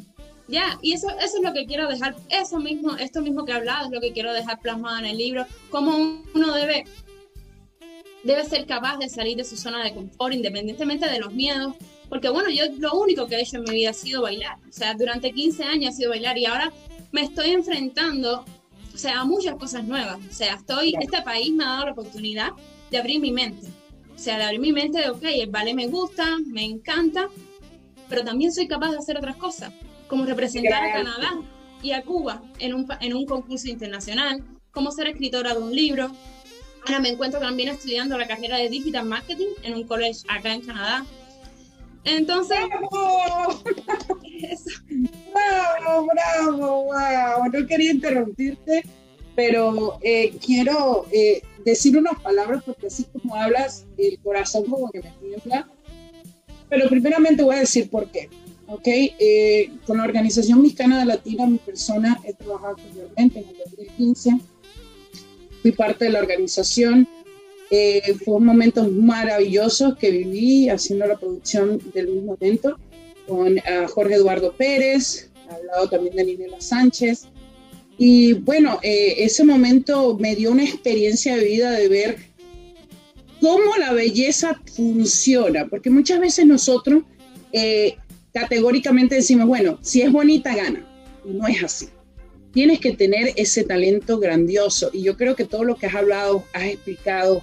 ya, 0.47 0.79
y 0.83 0.93
eso, 0.93 1.09
eso 1.09 1.39
es 1.39 1.43
lo 1.43 1.55
que 1.55 1.65
quiero 1.65 1.89
dejar, 1.89 2.15
eso 2.29 2.59
mismo, 2.59 2.97
esto 2.97 3.23
mismo 3.23 3.47
que 3.47 3.53
he 3.53 3.55
hablado, 3.55 3.87
es 3.87 3.93
lo 3.93 4.01
que 4.01 4.13
quiero 4.13 4.33
dejar 4.35 4.61
plasmado 4.61 4.99
en 4.99 5.07
el 5.07 5.17
libro, 5.17 5.47
cómo 5.71 6.23
uno 6.35 6.55
debe, 6.55 6.85
debe 8.25 8.45
ser 8.45 8.67
capaz 8.67 8.99
de 8.99 9.09
salir 9.09 9.37
de 9.37 9.45
su 9.45 9.57
zona 9.57 9.83
de 9.85 9.95
confort, 9.95 10.35
independientemente 10.35 11.09
de 11.09 11.21
los 11.21 11.33
miedos, 11.33 11.75
porque 12.09 12.29
bueno, 12.29 12.51
yo 12.51 12.65
lo 12.79 12.95
único 12.95 13.27
que 13.27 13.37
he 13.37 13.43
hecho 13.43 13.59
en 13.59 13.65
mi 13.65 13.73
vida 13.73 13.91
ha 13.91 13.95
sido 13.95 14.23
bailar, 14.23 14.57
o 14.69 14.73
sea, 14.73 14.95
durante 14.95 15.33
15 15.33 15.65
años 15.65 15.95
ha 15.95 15.97
sido 15.97 16.11
bailar 16.11 16.39
y 16.39 16.47
ahora 16.47 16.73
me 17.13 17.23
estoy 17.23 17.51
enfrentando, 17.51 18.45
o 18.95 18.99
sea, 18.99 19.21
a 19.21 19.25
muchas 19.25 19.55
cosas 19.57 19.85
nuevas, 19.85 20.19
o 20.29 20.33
sea, 20.33 20.55
estoy, 20.55 20.95
este 21.01 21.23
país 21.23 21.53
me 21.53 21.65
ha 21.65 21.69
dado 21.69 21.87
la 21.87 21.93
oportunidad 21.93 22.51
de 22.91 22.99
abrir 22.99 23.21
mi 23.21 23.31
mente, 23.31 23.67
o 24.15 24.19
sea, 24.19 24.39
de 24.39 24.45
abrir 24.45 24.61
mi 24.61 24.73
mente 24.73 25.01
de, 25.01 25.11
ok, 25.11 25.23
el 25.25 25.51
ballet 25.51 25.75
me 25.75 25.87
gusta, 25.87 26.25
me 26.47 26.65
encanta, 26.65 27.29
pero 28.09 28.25
también 28.25 28.53
soy 28.53 28.67
capaz 28.67 28.91
de 28.91 28.99
hacer 28.99 29.17
otras 29.17 29.37
cosas 29.37 29.73
como 30.09 30.25
representar 30.25 30.83
a 30.83 30.93
Canadá 30.93 31.41
y 31.83 31.93
a 31.93 32.03
Cuba 32.03 32.43
en 32.59 32.75
un, 32.75 32.87
en 33.01 33.15
un 33.15 33.27
concurso 33.27 33.69
internacional, 33.69 34.43
como 34.73 34.91
ser 34.91 35.09
escritora 35.09 35.55
de 35.55 35.61
un 35.61 35.75
libro. 35.75 36.11
Ahora 36.89 37.01
me 37.01 37.11
encuentro 37.11 37.39
también 37.39 37.69
estudiando 37.69 38.17
la 38.17 38.27
carrera 38.27 38.57
de 38.57 38.71
Digital 38.71 39.05
Marketing 39.05 39.49
en 39.63 39.75
un 39.75 39.85
college 39.85 40.21
acá 40.27 40.55
en 40.55 40.63
Canadá. 40.63 41.05
Entonces... 42.05 42.57
¡Bravo! 42.67 43.63
¡Bravo, 45.35 46.07
bravo, 46.07 46.85
wow! 46.85 47.53
No 47.53 47.67
quería 47.67 47.93
interrumpirte, 47.93 48.85
pero 49.37 49.99
eh, 50.01 50.35
quiero 50.43 51.05
eh, 51.13 51.43
decir 51.63 51.99
unas 51.99 52.19
palabras 52.23 52.63
porque 52.65 52.87
así 52.87 53.05
como 53.05 53.35
hablas, 53.35 53.85
el 53.99 54.19
corazón 54.21 54.65
como 54.65 54.91
que 54.91 55.03
me 55.03 55.11
tiembla. 55.21 55.69
Pero 56.71 56.89
primeramente 56.89 57.43
voy 57.43 57.57
a 57.57 57.61
decir 57.61 57.91
por 57.91 58.11
qué. 58.11 58.31
¿ok? 58.67 58.87
Eh, 58.87 59.73
con 59.87 59.99
la 59.99 60.05
organización 60.05 60.63
Mexicana 60.63 61.01
de 61.01 61.05
Latina, 61.05 61.47
mi 61.47 61.59
persona 61.59 62.19
he 62.25 62.33
trabajado 62.33 62.77
anteriormente 62.79 63.41
en 63.41 63.49
el 63.49 63.57
2015, 63.59 64.41
fui 65.63 65.73
parte 65.73 66.07
de 66.07 66.13
la 66.13 66.21
organización, 66.21 67.09
eh, 67.71 68.15
fue 68.25 68.41
momentos 68.41 68.91
maravillosos 68.91 69.97
que 69.97 70.11
viví 70.11 70.69
haciendo 70.69 71.07
la 71.07 71.19
producción 71.19 71.81
del 71.93 72.09
mismo 72.09 72.37
evento 72.41 72.79
con 73.27 73.59
uh, 73.59 73.89
Jorge 73.89 74.15
Eduardo 74.15 74.53
Pérez, 74.53 75.31
al 75.51 75.67
lado 75.67 75.89
también 75.89 76.17
de 76.17 76.25
Ninela 76.25 76.61
Sánchez. 76.61 77.29
Y 77.99 78.33
bueno, 78.33 78.79
eh, 78.83 79.17
ese 79.19 79.45
momento 79.45 80.17
me 80.19 80.35
dio 80.35 80.53
una 80.53 80.65
experiencia 80.65 81.37
de 81.37 81.45
vida 81.45 81.73
de 81.73 81.89
ver 81.89 82.17
cómo 83.41 83.77
la 83.79 83.93
belleza 83.93 84.61
funciona, 84.75 85.67
porque 85.69 85.91
muchas 85.91 86.21
veces 86.21 86.47
nosotros 86.47 87.03
eh, 87.53 87.97
categóricamente 88.33 89.17
decimos, 89.17 89.47
bueno, 89.47 89.79
si 89.83 90.03
es 90.03 90.11
bonita, 90.11 90.55
gana. 90.55 90.87
no 91.25 91.47
es 91.47 91.63
así. 91.63 91.89
Tienes 92.59 92.81
que 92.81 92.91
tener 92.91 93.35
ese 93.37 93.63
talento 93.63 94.19
grandioso. 94.19 94.91
Y 94.93 95.05
yo 95.05 95.17
creo 95.17 95.37
que 95.37 95.45
todo 95.45 95.63
lo 95.63 95.77
que 95.77 95.87
has 95.87 95.95
hablado, 95.95 96.45
has 96.53 96.65
explicado, 96.65 97.41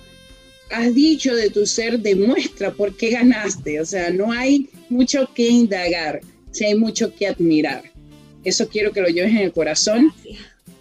has 0.69 0.93
dicho 0.93 1.33
de 1.33 1.49
tu 1.49 1.65
ser, 1.65 2.01
demuestra 2.01 2.73
por 2.73 2.97
qué 2.97 3.11
ganaste. 3.11 3.79
O 3.79 3.85
sea, 3.85 4.09
no 4.09 4.33
hay 4.33 4.67
mucho 4.89 5.29
que 5.33 5.47
indagar, 5.47 6.19
si 6.51 6.65
hay 6.65 6.75
mucho 6.75 7.15
que 7.15 7.27
admirar. 7.27 7.83
Eso 8.43 8.67
quiero 8.67 8.91
que 8.91 8.99
lo 8.99 9.07
lleves 9.07 9.31
en 9.31 9.37
el 9.37 9.53
corazón. 9.53 10.11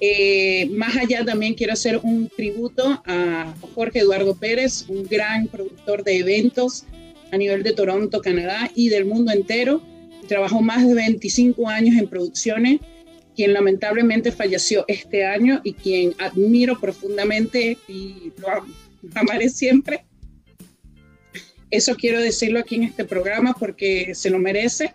Eh, 0.00 0.68
más 0.72 0.96
allá 0.96 1.24
también 1.24 1.54
quiero 1.54 1.72
hacer 1.72 2.00
un 2.02 2.28
tributo 2.28 3.04
a 3.06 3.54
Jorge 3.76 4.00
Eduardo 4.00 4.34
Pérez, 4.34 4.84
un 4.88 5.04
gran 5.04 5.46
productor 5.46 6.02
de 6.02 6.18
eventos 6.18 6.86
a 7.30 7.36
nivel 7.36 7.62
de 7.62 7.72
Toronto, 7.72 8.20
Canadá 8.20 8.68
y 8.74 8.88
del 8.88 9.04
mundo 9.04 9.30
entero 9.30 9.80
Trabajó 10.26 10.62
más 10.62 10.86
de 10.86 10.94
25 10.94 11.68
años 11.68 11.96
en 11.96 12.08
producciones, 12.08 12.80
quien 13.34 13.52
lamentablemente 13.52 14.32
falleció 14.32 14.84
este 14.88 15.24
año 15.24 15.60
y 15.64 15.74
quien 15.74 16.14
admiro 16.18 16.78
profundamente 16.80 17.78
y 17.88 18.32
lo 18.38 18.48
amaré 19.14 19.48
siempre. 19.48 20.04
Eso 21.70 21.96
quiero 21.96 22.20
decirlo 22.20 22.60
aquí 22.60 22.76
en 22.76 22.84
este 22.84 23.04
programa 23.04 23.54
porque 23.58 24.14
se 24.14 24.30
lo 24.30 24.38
merece. 24.38 24.94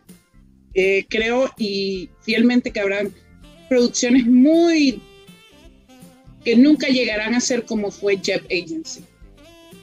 Eh, 0.73 1.06
creo 1.10 1.52
y 1.58 2.10
fielmente 2.21 2.71
que 2.71 2.80
habrán 2.80 3.13
producciones 3.67 4.25
muy 4.25 5.02
que 6.43 6.56
nunca 6.56 6.88
llegarán 6.88 7.34
a 7.34 7.41
ser 7.41 7.65
como 7.65 7.91
fue 7.91 8.17
Jeff 8.23 8.43
Agency. 8.45 9.02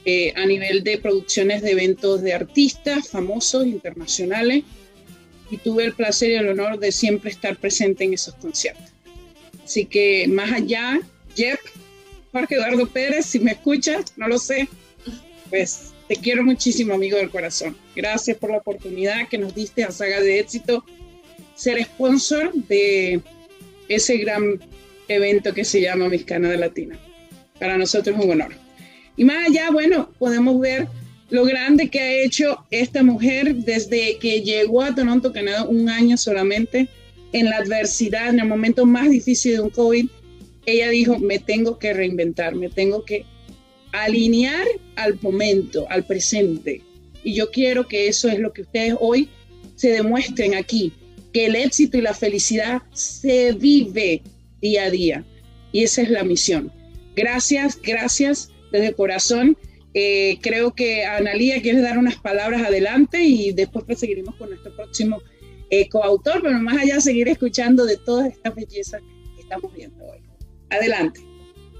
eh, 0.05 0.31
a 0.37 0.45
nivel 0.45 0.85
de 0.85 0.97
producciones 0.99 1.61
de 1.61 1.71
eventos 1.71 2.21
de 2.21 2.33
artistas 2.33 3.09
famosos, 3.09 3.67
internacionales, 3.67 4.63
y 5.49 5.57
tuve 5.57 5.85
el 5.85 5.93
placer 5.93 6.31
y 6.31 6.35
el 6.35 6.49
honor 6.49 6.79
de 6.79 6.91
siempre 6.91 7.31
estar 7.31 7.57
presente 7.57 8.03
en 8.03 8.13
esos 8.13 8.35
conciertos. 8.35 8.91
Así 9.63 9.85
que 9.85 10.27
más 10.27 10.51
allá, 10.51 10.99
Jeff, 11.35 11.59
Jorge 12.31 12.55
Eduardo 12.55 12.87
Pérez, 12.87 13.25
si 13.25 13.39
me 13.39 13.51
escuchas, 13.51 14.13
no 14.15 14.27
lo 14.27 14.39
sé, 14.39 14.67
pues 15.49 15.93
te 16.07 16.15
quiero 16.15 16.43
muchísimo, 16.43 16.93
amigo 16.93 17.17
del 17.17 17.29
corazón. 17.29 17.75
Gracias 17.95 18.37
por 18.37 18.51
la 18.51 18.57
oportunidad 18.57 19.27
que 19.27 19.37
nos 19.37 19.53
diste 19.53 19.83
a 19.83 19.91
Saga 19.91 20.21
de 20.21 20.39
Éxito 20.39 20.85
ser 21.55 21.83
sponsor 21.83 22.53
de 22.53 23.21
ese 23.87 24.17
gran 24.17 24.59
evento 25.07 25.53
que 25.53 25.65
se 25.65 25.81
llama 25.81 26.07
Miss 26.07 26.23
Canadá 26.23 26.55
Latina. 26.55 26.99
Para 27.59 27.77
nosotros 27.77 28.15
es 28.15 28.23
un 28.23 28.31
honor. 28.31 28.53
Y 29.15 29.25
más 29.25 29.47
allá, 29.47 29.71
bueno, 29.71 30.11
podemos 30.19 30.59
ver 30.59 30.87
lo 31.29 31.43
grande 31.45 31.89
que 31.89 31.99
ha 31.99 32.23
hecho 32.23 32.65
esta 32.71 33.03
mujer 33.03 33.55
desde 33.55 34.17
que 34.17 34.41
llegó 34.41 34.81
a 34.81 34.95
Toronto, 34.95 35.33
Canadá, 35.33 35.63
un 35.63 35.89
año 35.89 36.17
solamente, 36.17 36.87
en 37.33 37.49
la 37.49 37.57
adversidad, 37.57 38.29
en 38.29 38.39
el 38.39 38.47
momento 38.47 38.85
más 38.85 39.09
difícil 39.09 39.53
de 39.53 39.61
un 39.61 39.69
COVID. 39.69 40.07
Ella 40.65 40.89
dijo, 40.89 41.19
me 41.19 41.39
tengo 41.39 41.77
que 41.79 41.93
reinventar, 41.93 42.55
me 42.55 42.69
tengo 42.69 43.03
que 43.03 43.25
alinear 43.91 44.65
al 44.95 45.19
momento, 45.21 45.85
al 45.89 46.05
presente. 46.05 46.81
Y 47.23 47.33
yo 47.33 47.51
quiero 47.51 47.87
que 47.87 48.07
eso 48.07 48.29
es 48.29 48.39
lo 48.39 48.53
que 48.53 48.61
ustedes 48.61 48.95
hoy 48.99 49.29
se 49.75 49.89
demuestren 49.89 50.55
aquí, 50.55 50.93
que 51.33 51.45
el 51.45 51.55
éxito 51.55 51.97
y 51.97 52.01
la 52.01 52.13
felicidad 52.13 52.81
se 52.93 53.51
vive 53.53 54.21
día 54.61 54.83
a 54.83 54.89
día. 54.89 55.25
Y 55.71 55.83
esa 55.83 56.01
es 56.01 56.09
la 56.09 56.23
misión. 56.23 56.71
Gracias, 57.15 57.79
gracias 57.81 58.49
desde 58.71 58.93
corazón. 58.93 59.57
Eh, 59.99 60.37
creo 60.43 60.75
que 60.75 61.05
Analía 61.05 61.59
quiere 61.59 61.81
dar 61.81 61.97
unas 61.97 62.17
palabras 62.17 62.61
adelante 62.61 63.19
y 63.23 63.51
después 63.51 63.83
seguiremos 63.97 64.35
con 64.35 64.49
nuestro 64.49 64.71
próximo 64.75 65.23
eh, 65.71 65.89
coautor, 65.89 66.43
pero 66.43 66.59
más 66.59 66.77
allá 66.77 67.01
seguir 67.01 67.27
escuchando 67.27 67.83
de 67.83 67.97
todas 67.97 68.27
estas 68.27 68.53
bellezas 68.53 69.01
que 69.35 69.41
estamos 69.41 69.73
viendo 69.73 70.05
hoy. 70.05 70.19
Adelante. 70.69 71.21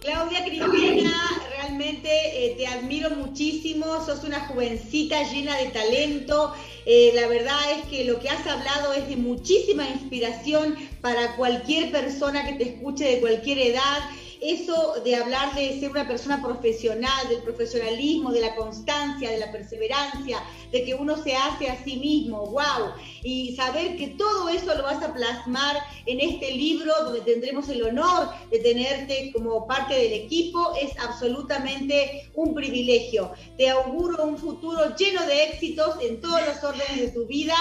Claudia 0.02 0.44
Cristina, 0.44 1.14
realmente 1.60 2.10
eh, 2.10 2.56
te 2.58 2.66
admiro 2.66 3.12
muchísimo, 3.12 4.04
sos 4.04 4.24
una 4.24 4.48
jovencita 4.48 5.22
llena 5.32 5.56
de 5.58 5.68
talento. 5.68 6.56
Eh, 6.88 7.12
la 7.14 7.28
verdad 7.28 7.60
es 7.78 7.86
que 7.88 8.04
lo 8.04 8.20
que 8.20 8.30
has 8.30 8.48
hablado 8.48 8.94
es 8.94 9.08
de 9.10 9.18
muchísima 9.18 9.88
inspiración 9.88 10.76
para 11.02 11.36
cualquier 11.36 11.92
persona 11.92 12.48
que 12.48 12.54
te 12.54 12.64
escuche 12.64 13.06
de 13.06 13.20
cualquier 13.20 13.60
edad 13.60 14.10
eso 14.42 14.96
de 15.04 15.16
hablar 15.16 15.54
de 15.56 15.80
ser 15.80 15.92
una 15.92 16.08
persona 16.08 16.42
profesional, 16.42 17.30
del 17.30 17.42
profesionalismo, 17.42 18.32
de 18.32 18.42
la 18.42 18.56
constancia, 18.56 19.30
de 19.30 19.40
la 19.40 19.52
perseverancia, 19.52 20.44
de 20.72 20.84
que 20.84 20.96
uno 20.96 21.22
se 21.24 21.36
hace 21.36 21.70
a 21.70 21.84
sí 21.84 21.98
mismo, 21.98 22.48
wow, 22.48 22.92
y 23.24 23.56
saber 23.56 23.98
que 23.98 24.08
todo 24.10 24.50
eso 24.50 24.76
lo 24.76 24.84
vas 24.84 25.02
a 25.04 25.14
plasmar 25.14 25.78
en 26.06 26.20
este 26.20 26.52
libro 26.52 26.94
donde 27.04 27.22
tendremos 27.22 27.70
el 27.70 27.84
honor 27.84 28.30
de 28.52 28.60
tenerte 28.60 29.32
como 29.34 29.66
parte 29.68 29.96
del 29.96 30.14
equipo, 30.14 30.74
es 30.82 30.92
absolutamente 31.00 32.30
un 32.34 32.54
privilegio. 32.54 33.32
Te 33.58 33.70
auguro 33.70 34.24
un 34.24 34.38
futuro 34.38 34.96
lleno 34.96 35.26
de 35.26 35.44
éxitos 35.44 35.96
en 36.02 36.22
todos 36.22 36.42
los 36.46 36.64
órdenes 36.64 36.98
de 36.98 37.12
tu 37.12 37.26
vida. 37.26 37.56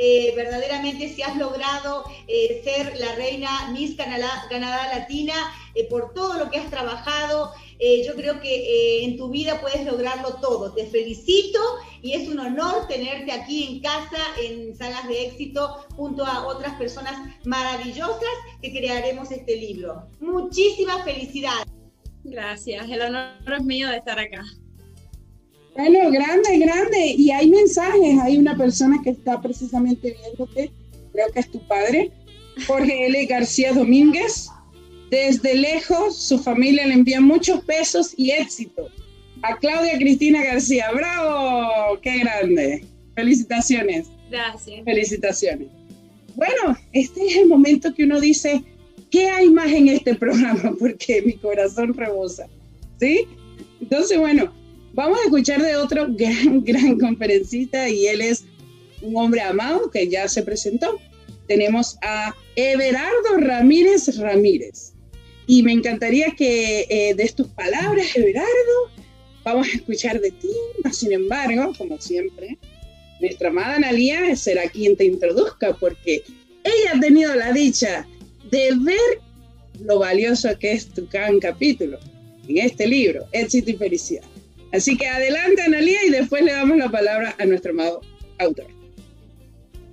Eh, 0.00 0.32
verdaderamente 0.36 1.08
si 1.08 1.22
has 1.22 1.36
logrado 1.36 2.04
eh, 2.28 2.60
ser 2.62 2.96
la 3.00 3.16
reina 3.16 3.70
Miss 3.72 3.96
Canadá, 3.96 4.46
Latina 4.94 5.34
eh, 5.74 5.88
por 5.90 6.14
todo 6.14 6.38
lo 6.38 6.50
que 6.50 6.58
has 6.58 6.70
trabajado. 6.70 7.52
yo 8.06 8.14
creo 8.14 8.40
que 8.40 9.04
en 9.04 9.16
tu 9.16 9.28
vida 9.28 9.60
puedes 9.60 9.84
lograrlo 9.84 10.34
todo. 10.40 10.72
Te 10.72 10.86
felicito 10.86 11.60
y 12.02 12.12
es 12.12 12.28
un 12.28 12.38
honor 12.38 12.86
tenerte 12.88 13.32
aquí 13.32 13.64
en 13.64 13.80
casa 13.80 14.22
en 14.40 14.76
Sagas 14.76 15.06
de 15.08 15.26
Éxito 15.26 15.86
junto 15.94 16.24
a 16.24 16.46
otras 16.46 16.74
personas 16.74 17.14
maravillosas 17.44 18.34
que 18.60 18.72
crearemos 18.72 19.30
este 19.30 19.56
libro. 19.56 20.08
Muchísimas 20.20 21.04
felicidades. 21.04 21.66
Gracias, 22.24 22.88
el 22.90 23.00
honor 23.02 23.54
es 23.56 23.64
mío 23.64 23.88
de 23.88 23.98
estar 23.98 24.18
acá. 24.18 24.42
Bueno, 25.78 26.10
grande, 26.10 26.58
grande. 26.58 27.14
Y 27.16 27.30
hay 27.30 27.48
mensajes. 27.48 28.18
Hay 28.20 28.36
una 28.36 28.56
persona 28.56 29.00
que 29.04 29.10
está 29.10 29.40
precisamente 29.40 30.16
viéndote, 30.20 30.72
creo 31.12 31.26
que 31.32 31.38
es 31.38 31.50
tu 31.52 31.60
padre, 31.68 32.10
Jorge 32.66 33.06
L. 33.06 33.26
García 33.26 33.72
Domínguez. 33.72 34.50
Desde 35.08 35.54
lejos, 35.54 36.16
su 36.16 36.40
familia 36.40 36.84
le 36.84 36.94
envía 36.94 37.20
muchos 37.20 37.60
pesos 37.64 38.12
y 38.16 38.32
éxito. 38.32 38.88
A 39.42 39.56
Claudia 39.56 39.96
Cristina 39.98 40.42
García. 40.42 40.90
¡Bravo! 40.92 41.96
¡Qué 42.02 42.18
grande! 42.18 42.84
Felicitaciones. 43.14 44.08
Gracias. 44.32 44.84
Felicitaciones. 44.84 45.68
Bueno, 46.34 46.76
este 46.92 47.24
es 47.24 47.36
el 47.36 47.46
momento 47.46 47.94
que 47.94 48.02
uno 48.02 48.20
dice, 48.20 48.64
¿qué 49.12 49.26
hay 49.30 49.48
más 49.48 49.70
en 49.70 49.86
este 49.86 50.16
programa? 50.16 50.74
Porque 50.78 51.22
mi 51.22 51.34
corazón 51.34 51.94
rebosa. 51.94 52.48
¿Sí? 52.98 53.28
Entonces, 53.80 54.18
bueno, 54.18 54.52
Vamos 54.98 55.20
a 55.20 55.26
escuchar 55.26 55.62
de 55.62 55.76
otro 55.76 56.08
gran, 56.10 56.64
gran 56.64 56.98
conferencista 56.98 57.88
y 57.88 58.08
él 58.08 58.20
es 58.20 58.42
un 59.00 59.16
hombre 59.16 59.40
amado 59.40 59.92
que 59.92 60.08
ya 60.08 60.26
se 60.26 60.42
presentó. 60.42 60.98
Tenemos 61.46 61.96
a 62.02 62.34
Everardo 62.56 63.36
Ramírez 63.36 64.18
Ramírez. 64.18 64.94
Y 65.46 65.62
me 65.62 65.70
encantaría 65.70 66.34
que 66.36 66.84
eh, 66.90 67.14
de 67.14 67.28
tus 67.28 67.46
palabras, 67.46 68.06
Everardo, 68.16 68.90
vamos 69.44 69.68
a 69.68 69.76
escuchar 69.76 70.20
de 70.20 70.32
ti. 70.32 70.50
Sin 70.90 71.12
embargo, 71.12 71.72
como 71.78 72.00
siempre, 72.00 72.58
nuestra 73.20 73.50
amada 73.50 73.76
Analia 73.76 74.34
será 74.34 74.68
quien 74.68 74.96
te 74.96 75.04
introduzca 75.04 75.74
porque 75.74 76.24
ella 76.64 76.92
ha 76.96 77.00
tenido 77.00 77.36
la 77.36 77.52
dicha 77.52 78.04
de 78.50 78.70
ver 78.80 79.20
lo 79.80 80.00
valioso 80.00 80.48
que 80.58 80.72
es 80.72 80.88
tu 80.88 81.06
gran 81.06 81.38
capítulo 81.38 82.00
en 82.48 82.58
este 82.58 82.84
libro, 82.88 83.26
Éxito 83.30 83.70
y 83.70 83.74
Felicidad. 83.74 84.24
Así 84.72 84.96
que 84.96 85.06
adelante, 85.06 85.62
Analia, 85.62 86.04
y 86.04 86.10
después 86.10 86.42
le 86.42 86.52
damos 86.52 86.76
la 86.76 86.90
palabra 86.90 87.34
a 87.38 87.44
nuestro 87.46 87.72
amado 87.72 88.00
autor. 88.38 88.66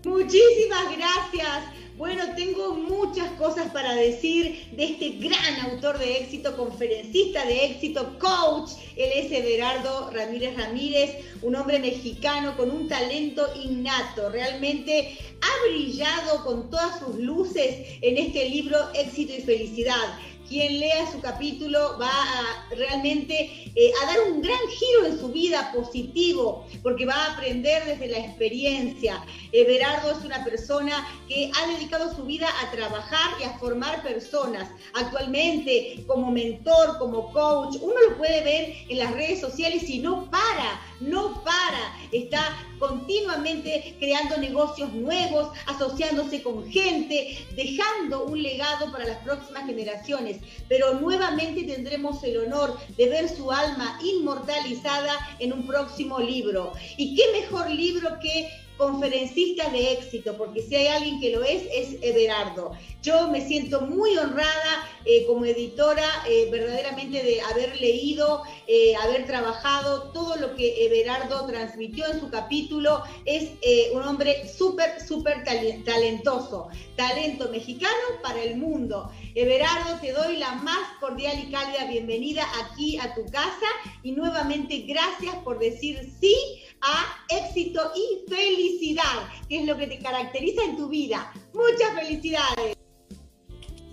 Muchísimas 0.04 0.96
gracias. 0.96 1.76
Bueno, 1.98 2.24
tengo 2.36 2.76
muchas 2.76 3.32
cosas 3.40 3.72
para 3.72 3.96
decir 3.96 4.68
de 4.76 4.84
este 4.84 5.12
gran 5.12 5.72
autor 5.72 5.98
de 5.98 6.18
éxito, 6.18 6.58
conferencista 6.58 7.46
de 7.46 7.68
éxito, 7.68 8.20
coach. 8.20 8.72
Él 8.98 9.12
es 9.16 9.32
Everardo 9.32 10.12
Ramírez 10.12 10.58
Ramírez, 10.58 11.12
un 11.42 11.56
hombre 11.56 11.80
mexicano 11.80 12.58
con 12.58 12.70
un 12.70 12.90
talento 12.90 13.48
innato. 13.64 14.30
Realmente 14.30 15.18
ha 15.42 15.70
brillado 15.70 16.44
con 16.44 16.70
todas 16.70 17.00
sus 17.00 17.16
luces 17.16 17.98
en 18.02 18.18
este 18.18 18.50
libro 18.50 18.78
Éxito 18.94 19.34
y 19.34 19.42
Felicidad 19.42 20.20
quien 20.48 20.80
lea 20.80 21.12
su 21.12 21.20
capítulo 21.20 21.98
va 22.00 22.10
a 22.10 22.70
realmente 22.76 23.72
eh, 23.76 23.92
a 24.02 24.06
dar 24.08 24.32
un 24.32 24.42
gran 24.42 24.60
giro 24.70 25.06
en 25.08 25.20
su 25.20 25.30
vida 25.30 25.72
positivo, 25.74 26.66
porque 26.82 27.06
va 27.06 27.14
a 27.14 27.34
aprender 27.34 27.84
desde 27.86 28.08
la 28.08 28.20
experiencia. 28.20 29.24
Everardo 29.52 30.12
es 30.12 30.24
una 30.26 30.44
persona 30.44 31.08
que 31.28 31.52
ha 31.56 31.68
dedicado 31.68 32.16
su 32.16 32.24
vida 32.24 32.48
a 32.62 32.72
trabajar 32.72 33.32
y 33.40 33.44
a 33.44 33.58
formar 33.58 34.04
personas. 34.04 34.70
Actualmente, 34.94 36.04
como 36.08 36.32
mentor, 36.32 36.98
como 36.98 37.32
coach, 37.32 37.78
uno 37.82 37.96
lo 38.10 38.18
puede 38.18 38.44
ver 38.44 38.76
en 38.90 39.00
las 39.00 39.12
redes 39.14 39.42
sociales 39.42 39.90
y 39.90 40.00
no 40.00 40.30
para, 40.30 40.82
no 41.00 41.44
para. 41.44 41.98
Está 42.12 42.56
continuamente 42.80 43.96
creando 44.00 44.38
negocios 44.38 44.94
nuevos, 44.94 45.50
asociándose 45.68 46.42
con 46.44 46.70
gente, 46.72 47.38
dejando 47.56 48.26
un 48.26 48.42
legado 48.42 48.92
para 48.92 49.06
las 49.06 49.18
próximas 49.20 49.66
generaciones. 49.66 50.38
Pero 50.68 51.00
nuevamente 51.00 51.64
tendremos 51.64 52.24
el 52.24 52.38
honor 52.38 52.78
de 52.98 53.10
ver 53.10 53.30
su 53.30 53.52
alma 53.52 54.00
inmortalizada 54.04 55.14
en 55.40 55.54
un 55.54 55.68
próximo 55.68 56.20
libro. 56.20 56.74
¿Y 56.98 57.16
qué 57.16 57.24
mejor 57.32 57.70
libro 57.70 58.20
que 58.20 58.50
conferencista 58.78 59.70
de 59.70 59.94
éxito, 59.94 60.36
porque 60.38 60.62
si 60.62 60.76
hay 60.76 60.88
alguien 60.88 61.20
que 61.20 61.32
lo 61.32 61.44
es, 61.44 61.64
es 61.74 61.98
Everardo. 62.02 62.72
Yo 63.02 63.30
me 63.30 63.46
siento 63.46 63.82
muy 63.82 64.18
honrada 64.18 64.90
eh, 65.06 65.26
como 65.28 65.46
editora, 65.46 66.08
eh, 66.28 66.48
verdaderamente 66.52 67.22
de 67.22 67.40
haber 67.42 67.80
leído, 67.80 68.42
eh, 68.68 68.96
haber 68.96 69.26
trabajado 69.26 70.12
todo 70.12 70.36
lo 70.38 70.56
que 70.56 70.86
Everardo 70.86 71.46
transmitió 71.46 72.06
en 72.12 72.20
su 72.20 72.30
capítulo. 72.30 73.04
Es 73.26 73.52
un 73.94 74.04
hombre 74.04 74.48
súper, 74.50 75.00
súper 75.06 75.44
talentoso, 75.44 76.70
talento 76.96 77.50
mexicano 77.50 77.94
para 78.24 78.42
el 78.42 78.58
mundo. 78.58 79.12
Everardo, 79.36 80.00
te 80.02 80.12
doy 80.12 80.38
la 80.38 80.54
más 80.56 80.98
cordial 81.00 81.38
y 81.40 81.52
cálida 81.52 81.86
bienvenida 81.86 82.44
aquí 82.64 82.98
a 82.98 83.14
tu 83.14 83.26
casa 83.26 83.68
y 84.04 84.12
nuevamente 84.12 84.86
gracias 84.88 85.36
por 85.44 85.60
decir 85.60 86.12
sí 86.20 86.36
a 86.82 87.26
éxito 87.30 87.82
y 87.96 88.30
felicidad, 88.30 89.28
que 89.50 89.60
es 89.60 89.66
lo 89.66 89.78
que 89.78 89.88
te 89.88 90.00
caracteriza 90.00 90.64
en 90.64 90.78
tu 90.78 90.90
vida. 90.90 91.32
Muchas 91.54 91.94
felicidades. 91.96 92.76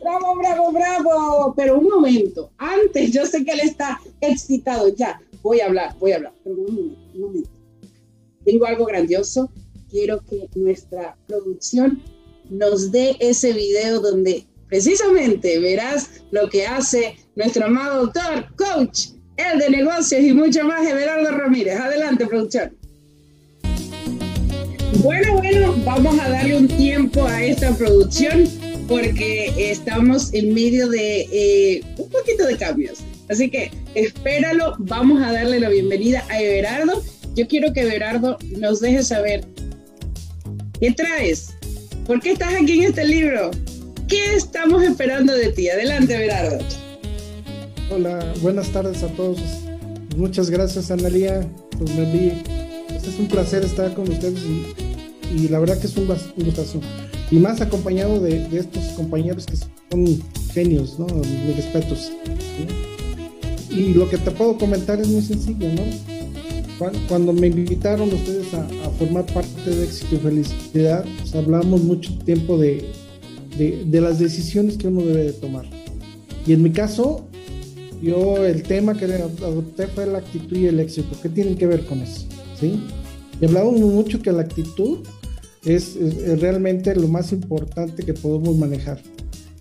Bravo, 0.00 0.36
bravo, 0.36 0.72
bravo. 0.72 1.54
Pero 1.56 1.78
un 1.78 1.88
momento, 1.88 2.50
antes, 2.58 3.12
yo 3.12 3.24
sé 3.24 3.44
que 3.44 3.52
él 3.52 3.60
está 3.60 4.00
excitado 4.20 4.88
ya. 4.88 5.20
voy 5.42 5.60
a 5.60 5.66
hablar, 5.66 5.96
voy 5.98 6.12
a 6.12 6.16
hablar. 6.16 6.34
Pero 6.42 6.56
un 6.56 6.74
momento, 6.74 7.00
un 7.14 7.20
momento. 7.20 7.50
Tengo 8.44 8.66
algo 8.66 8.84
grandioso. 8.84 9.50
Quiero 9.88 10.20
que 10.24 10.48
nuestra 10.54 11.16
producción 11.26 12.02
nos 12.50 12.90
dé 12.90 13.16
ese 13.20 13.52
video 13.52 14.00
donde 14.00 14.46
precisamente 14.68 15.58
verás 15.58 16.22
lo 16.30 16.48
que 16.48 16.66
hace 16.66 17.16
nuestro 17.36 17.66
amado 17.66 18.06
doctor, 18.06 18.46
coach, 18.56 19.11
el 19.36 19.58
de 19.58 19.70
negocios 19.70 20.22
y 20.22 20.32
mucho 20.32 20.64
más, 20.64 20.86
Everardo 20.86 21.30
Ramírez. 21.30 21.78
Adelante, 21.78 22.26
producción. 22.26 22.76
Bueno, 24.98 25.38
bueno, 25.38 25.74
vamos 25.84 26.18
a 26.20 26.28
darle 26.28 26.56
un 26.56 26.68
tiempo 26.68 27.26
a 27.26 27.42
esta 27.42 27.74
producción 27.76 28.44
porque 28.88 29.52
estamos 29.56 30.34
en 30.34 30.52
medio 30.52 30.88
de 30.88 31.26
eh, 31.32 31.82
un 31.96 32.10
poquito 32.10 32.46
de 32.46 32.56
cambios. 32.56 32.98
Así 33.28 33.48
que 33.48 33.70
espéralo, 33.94 34.74
vamos 34.78 35.22
a 35.22 35.32
darle 35.32 35.60
la 35.60 35.70
bienvenida 35.70 36.24
a 36.28 36.40
Everardo. 36.40 37.02
Yo 37.34 37.48
quiero 37.48 37.72
que 37.72 37.80
Everardo 37.80 38.36
nos 38.58 38.80
deje 38.80 39.02
saber 39.02 39.44
qué 40.78 40.92
traes, 40.92 41.54
por 42.06 42.20
qué 42.20 42.32
estás 42.32 42.52
aquí 42.54 42.80
en 42.80 42.90
este 42.90 43.04
libro, 43.04 43.50
qué 44.08 44.34
estamos 44.34 44.82
esperando 44.82 45.34
de 45.34 45.52
ti. 45.52 45.70
Adelante, 45.70 46.14
Everardo. 46.14 46.58
Hola, 47.94 48.32
buenas 48.40 48.70
tardes 48.70 49.02
a 49.02 49.08
todos. 49.08 49.38
Muchas 50.16 50.48
gracias, 50.48 50.90
Analia, 50.90 51.46
por 51.78 51.90
me 51.90 52.42
Es 52.88 53.18
un 53.18 53.28
placer 53.28 53.66
estar 53.66 53.92
con 53.92 54.08
ustedes 54.08 54.40
y, 55.30 55.48
la 55.48 55.58
verdad 55.58 55.78
que 55.78 55.88
es 55.88 55.96
un, 55.98 56.06
gustazo. 56.06 56.80
Y 57.30 57.36
más 57.36 57.60
acompañado 57.60 58.18
de, 58.18 58.46
estos 58.56 58.82
compañeros 58.96 59.44
que 59.44 59.56
son 59.56 60.22
genios, 60.54 60.98
¿no? 60.98 61.06
Mis 61.06 61.54
respetos. 61.54 62.10
Y 63.68 63.92
lo 63.92 64.08
que 64.08 64.16
te 64.16 64.30
puedo 64.30 64.56
comentar 64.56 64.98
es 64.98 65.08
muy 65.08 65.20
sencillo, 65.20 65.68
¿no? 65.74 66.88
Cuando 67.08 67.34
me 67.34 67.48
invitaron 67.48 68.10
ustedes 68.10 68.54
a, 68.54 68.90
formar 68.98 69.26
parte 69.26 69.68
de 69.68 69.84
Éxito 69.84 70.14
y 70.14 70.18
Felicidad, 70.18 71.04
pues 71.18 71.34
hablamos 71.34 71.82
mucho 71.82 72.16
tiempo 72.20 72.56
de, 72.56 72.90
de, 73.58 73.84
de 73.84 74.00
las 74.00 74.18
decisiones 74.18 74.78
que 74.78 74.88
uno 74.88 75.02
debe 75.02 75.24
de 75.24 75.32
tomar. 75.34 75.66
Y 76.46 76.54
en 76.54 76.62
mi 76.62 76.72
caso, 76.72 77.28
yo 78.02 78.44
el 78.44 78.62
tema 78.62 78.96
que 78.96 79.04
adopté 79.04 79.86
fue 79.86 80.06
la 80.06 80.18
actitud 80.18 80.56
y 80.56 80.66
el 80.66 80.80
éxito. 80.80 81.16
¿Qué 81.22 81.28
tienen 81.28 81.56
que 81.56 81.66
ver 81.66 81.86
con 81.86 82.00
eso? 82.00 82.26
¿Sí? 82.58 82.82
Y 83.40 83.44
hablamos 83.44 83.80
mucho 83.80 84.20
que 84.20 84.32
la 84.32 84.42
actitud 84.42 84.98
es, 85.64 85.96
realmente 86.40 86.94
lo 86.96 87.08
más 87.08 87.32
importante 87.32 88.02
que 88.02 88.14
podemos 88.14 88.56
manejar. 88.56 89.00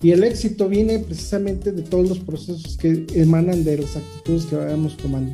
Y 0.02 0.12
el 0.12 0.24
éxito 0.24 0.68
viene 0.68 1.00
precisamente 1.00 1.72
de 1.72 1.84
todos 1.84 2.10
los 2.10 2.20
procesos 2.20 2.76
que 2.78 3.06
emanan 3.14 3.64
de 3.64 3.78
las 3.78 3.96
actitudes 3.96 4.46
que 4.46 4.56
vayamos 4.56 4.98
tomando. 4.98 5.32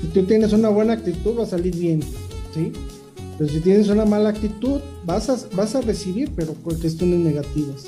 Si 0.00 0.06
tú 0.08 0.22
tienes 0.24 0.52
una 0.52 0.68
buena 0.68 0.92
actitud, 0.92 1.36
va 1.38 1.42
a 1.42 1.46
salir 1.46 1.74
bien, 1.76 2.00
¿sí? 2.54 2.72
Pero 3.38 3.50
si 3.50 3.58
tienes 3.60 3.88
una 3.88 4.04
mala 4.04 4.28
actitud, 4.28 4.80
vas 5.04 5.28
a, 5.28 5.36
vas 5.56 5.74
a 5.74 5.80
recibir, 5.80 6.30
pero 6.36 6.54
cuestiones 6.54 7.18
negativas. 7.18 7.86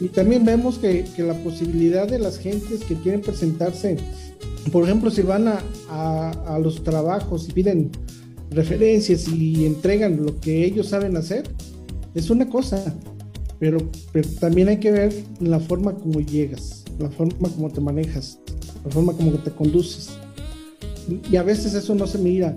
Y 0.00 0.08
también 0.08 0.44
vemos 0.44 0.78
que, 0.78 1.04
que, 1.16 1.22
la 1.22 1.34
posibilidad 1.34 2.06
de 2.06 2.18
las 2.18 2.38
gentes 2.38 2.84
que 2.84 2.94
quieren 2.96 3.22
presentarse, 3.22 3.96
por 4.70 4.84
ejemplo, 4.84 5.10
si 5.10 5.22
van 5.22 5.48
a, 5.48 5.60
a, 6.30 6.58
los 6.58 6.82
trabajos 6.82 7.48
y 7.48 7.52
piden 7.52 7.90
referencias 8.50 9.26
y 9.28 9.64
entregan 9.64 10.24
lo 10.24 10.38
que 10.40 10.64
ellos 10.64 10.88
saben 10.88 11.16
hacer, 11.16 11.44
es 12.14 12.30
una 12.30 12.48
cosa, 12.48 12.94
pero, 13.58 13.78
también 14.38 14.68
hay 14.68 14.78
que 14.78 14.90
ver 14.90 15.14
la 15.40 15.60
forma 15.60 15.94
como 15.94 16.20
llegas, 16.20 16.84
la 16.98 17.08
forma 17.08 17.48
como 17.48 17.70
te 17.70 17.80
manejas, 17.80 18.38
la 18.84 18.90
forma 18.90 19.12
como 19.14 19.32
te 19.32 19.50
conduces. 19.50 20.10
Y, 21.30 21.36
a 21.36 21.42
veces 21.42 21.74
eso 21.74 21.94
no 21.94 22.06
se 22.06 22.18
mira. 22.18 22.54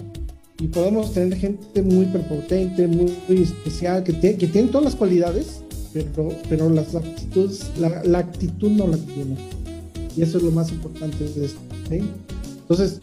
Y 0.59 0.67
podemos 0.67 1.13
tener 1.13 1.37
gente 1.37 1.81
muy 1.81 2.05
prepotente, 2.05 2.85
muy, 2.85 3.13
especial, 3.29 4.03
que, 4.03 4.13
que 4.13 4.47
tiene 4.47 4.67
todas 4.67 4.83
las 4.83 4.95
cualidades, 4.95 5.63
pero, 5.93 6.29
pero 6.47 6.69
las 6.69 6.95
actitudes, 6.95 7.65
la, 7.79 8.19
actitud 8.19 8.69
no 8.69 8.87
la 8.87 8.97
tiene. 8.97 9.35
Y 10.15 10.21
eso 10.21 10.37
es 10.37 10.43
lo 10.43 10.51
más 10.51 10.71
importante 10.71 11.23
de 11.23 11.45
esto. 11.45 11.59
Entonces, 11.89 12.99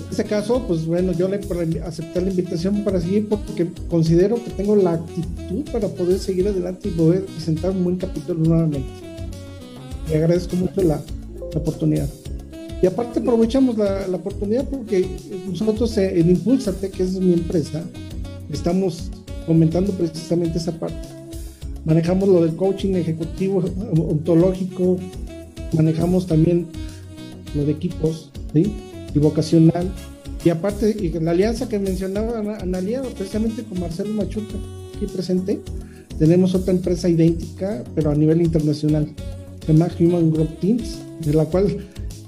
en 0.00 0.10
este 0.10 0.24
caso, 0.24 0.62
pues 0.66 0.86
bueno, 0.86 1.12
yo 1.12 1.28
le 1.28 1.40
acepté 1.84 2.20
la 2.20 2.30
invitación 2.30 2.84
para 2.84 3.00
seguir 3.00 3.28
porque 3.28 3.68
considero 3.88 4.36
que 4.42 4.50
tengo 4.50 4.76
la 4.76 4.92
actitud 4.92 5.70
para 5.72 5.88
poder 5.88 6.18
seguir 6.18 6.48
adelante 6.48 6.88
y 6.88 6.92
poder 6.92 7.24
presentar 7.26 7.70
un 7.70 7.84
buen 7.84 7.96
capítulo 7.96 8.40
nuevamente. 8.44 8.88
Y 10.10 10.14
agradezco 10.14 10.56
mucho 10.56 10.82
la, 10.82 11.02
oportunidad. 11.54 12.08
Y 12.82 12.86
aparte 12.86 13.20
aprovechamos 13.20 13.78
la, 13.78 14.08
la 14.08 14.16
oportunidad 14.16 14.68
porque 14.68 15.08
nosotros 15.48 15.96
en 15.96 16.30
Impulsate, 16.30 16.90
que 16.90 17.04
es 17.04 17.12
mi 17.12 17.32
empresa, 17.32 17.84
estamos 18.50 19.10
comentando 19.46 19.92
precisamente 19.92 20.58
esa 20.58 20.72
parte 20.72 21.13
manejamos 21.84 22.28
lo 22.28 22.42
del 22.42 22.56
coaching 22.56 22.94
ejecutivo 22.94 23.64
ontológico, 24.08 24.98
manejamos 25.72 26.26
también 26.26 26.66
lo 27.54 27.64
de 27.64 27.72
equipos. 27.72 28.30
Y 28.54 29.18
vocacional. 29.18 29.90
Y 30.44 30.50
aparte, 30.50 30.94
la 31.20 31.30
alianza 31.30 31.68
que 31.68 31.78
mencionaba 31.78 32.58
Analia, 32.58 33.02
precisamente 33.02 33.62
con 33.64 33.80
Marcelo 33.80 34.12
Machuca, 34.12 34.54
aquí 34.96 35.06
presente, 35.06 35.60
tenemos 36.18 36.54
otra 36.54 36.72
empresa 36.72 37.08
idéntica, 37.08 37.82
pero 37.94 38.10
a 38.10 38.14
nivel 38.14 38.42
internacional, 38.42 39.08
se 39.64 39.72
llama 39.72 39.88
Human 39.98 40.30
Group 40.30 40.60
Teams, 40.60 40.98
de 41.24 41.32
la 41.32 41.46
cual 41.46 41.78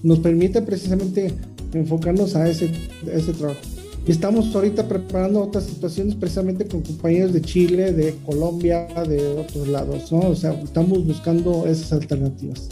nos 0.02 0.20
permite 0.20 0.62
precisamente 0.62 1.32
enfocarnos 1.74 2.34
a 2.34 2.48
ese, 2.48 2.70
a 3.06 3.16
ese 3.16 3.32
trabajo. 3.32 3.60
Y 4.06 4.12
estamos 4.12 4.54
ahorita 4.54 4.86
preparando 4.86 5.42
otras 5.42 5.64
situaciones 5.64 6.14
precisamente 6.14 6.66
con 6.68 6.80
compañeros 6.82 7.32
de 7.32 7.42
Chile, 7.42 7.92
de 7.92 8.14
Colombia, 8.24 8.86
de 9.08 9.36
otros 9.36 9.66
lados, 9.66 10.12
¿no? 10.12 10.20
O 10.20 10.36
sea, 10.36 10.52
estamos 10.52 11.04
buscando 11.04 11.66
esas 11.66 11.92
alternativas. 11.92 12.68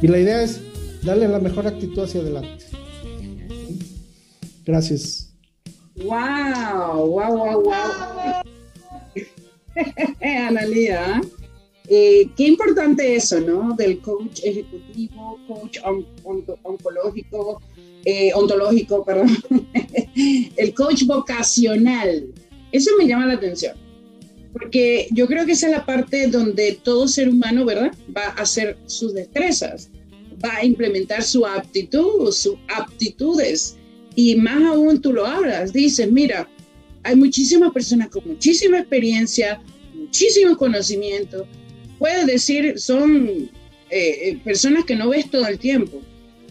Y 0.00 0.08
la 0.08 0.18
idea 0.18 0.42
es 0.42 0.62
darle 1.02 1.28
la 1.28 1.38
mejor 1.38 1.66
actitud 1.66 2.02
hacia 2.02 2.22
adelante. 2.22 2.64
Gracias. 4.64 5.34
¡Wow! 5.96 7.08
¡Wow, 7.08 7.36
wow, 7.36 7.62
wow! 7.62 7.74
Analía, 10.48 11.20
eh, 11.88 12.30
qué 12.36 12.46
importante 12.46 13.14
eso, 13.14 13.38
¿no? 13.40 13.74
Del 13.76 14.00
coach 14.00 14.40
ejecutivo, 14.42 15.38
coach 15.46 15.78
oncológico, 16.62 17.60
eh, 18.04 18.32
ontológico, 18.34 19.04
perdón, 19.04 19.36
el 20.56 20.74
coach 20.74 21.04
vocacional. 21.04 22.26
Eso 22.72 22.90
me 22.98 23.06
llama 23.06 23.26
la 23.26 23.34
atención, 23.34 23.76
porque 24.52 25.08
yo 25.12 25.26
creo 25.26 25.46
que 25.46 25.52
esa 25.52 25.66
es 25.66 25.72
la 25.72 25.86
parte 25.86 26.26
donde 26.26 26.78
todo 26.82 27.06
ser 27.08 27.28
humano, 27.28 27.64
¿verdad? 27.64 27.92
Va 28.16 28.24
a 28.26 28.42
hacer 28.42 28.76
sus 28.86 29.14
destrezas, 29.14 29.90
va 30.44 30.56
a 30.56 30.64
implementar 30.64 31.22
su 31.22 31.46
aptitud, 31.46 32.32
sus 32.32 32.56
aptitudes, 32.68 33.76
y 34.16 34.36
más 34.36 34.62
aún 34.62 35.00
tú 35.00 35.12
lo 35.12 35.26
hablas, 35.26 35.72
dices, 35.72 36.10
mira, 36.10 36.48
hay 37.02 37.16
muchísimas 37.16 37.72
personas 37.72 38.08
con 38.08 38.26
muchísima 38.26 38.78
experiencia, 38.78 39.60
muchísimo 39.94 40.56
conocimiento, 40.56 41.46
puedes 41.98 42.26
decir, 42.26 42.78
son 42.78 43.28
eh, 43.28 43.50
eh, 43.90 44.40
personas 44.44 44.84
que 44.84 44.96
no 44.96 45.10
ves 45.10 45.30
todo 45.30 45.46
el 45.46 45.58
tiempo, 45.58 46.00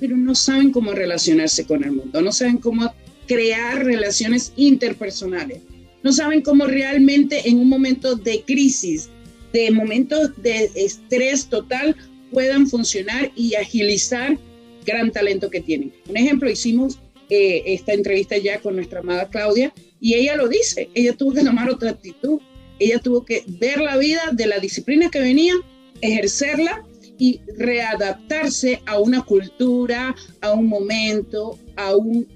pero 0.03 0.17
no 0.17 0.35
saben 0.35 0.71
cómo 0.71 0.91
relacionarse 0.91 1.63
con 1.63 1.81
el 1.81 1.93
mundo, 1.93 2.21
no 2.21 2.33
saben 2.33 2.57
cómo 2.57 2.93
crear 3.25 3.85
relaciones 3.85 4.51
interpersonales, 4.57 5.61
no 6.03 6.11
saben 6.11 6.41
cómo 6.41 6.65
realmente 6.65 7.47
en 7.47 7.57
un 7.57 7.69
momento 7.69 8.15
de 8.15 8.41
crisis, 8.41 9.07
de 9.53 9.71
momentos 9.71 10.31
de 10.43 10.69
estrés 10.75 11.45
total, 11.45 11.95
puedan 12.33 12.67
funcionar 12.67 13.31
y 13.37 13.55
agilizar 13.55 14.37
gran 14.85 15.09
talento 15.09 15.49
que 15.49 15.61
tienen. 15.61 15.93
Un 16.09 16.17
ejemplo, 16.17 16.51
hicimos 16.51 16.99
eh, 17.29 17.63
esta 17.65 17.93
entrevista 17.93 18.35
ya 18.37 18.59
con 18.59 18.75
nuestra 18.75 18.99
amada 18.99 19.29
Claudia 19.29 19.73
y 20.01 20.15
ella 20.15 20.35
lo 20.35 20.49
dice, 20.49 20.89
ella 20.95 21.13
tuvo 21.13 21.31
que 21.31 21.45
tomar 21.45 21.69
otra 21.69 21.91
actitud, 21.91 22.41
ella 22.77 22.99
tuvo 22.99 23.23
que 23.23 23.45
ver 23.47 23.79
la 23.79 23.95
vida 23.95 24.31
de 24.33 24.47
la 24.47 24.59
disciplina 24.59 25.09
que 25.09 25.21
venía, 25.21 25.53
ejercerla 26.01 26.83
y 27.23 27.39
readaptarse 27.55 28.81
a 28.85 28.99
una 28.99 29.21
cultura, 29.21 30.13
a 30.41 30.51
un 30.51 30.67
momento, 30.67 31.57
a 31.77 31.95
un 31.95 32.27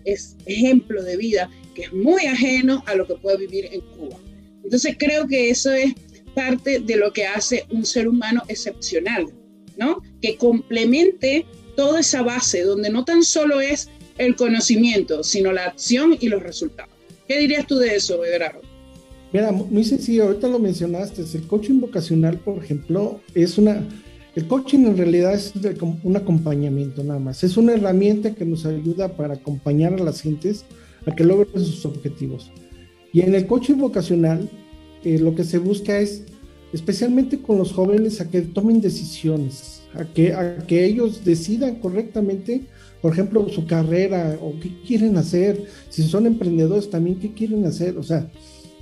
ejemplo 0.45 1.03
de 1.03 1.17
vida 1.17 1.49
que 1.75 1.81
es 1.81 1.93
muy 1.93 2.25
ajeno 2.25 2.81
a 2.85 2.95
lo 2.95 3.05
que 3.05 3.15
puede 3.15 3.35
vivir 3.35 3.67
en 3.73 3.81
Cuba. 3.81 4.15
Entonces 4.63 4.95
creo 4.97 5.27
que 5.27 5.49
eso 5.49 5.73
es 5.73 5.93
parte 6.33 6.79
de 6.79 6.95
lo 6.95 7.11
que 7.11 7.25
hace 7.25 7.65
un 7.69 7.85
ser 7.85 8.07
humano 8.07 8.43
excepcional, 8.47 9.25
¿no? 9.75 10.01
Que 10.21 10.37
complemente 10.37 11.45
toda 11.75 11.99
esa 11.99 12.21
base 12.21 12.61
donde 12.63 12.89
no 12.89 13.03
tan 13.03 13.23
solo 13.23 13.59
es 13.59 13.89
el 14.17 14.37
conocimiento, 14.37 15.21
sino 15.21 15.51
la 15.51 15.65
acción 15.65 16.15
y 16.17 16.29
los 16.29 16.41
resultados. 16.41 16.93
¿Qué 17.27 17.37
dirías 17.39 17.67
tú 17.67 17.75
de 17.75 17.93
eso, 17.93 18.23
Everardo? 18.23 18.61
Mira, 19.33 19.51
muy 19.51 19.83
sencillo, 19.83 20.27
ahorita 20.27 20.47
lo 20.47 20.59
mencionaste, 20.59 21.23
el 21.23 21.45
coaching 21.45 21.81
vocacional, 21.81 22.39
por 22.39 22.63
ejemplo, 22.63 23.19
es 23.35 23.57
una, 23.57 23.85
El 24.37 24.45
coaching 24.45 24.85
en 24.85 24.97
realidad 24.97 25.33
es 25.33 25.51
un 26.03 26.15
acompañamiento 26.15 27.03
nada 27.03 27.19
más. 27.19 27.43
Es 27.43 27.57
una 27.57 27.73
herramienta 27.73 28.35
que 28.35 28.45
nos 28.45 28.67
ayuda 28.67 29.17
para 29.17 29.33
acompañar 29.33 29.95
a 29.95 30.03
las 30.03 30.21
gentes 30.21 30.63
a 31.07 31.15
que 31.15 31.23
logren 31.23 31.65
sus 31.65 31.83
objetivos. 31.87 32.51
Y 33.11 33.21
en 33.21 33.33
el 33.33 33.47
coaching 33.47 33.77
vocacional, 33.77 34.47
eh, 35.03 35.17
lo 35.17 35.33
que 35.33 35.43
se 35.43 35.57
busca 35.57 35.97
es, 35.97 36.21
especialmente 36.71 37.39
con 37.39 37.57
los 37.57 37.73
jóvenes, 37.73 38.21
a 38.21 38.29
que 38.29 38.41
tomen 38.41 38.79
decisiones, 38.79 39.81
a 39.95 40.05
que, 40.05 40.35
a 40.35 40.59
que 40.67 40.85
ellos 40.85 41.25
decidan 41.25 41.79
correctamente, 41.79 42.61
por 43.01 43.13
ejemplo, 43.13 43.49
su 43.49 43.65
carrera 43.65 44.37
o 44.39 44.53
qué 44.59 44.69
quieren 44.85 45.17
hacer, 45.17 45.65
si 45.89 46.03
son 46.03 46.27
emprendedores 46.27 46.91
también, 46.91 47.17
qué 47.17 47.33
quieren 47.33 47.65
hacer, 47.65 47.97
o 47.97 48.03
sea, 48.03 48.29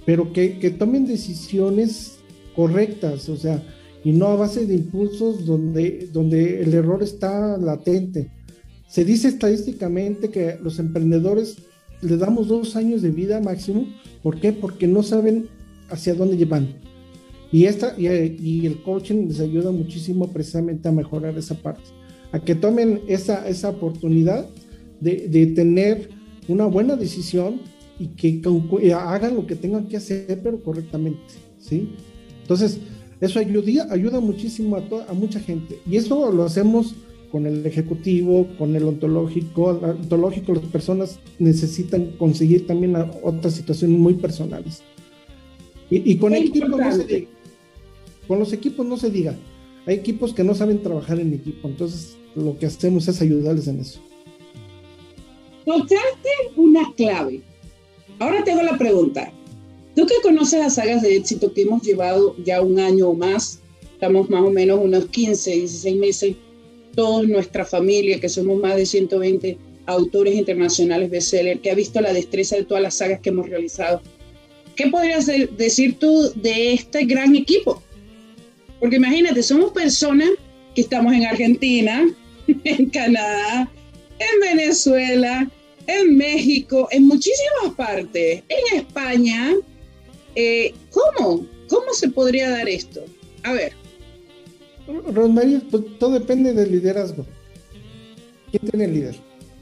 pero 0.05 0.33
que, 0.33 0.59
que 0.59 0.71
tomen 0.71 1.07
decisiones 1.07 2.17
correctas, 2.57 3.29
o 3.29 3.37
sea, 3.37 3.63
y 4.05 4.11
no 4.11 4.27
a 4.27 4.35
base 4.35 4.67
de 4.67 4.75
impulsos 4.75 5.47
donde, 5.47 6.07
donde 6.13 6.61
el 6.61 6.75
error 6.75 7.01
está 7.01 7.57
latente. 7.57 8.29
Se 8.87 9.03
dice 9.03 9.27
estadísticamente 9.27 10.29
que 10.29 10.59
los 10.61 10.77
emprendedores 10.77 11.57
le 12.01 12.15
damos 12.15 12.47
dos 12.47 12.75
años 12.75 13.01
de 13.01 13.09
vida 13.09 13.41
máximo. 13.41 13.87
¿Por 14.21 14.39
qué? 14.39 14.53
Porque 14.53 14.85
no 14.85 15.01
saben 15.01 15.47
hacia 15.89 16.13
dónde 16.13 16.37
llevan. 16.37 16.75
Y, 17.51 17.65
esta, 17.65 17.95
y, 17.97 18.65
el 18.67 18.83
coaching 18.83 19.27
les 19.27 19.39
ayuda 19.39 19.71
muchísimo 19.71 20.31
precisamente 20.31 20.87
a 20.87 20.91
mejorar 20.91 21.35
esa 21.35 21.55
parte, 21.55 21.89
a 22.31 22.39
que 22.39 22.53
tomen 22.53 23.01
esa, 23.07 23.47
esa 23.47 23.69
oportunidad 23.69 24.47
de, 25.01 25.27
de 25.29 25.47
tener 25.47 26.09
una 26.47 26.65
buena 26.65 26.95
decisión 26.95 27.59
y 27.97 28.07
que 28.09 28.41
hagan 28.93 29.35
lo 29.35 29.47
que 29.47 29.55
tengan 29.55 29.87
que 29.87 29.97
hacer, 29.97 30.39
pero 30.43 30.61
correctamente, 30.61 31.21
¿sí? 31.57 31.93
Entonces, 32.41 32.79
eso 33.21 33.39
ayuda, 33.39 33.87
ayuda 33.91 34.19
muchísimo 34.19 34.75
a, 34.75 35.11
a 35.11 35.13
mucha 35.13 35.39
gente. 35.39 35.79
Y 35.89 35.97
eso 35.97 36.31
lo 36.31 36.43
hacemos 36.43 36.95
con 37.31 37.45
el 37.45 37.65
ejecutivo, 37.65 38.47
con 38.57 38.75
el 38.75 38.83
ontológico. 38.83 39.71
El 39.71 39.89
ontológico, 40.01 40.53
las 40.53 40.65
personas 40.65 41.19
necesitan 41.39 42.11
conseguir 42.17 42.65
también 42.65 42.95
otras 43.23 43.55
situaciones 43.55 43.99
muy 43.99 44.13
personales. 44.13 44.81
Y, 45.89 46.15
con, 46.17 46.33
con 48.27 48.39
los 48.39 48.53
equipos 48.53 48.85
no 48.85 48.97
se 48.97 49.09
diga. 49.09 49.35
Hay 49.85 49.95
equipos 49.95 50.33
que 50.33 50.43
no 50.43 50.55
saben 50.55 50.81
trabajar 50.81 51.19
en 51.19 51.33
equipo, 51.33 51.67
entonces 51.67 52.17
lo 52.35 52.57
que 52.57 52.65
hacemos 52.65 53.07
es 53.07 53.21
ayudarles 53.21 53.67
en 53.67 53.81
eso. 53.81 53.99
Tocaste 55.65 56.29
una 56.55 56.91
clave. 56.95 57.41
Ahora 58.17 58.43
tengo 58.43 58.63
la 58.63 58.77
pregunta. 58.77 59.31
Tú 59.95 60.05
que 60.05 60.15
conoces 60.21 60.59
las 60.59 60.75
sagas 60.75 61.01
de 61.01 61.15
éxito 61.15 61.53
que 61.53 61.61
hemos 61.61 61.81
llevado 61.81 62.35
ya 62.43 62.61
un 62.61 62.79
año 62.79 63.09
o 63.09 63.13
más, 63.13 63.61
estamos 63.93 64.29
más 64.29 64.41
o 64.41 64.51
menos 64.51 64.79
unos 64.83 65.05
15, 65.07 65.51
16 65.51 65.95
meses, 65.97 66.35
toda 66.95 67.23
nuestra 67.23 67.65
familia, 67.65 68.19
que 68.19 68.27
somos 68.27 68.59
más 68.59 68.75
de 68.75 68.85
120 68.85 69.57
autores 69.85 70.35
internacionales 70.35 71.09
bestseller, 71.09 71.59
que 71.59 71.71
ha 71.71 71.75
visto 71.75 72.01
la 72.01 72.11
destreza 72.11 72.57
de 72.57 72.65
todas 72.65 72.83
las 72.83 72.95
sagas 72.95 73.21
que 73.21 73.29
hemos 73.29 73.49
realizado. 73.49 74.01
¿Qué 74.75 74.87
podrías 74.87 75.25
decir 75.25 75.97
tú 75.97 76.31
de 76.35 76.73
este 76.73 77.05
gran 77.05 77.35
equipo? 77.35 77.81
Porque 78.79 78.97
imagínate, 78.97 79.41
somos 79.43 79.71
personas 79.71 80.29
que 80.73 80.81
estamos 80.81 81.13
en 81.13 81.25
Argentina, 81.25 82.05
en 82.65 82.89
Canadá, 82.89 83.71
en 84.19 84.57
Venezuela, 84.57 85.49
en 85.87 86.17
México, 86.17 86.89
en 86.91 87.07
muchísimas 87.07 87.75
partes, 87.77 88.43
en 88.49 88.79
España, 88.79 89.53
eh, 90.35 90.73
¿Cómo? 90.91 91.47
¿Cómo 91.67 91.93
se 91.93 92.09
podría 92.09 92.49
dar 92.49 92.67
esto? 92.69 93.03
A 93.43 93.53
ver. 93.53 93.73
Rosmarie, 94.87 95.61
pues, 95.71 95.83
todo 95.99 96.11
depende 96.11 96.53
del 96.53 96.71
liderazgo. 96.71 97.25
¿Quién 98.51 98.69
tiene 98.69 98.85
el 98.85 98.93
líder? 98.93 99.15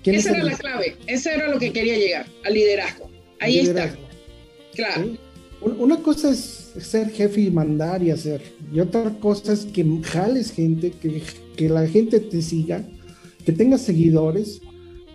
Esa 0.05 0.31
era 0.31 0.43
la 0.43 0.57
clave, 0.57 0.97
eso 1.07 1.29
era 1.29 1.47
lo 1.49 1.59
que 1.59 1.71
quería 1.71 1.97
llegar, 1.97 2.25
al 2.43 2.53
liderazgo. 2.53 3.09
Ahí 3.39 3.59
está. 3.59 3.95
Claro. 4.75 5.17
Una 5.61 5.97
cosa 6.01 6.31
es 6.31 6.73
ser 6.79 7.09
jefe 7.09 7.41
y 7.41 7.51
mandar 7.51 8.03
y 8.03 8.11
hacer, 8.11 8.41
y 8.73 8.81
otra 8.81 9.17
cosa 9.21 9.53
es 9.53 9.65
que 9.65 9.85
jales 10.03 10.51
gente, 10.51 10.91
que, 10.91 11.21
que 11.55 11.69
la 11.69 11.87
gente 11.87 12.19
te 12.19 12.41
siga, 12.41 12.83
que 13.45 13.53
tengas 13.53 13.81
seguidores, 13.81 14.59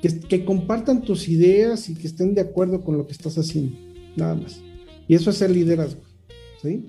que, 0.01 0.21
que 0.21 0.45
compartan 0.47 1.03
tus 1.03 1.29
ideas 1.29 1.91
y 1.91 1.95
que 1.95 2.07
estén 2.07 2.35
de 2.35 2.41
acuerdo 2.41 2.81
con 2.81 2.97
lo 2.97 3.07
que 3.07 3.13
estás 3.13 3.37
haciendo, 3.37 3.77
nada 4.17 4.37
más. 4.37 4.63
Y 5.09 5.15
eso 5.15 5.31
es 5.31 5.41
el 5.43 5.55
liderazgo. 5.55 6.03
¿sí? 6.63 6.83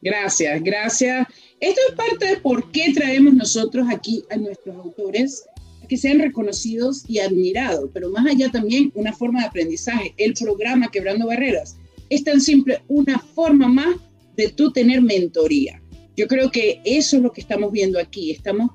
Gracias, 0.00 0.62
gracias. 0.62 1.26
Esto 1.60 1.80
es 1.88 1.94
parte 1.96 2.26
de 2.26 2.36
por 2.36 2.70
qué 2.70 2.92
traemos 2.94 3.34
nosotros 3.34 3.86
aquí 3.90 4.24
a 4.30 4.36
nuestros 4.36 4.76
autores 4.76 5.44
que 5.88 5.96
sean 5.96 6.18
reconocidos 6.18 7.04
y 7.08 7.18
admirados, 7.18 7.90
pero 7.92 8.10
más 8.10 8.26
allá 8.26 8.50
también 8.50 8.92
una 8.94 9.12
forma 9.12 9.40
de 9.40 9.46
aprendizaje. 9.46 10.14
El 10.18 10.34
programa 10.34 10.90
Quebrando 10.90 11.26
Barreras 11.26 11.76
es 12.10 12.24
tan 12.24 12.40
simple, 12.40 12.80
una 12.88 13.18
forma 13.18 13.68
más 13.68 13.96
de 14.36 14.48
tú 14.48 14.70
tener 14.70 15.02
mentoría. 15.02 15.82
Yo 16.16 16.28
creo 16.28 16.50
que 16.50 16.80
eso 16.84 17.16
es 17.16 17.22
lo 17.22 17.32
que 17.32 17.40
estamos 17.40 17.72
viendo 17.72 17.98
aquí. 17.98 18.30
Estamos 18.30 18.70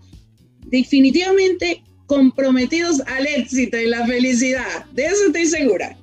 definitivamente 0.66 1.84
comprometidos 2.08 3.02
al 3.02 3.28
éxito 3.28 3.78
y 3.78 3.88
la 3.88 4.06
felicidad. 4.06 4.86
De 4.94 5.06
eso 5.06 5.28
estoy 5.28 5.46
segura. 5.46 5.98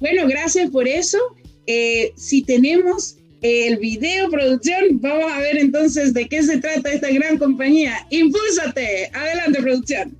Bueno, 0.00 0.26
gracias 0.28 0.70
por 0.70 0.86
eso. 0.86 1.18
Eh, 1.66 2.12
si 2.16 2.42
tenemos 2.42 3.16
el 3.42 3.78
video 3.78 4.30
producción, 4.30 5.00
vamos 5.00 5.30
a 5.30 5.40
ver 5.40 5.58
entonces 5.58 6.14
de 6.14 6.28
qué 6.28 6.42
se 6.42 6.58
trata 6.58 6.92
esta 6.92 7.10
gran 7.10 7.38
compañía. 7.38 8.06
Impúlsate. 8.10 9.10
Adelante, 9.12 9.62
producción. 9.62 10.16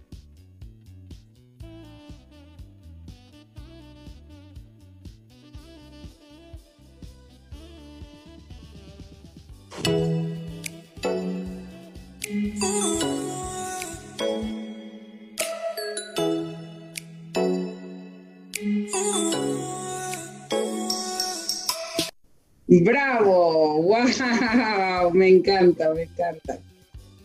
Bravo, 22.69 23.83
wow, 23.83 25.11
me 25.12 25.29
encanta, 25.29 25.95
me 25.95 26.03
encanta. 26.03 26.59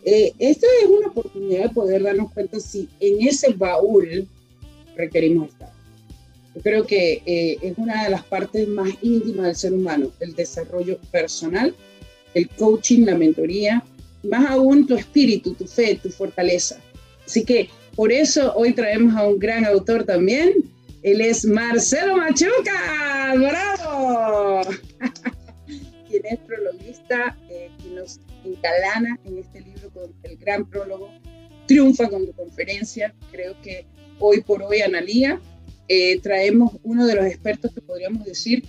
Eh, 0.04 0.34
esta 0.38 0.68
es 0.84 0.90
una 0.90 1.08
oportunidad 1.08 1.64
de 1.64 1.70
poder 1.70 2.04
darnos 2.04 2.32
cuenta 2.32 2.60
si 2.60 2.88
en 3.00 3.28
ese 3.28 3.54
baúl 3.54 4.28
requerimos 4.96 5.50
estar. 5.50 5.72
Yo 6.56 6.62
creo 6.62 6.86
que 6.86 7.24
eh, 7.26 7.58
es 7.62 7.78
una 7.78 8.04
de 8.04 8.10
las 8.10 8.24
partes 8.26 8.68
más 8.68 8.90
íntimas 9.02 9.46
del 9.46 9.56
ser 9.56 9.74
humano, 9.74 10.12
el 10.20 10.36
desarrollo 10.36 11.00
personal, 11.12 11.74
el 12.34 12.50
coaching, 12.50 13.06
la 13.06 13.16
mentoría, 13.16 13.84
más 14.24 14.50
aún 14.50 14.86
tu 14.86 14.96
espíritu, 14.96 15.54
tu 15.54 15.66
fe, 15.66 16.00
tu 16.02 16.10
fortaleza. 16.10 16.78
Así 17.26 17.44
que 17.46 17.70
por 17.96 18.12
eso 18.12 18.54
hoy 18.56 18.74
traemos 18.74 19.16
a 19.16 19.28
un 19.28 19.40
gran 19.40 19.66
autor 19.66 20.04
también. 20.04 20.54
Él 21.04 21.22
es 21.22 21.46
Marcelo 21.46 22.18
Machuca. 22.18 23.34
¡Bravo! 23.36 24.62
quien 26.10 26.26
es 26.26 26.40
prologuista, 26.40 27.38
eh, 27.50 27.70
quien 27.82 27.96
nos 27.96 28.20
encalana 28.44 29.18
en 29.24 29.40
este 29.40 29.62
libro 29.62 29.90
con 29.92 30.14
el 30.24 30.38
gran 30.38 30.66
prólogo, 30.70 31.10
triunfa 31.68 32.10
con 32.10 32.26
tu 32.26 32.34
conferencia. 32.34 33.14
Creo 33.32 33.60
que 33.62 33.86
hoy 34.20 34.42
por 34.42 34.62
hoy, 34.64 34.82
Analía, 34.82 35.42
eh, 35.88 36.20
traemos 36.22 36.74
uno 36.84 37.08
de 37.08 37.16
los 37.16 37.26
expertos 37.26 37.74
que 37.74 37.82
podríamos 37.82 38.26
decir 38.26 38.64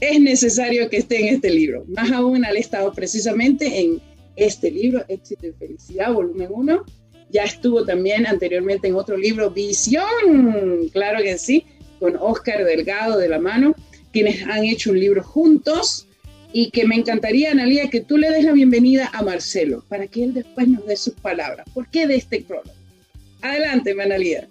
es 0.00 0.20
necesario 0.20 0.88
que 0.90 0.98
esté 0.98 1.20
en 1.20 1.34
este 1.34 1.50
libro. 1.50 1.84
Más 1.88 2.10
aún 2.12 2.44
al 2.44 2.56
estado 2.56 2.92
precisamente 2.92 3.80
en 3.80 4.00
este 4.36 4.70
libro, 4.70 5.04
Éxito 5.08 5.46
y 5.46 5.52
Felicidad, 5.52 6.12
volumen 6.12 6.48
1. 6.50 6.84
Ya 7.30 7.44
estuvo 7.44 7.84
también 7.84 8.26
anteriormente 8.26 8.88
en 8.88 8.94
otro 8.94 9.16
libro, 9.16 9.50
Visión, 9.50 10.88
claro 10.92 11.22
que 11.22 11.38
sí, 11.38 11.66
con 11.98 12.16
Oscar 12.16 12.64
Delgado 12.64 13.18
de 13.18 13.28
la 13.28 13.38
mano, 13.38 13.74
quienes 14.12 14.42
han 14.44 14.64
hecho 14.64 14.90
un 14.90 15.00
libro 15.00 15.22
juntos 15.22 16.06
y 16.52 16.70
que 16.70 16.86
me 16.86 16.94
encantaría, 16.94 17.50
Analia, 17.50 17.90
que 17.90 18.00
tú 18.00 18.16
le 18.16 18.30
des 18.30 18.44
la 18.44 18.52
bienvenida 18.52 19.10
a 19.12 19.22
Marcelo 19.22 19.84
para 19.88 20.06
que 20.06 20.24
él 20.24 20.34
después 20.34 20.68
nos 20.68 20.86
dé 20.86 20.96
sus 20.96 21.14
palabras. 21.14 21.66
¿Por 21.74 21.88
qué 21.90 22.06
de 22.06 22.16
este 22.16 22.40
prólogo? 22.40 22.70
Adelante, 23.42 23.90
Analia. 24.00 24.48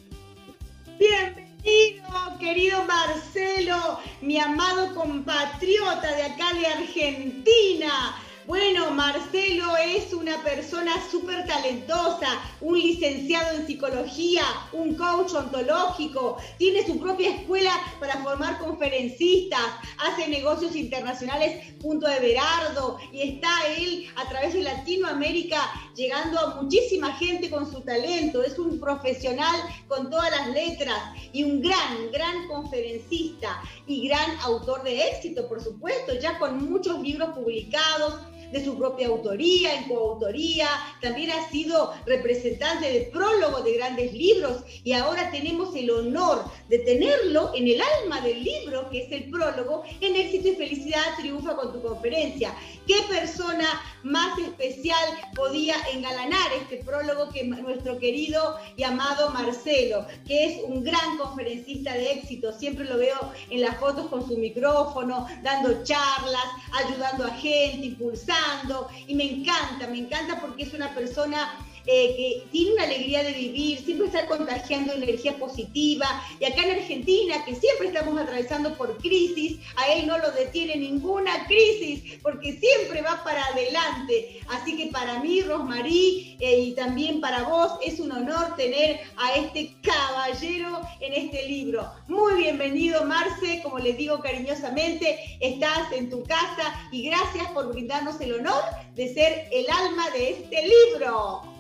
Bienvenido, 1.00 2.38
querido 2.40 2.84
Marcelo, 2.86 4.00
mi 4.22 4.38
amado 4.38 4.94
compatriota 4.94 6.16
de 6.16 6.24
acá 6.24 6.54
de 6.60 6.68
Argentina. 6.68 8.16
Bueno, 8.48 8.92
Marcelo 8.92 9.76
es 9.76 10.14
una 10.14 10.44
persona 10.44 10.94
súper 11.10 11.48
talentosa, 11.48 12.28
un 12.62 12.78
licenciado 12.78 13.58
en 13.58 13.66
psicología, 13.66 14.44
un 14.72 14.94
coach 14.94 15.34
ontológico, 15.34 16.38
tiene 16.60 16.86
su 16.86 17.00
propia 17.00 17.32
escuela 17.32 17.72
para 18.00 18.22
formar 18.22 18.60
conferencistas, 18.60 19.60
hace 19.98 20.28
negocios 20.28 20.76
internacionales 20.76 21.74
junto 21.82 22.06
a 22.06 22.18
Everardo 22.18 23.00
y 23.12 23.24
está 23.24 23.50
él 23.80 24.06
a 24.16 24.30
través 24.30 24.54
de 24.54 24.62
Latinoamérica 24.62 25.60
llegando 25.96 26.40
a 26.40 26.62
muchísima 26.62 27.14
gente 27.14 27.50
con 27.50 27.72
su 27.72 27.82
talento. 27.82 28.44
Es 28.44 28.60
un 28.60 28.80
profesional 28.80 29.56
con 29.88 30.12
todas 30.12 30.30
las 30.30 30.50
letras 30.50 31.00
y 31.34 31.44
un 31.44 31.64
gran, 31.64 32.12
gran 32.12 32.48
conferencista 32.48 33.60
y 33.88 34.08
gran 34.08 34.38
autor 34.42 34.84
de 34.84 35.08
éxito, 35.10 35.48
por 35.48 35.64
supuesto, 35.64 36.14
ya 36.22 36.38
con 36.38 36.70
muchos 36.70 37.02
libros 37.02 37.30
publicados 37.30 38.20
de 38.52 38.64
su 38.64 38.78
propia 38.78 39.08
autoría, 39.08 39.76
en 39.76 39.88
coautoría, 39.88 40.68
también 41.02 41.32
ha 41.32 41.50
sido 41.50 41.94
representante 42.06 42.92
de 42.92 43.02
prólogo 43.12 43.62
de 43.62 43.74
grandes 43.74 44.14
libros 44.14 44.64
y 44.84 44.94
ahora 44.94 45.32
tenemos 45.32 45.76
el 45.76 45.92
honor 45.92 46.44
de 46.70 46.80
tenerlo 46.80 47.52
en 47.56 47.68
el 47.68 47.82
alma 47.82 48.22
del 48.22 48.44
libro, 48.44 48.90
que 48.90 49.04
es 49.04 49.12
el 49.12 49.30
prólogo, 49.30 49.84
en 50.02 50.16
éxito 50.16 50.50
y 50.50 50.56
felicidad 50.56 51.04
triunfa 51.18 51.56
con 51.56 51.74
tu 51.74 51.82
conferencia. 51.82 52.56
¿Qué 52.88 52.96
persona 53.10 53.82
más 54.04 54.38
especial 54.38 55.04
podía 55.36 55.76
engalanar 55.92 56.54
este 56.62 56.84
prólogo 56.84 57.30
que 57.30 57.44
nuestro 57.44 57.98
querido 57.98 58.58
y 58.78 58.84
amado 58.84 59.32
Marcelo, 59.32 60.06
que 60.28 60.46
es 60.46 60.64
un 60.64 60.84
gran 60.84 61.18
conferencista 61.18 61.94
de 61.94 62.12
éxito? 62.12 62.54
Siempre 62.54 62.86
lo 62.86 62.98
veo 62.98 63.32
en 63.50 63.62
las 63.62 63.78
fotos 63.78 64.08
con 64.08 64.28
su 64.28 64.38
micrófono, 64.38 65.28
dando 65.42 65.84
charlas, 65.84 66.46
ayudando 66.74 67.26
a 67.26 67.32
gente, 67.32 67.88
impulsando, 67.88 68.88
y 69.08 69.16
me 69.16 69.24
encanta, 69.24 69.88
me 69.88 70.00
encanta 70.00 70.40
porque 70.40 70.64
es 70.64 70.74
una 70.74 70.94
persona 70.94 71.58
eh, 71.88 72.16
que 72.16 72.48
tiene 72.52 72.74
una 72.74 72.84
alegría 72.84 73.24
de 73.24 73.34
vivir, 73.34 73.80
siempre 73.80 74.08
está 74.08 74.26
contagiando 74.28 74.94
energía 74.94 75.38
positiva. 75.38 76.08
Y 76.40 76.46
acá 76.46 76.64
en 76.64 76.80
Argentina, 76.80 77.46
que 77.46 77.56
siempre 77.56 77.88
estamos 77.88 78.20
atravesando 78.20 78.76
por 78.76 78.98
crisis, 78.98 79.60
a 79.76 79.92
él 79.94 80.08
no 80.08 80.18
lo 80.18 80.32
detiene 80.32 80.76
ninguna 80.78 81.46
crisis, 81.46 82.20
porque 82.22 82.54
siempre 82.54 83.02
va 83.02 83.24
para 83.24 83.46
adelante. 83.46 84.40
Así 84.50 84.76
que 84.76 84.88
para 84.88 85.20
mí, 85.20 85.42
Rosmarí, 85.42 86.38
eh, 86.40 86.60
y 86.60 86.72
también 86.74 87.22
para 87.22 87.44
vos, 87.44 87.74
es 87.84 88.00
un 88.00 88.12
honor 88.12 88.56
tener 88.56 89.00
a 89.18 89.36
este 89.36 89.76
caballero 89.82 90.82
en 91.02 91.14
este 91.14 91.48
libro. 91.48 91.92
Muy 92.08 92.36
bienvenido, 92.36 93.06
Marce, 93.06 93.62
como 93.64 93.80
les 93.80 93.98
digo 93.98 94.20
cariñosamente, 94.20 95.38
estás 95.40 95.92
en 95.92 96.10
tu 96.10 96.24
casa 96.24 96.74
y 96.92 97.10
gracias 97.10 97.48
por 97.52 97.72
brindarnos 97.72 98.20
el 98.22 98.34
honor 98.34 98.64
de 98.96 99.14
ser 99.14 99.48
el 99.52 99.66
alma 99.70 100.10
de 100.12 100.32
este 100.32 100.62
libro. 100.64 101.55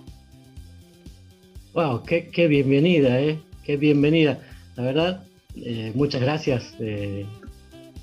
Wow, 1.76 2.03
qué, 2.03 2.47
bienvenida, 2.47 3.19
¿eh? 3.19 3.38
Qué 3.65 3.76
bienvenida. 3.76 4.39
La 4.78 4.84
verdad, 4.84 5.26
eh, 5.57 5.91
muchas 5.93 6.21
gracias, 6.21 6.73
eh, 6.80 7.26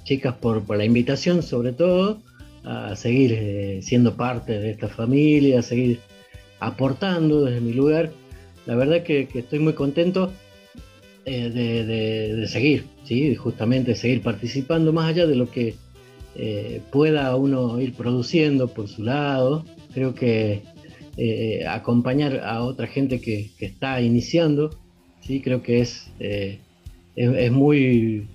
chicas, 0.04 0.34
por, 0.34 0.68
la 0.76 0.84
invitación, 0.84 1.42
sobre 1.42 1.72
todo, 1.72 2.20
a 2.64 2.94
seguir 2.96 3.32
eh, 3.32 3.80
siendo 3.80 4.14
parte 4.14 4.58
de 4.58 4.72
esta 4.72 4.88
familia, 4.88 5.60
a 5.60 5.62
seguir 5.62 6.00
aportando 6.60 7.46
desde 7.46 7.62
mi 7.62 7.72
lugar. 7.72 8.12
La 8.66 8.74
verdad 8.74 9.04
que, 9.04 9.26
estoy 9.34 9.58
muy 9.58 9.72
contento 9.72 10.30
de, 11.24 12.44
seguir, 12.48 12.84
¿sí? 13.04 13.34
justamente 13.36 13.94
seguir 13.94 14.20
participando 14.20 14.92
más 14.92 15.08
allá 15.08 15.26
de 15.26 15.34
lo 15.34 15.50
que 15.50 15.76
pueda 16.90 17.34
uno 17.36 17.80
ir 17.80 17.94
produciendo 17.94 18.68
por 18.68 18.86
su 18.88 19.02
lado. 19.02 19.64
Creo 19.94 20.14
que 20.14 20.60
eh, 21.18 21.66
acompañar 21.68 22.40
a 22.42 22.62
otra 22.62 22.86
gente 22.86 23.20
que, 23.20 23.50
está 23.60 24.00
iniciando, 24.00 24.70
¿sí? 25.20 25.42
creo 25.42 25.62
que 25.62 25.80
es, 25.80 26.10
eh, 26.18 26.58
es, 27.16 27.52
muy, 27.52 28.26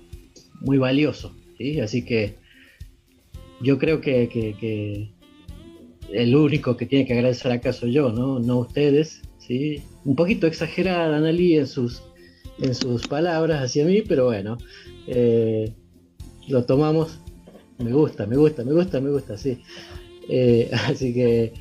muy 0.60 0.78
valioso. 0.78 1.34
¿sí? 1.56 1.80
Así 1.80 2.04
que 2.04 2.36
yo 3.60 3.78
creo 3.78 4.00
que, 4.00 5.10
el 6.12 6.36
único 6.36 6.76
que 6.76 6.86
tiene 6.86 7.04
que 7.04 7.14
agradecer 7.14 7.50
acá 7.50 7.72
soy 7.72 7.92
yo, 7.92 8.12
no, 8.12 8.38
no 8.38 8.58
ustedes. 8.58 9.22
¿sí? 9.38 9.82
Un 10.04 10.14
poquito 10.14 10.46
exagerada 10.46 11.16
Analí 11.16 11.56
en 11.56 11.66
sus, 11.66 12.02
en 12.60 12.76
sus 12.76 13.08
palabras 13.08 13.60
hacia 13.60 13.84
mí, 13.86 14.02
pero 14.02 14.26
bueno, 14.26 14.56
eh, 15.08 15.72
lo 16.46 16.64
tomamos. 16.64 17.18
Me 17.78 17.92
gusta, 17.92 18.24
me 18.26 18.36
gusta, 18.36 18.64
me 18.64 18.72
gusta, 18.72 19.00
me 19.00 19.10
gusta, 19.10 19.36
sí. 19.36 19.60
así 20.88 21.14
que 21.14 21.54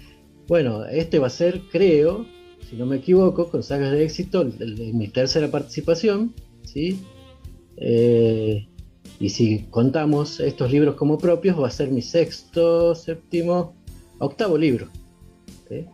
bueno, 0.47 0.85
este 0.85 1.19
va 1.19 1.27
a 1.27 1.31
ser, 1.31 1.61
creo, 1.71 2.25
si 2.69 2.75
no 2.75 2.85
me 2.85 2.97
equivoco, 2.97 3.49
con 3.49 3.63
sagas 3.63 3.91
de 3.91 4.03
éxito, 4.03 4.45
mi 4.93 5.07
tercera 5.07 5.49
participación, 5.51 6.33
¿sí? 6.63 6.99
Eh, 7.77 8.67
y 9.19 9.29
si 9.29 9.63
contamos 9.69 10.39
estos 10.39 10.71
libros 10.71 10.95
como 10.95 11.17
propios, 11.17 11.61
va 11.61 11.67
a 11.67 11.71
ser 11.71 11.91
mi 11.91 12.01
sexto, 12.01 12.95
séptimo, 12.95 13.75
octavo 14.19 14.57
libro. 14.57 14.89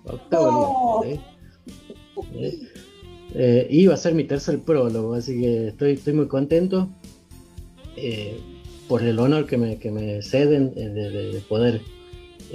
Octavo 0.06 1.04
libro. 1.04 1.24
Eh, 3.36 3.68
y 3.70 3.88
va 3.88 3.96
a 3.96 3.98
ser 3.98 4.14
mi 4.14 4.26
tercer 4.26 4.60
prólogo, 4.60 5.16
así 5.16 5.40
que 5.40 5.68
estoy, 5.70 5.94
estoy 5.94 6.14
muy 6.14 6.28
contento 6.28 6.90
eh, 7.98 8.40
por 8.88 9.02
el 9.02 9.18
honor 9.18 9.48
que 9.48 9.58
me, 9.58 9.80
que 9.80 9.90
me 9.90 10.22
ceden 10.22 10.76
de 10.76 11.42
poder 11.50 11.82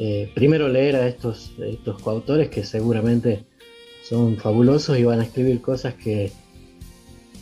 eh, 0.00 0.30
primero 0.32 0.68
leer 0.68 0.94
a 0.94 1.08
estos, 1.08 1.50
estos 1.58 2.00
coautores 2.00 2.50
que 2.50 2.64
seguramente 2.64 3.44
son 4.08 4.36
fabulosos 4.36 4.96
y 4.96 5.02
van 5.02 5.18
a 5.18 5.24
escribir 5.24 5.60
cosas 5.60 5.94
que, 5.94 6.30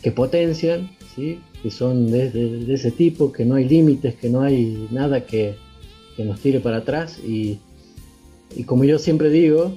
que 0.01 0.11
potencian, 0.11 0.89
¿sí? 1.15 1.39
que 1.61 1.69
son 1.69 2.09
de, 2.09 2.65
ese 2.73 2.89
tipo, 2.89 3.31
que 3.31 3.45
no 3.45 3.53
hay 3.55 3.69
límites, 3.69 4.15
que 4.15 4.31
no 4.31 4.41
hay 4.41 4.87
nada 4.89 5.23
que, 5.23 5.55
nos 6.17 6.39
tire 6.39 6.59
para 6.59 6.77
atrás 6.77 7.19
y, 7.19 7.59
como 8.65 8.85
yo 8.85 8.97
siempre 8.97 9.29
digo, 9.29 9.75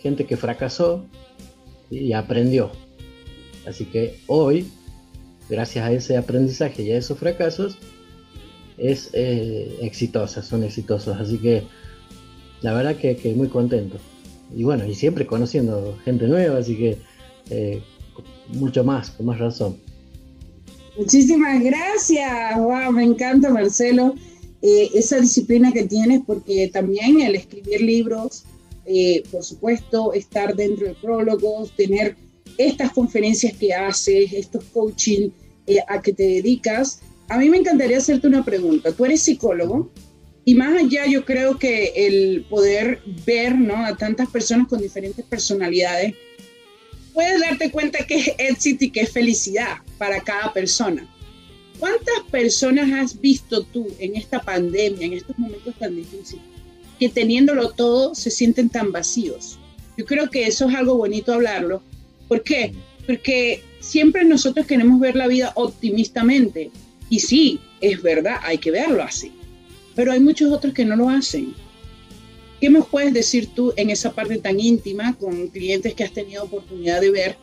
gente 0.00 0.24
que 0.24 0.38
fracasó 0.38 1.04
y 1.90 2.14
aprendió. 2.14 2.70
Así 3.66 3.84
que 3.84 4.18
hoy, 4.26 4.66
gracias 5.50 5.84
a 5.84 5.92
ese 5.92 6.16
aprendizaje 6.16 6.84
y 6.84 6.92
a 6.92 6.96
esos 6.96 7.18
fracasos, 7.18 7.76
es 8.78 9.10
eh, 9.12 9.76
exitosa, 9.82 10.42
son 10.42 10.64
exitosos. 10.64 11.20
Así 11.20 11.36
que 11.36 11.64
la 12.64 12.72
verdad 12.72 12.96
que, 12.96 13.34
muy 13.36 13.48
contento. 13.48 13.98
Y 14.56 14.64
bueno, 14.64 14.86
y 14.86 14.94
siempre 14.94 15.26
conociendo 15.26 15.98
gente 16.02 16.26
nueva, 16.26 16.58
así 16.58 16.74
que 16.74 16.96
eh, 17.50 17.82
mucho 18.54 18.82
más, 18.82 19.10
con 19.10 19.26
más 19.26 19.38
razón. 19.38 19.76
Muchísimas 20.96 21.62
gracias, 21.62 22.56
wow, 22.56 22.90
me 22.90 23.04
encanta 23.04 23.50
Marcelo, 23.50 24.14
eh, 24.62 24.88
esa 24.94 25.20
disciplina 25.20 25.72
que 25.72 25.84
tienes, 25.84 26.22
porque 26.26 26.70
también 26.72 27.20
el 27.20 27.34
escribir 27.34 27.82
libros, 27.82 28.44
eh, 28.86 29.22
por 29.30 29.44
supuesto, 29.44 30.14
estar 30.14 30.56
dentro 30.56 30.86
de 30.86 30.94
prólogos, 30.94 31.70
tener 31.76 32.16
estas 32.56 32.92
conferencias 32.92 33.52
que 33.58 33.74
haces, 33.74 34.32
estos 34.32 34.64
coaching 34.72 35.28
a 35.86 36.00
que 36.00 36.14
te 36.14 36.22
dedicas. 36.22 37.00
A 37.28 37.36
mí 37.36 37.50
me 37.50 37.58
encantaría 37.58 37.98
hacerte 37.98 38.26
una 38.26 38.42
pregunta. 38.42 38.90
Tú 38.92 39.04
eres 39.04 39.20
psicólogo, 39.20 39.90
y 40.46 40.54
más 40.54 40.78
allá, 40.78 41.06
yo 41.06 41.24
creo 41.24 41.58
que 41.58 41.92
el 41.96 42.44
poder 42.50 43.00
ver 43.24 43.54
¿no? 43.54 43.84
a 43.84 43.96
tantas 43.96 44.28
personas 44.28 44.68
con 44.68 44.80
diferentes 44.80 45.24
personalidades, 45.24 46.14
puedes 47.14 47.40
darte 47.40 47.70
cuenta 47.70 48.06
que 48.06 48.16
es 48.16 48.32
éxito 48.38 48.84
y 48.84 48.90
que 48.90 49.00
es 49.00 49.12
felicidad 49.12 49.78
para 49.96 50.20
cada 50.20 50.52
persona. 50.52 51.08
¿Cuántas 51.78 52.20
personas 52.30 52.92
has 52.92 53.20
visto 53.20 53.62
tú 53.64 53.86
en 53.98 54.16
esta 54.16 54.40
pandemia, 54.40 55.06
en 55.06 55.14
estos 55.14 55.38
momentos 55.38 55.74
tan 55.78 55.96
difíciles, 55.96 56.44
que 56.98 57.08
teniéndolo 57.08 57.70
todo 57.70 58.14
se 58.14 58.30
sienten 58.30 58.68
tan 58.68 58.92
vacíos? 58.92 59.58
Yo 59.96 60.04
creo 60.04 60.28
que 60.28 60.46
eso 60.46 60.68
es 60.68 60.74
algo 60.74 60.96
bonito 60.96 61.32
hablarlo. 61.32 61.82
¿Por 62.28 62.42
qué? 62.42 62.74
Porque 63.06 63.62
siempre 63.80 64.24
nosotros 64.24 64.66
queremos 64.66 65.00
ver 65.00 65.16
la 65.16 65.26
vida 65.26 65.52
optimistamente. 65.54 66.70
Y 67.08 67.20
sí, 67.20 67.60
es 67.80 68.02
verdad, 68.02 68.40
hay 68.42 68.58
que 68.58 68.70
verlo 68.70 69.02
así 69.02 69.32
pero 69.94 70.12
hay 70.12 70.20
muchos 70.20 70.52
otros 70.52 70.74
que 70.74 70.84
no 70.84 70.96
lo 70.96 71.08
hacen. 71.08 71.54
¿Qué 72.60 72.70
me 72.70 72.82
puedes 72.82 73.12
decir 73.12 73.48
tú 73.54 73.72
en 73.76 73.90
esa 73.90 74.12
parte 74.12 74.38
tan 74.38 74.58
íntima 74.58 75.16
con 75.18 75.48
clientes 75.48 75.94
que 75.94 76.04
has 76.04 76.12
tenido 76.12 76.44
oportunidad 76.44 77.00
de 77.00 77.10
ver, 77.10 77.36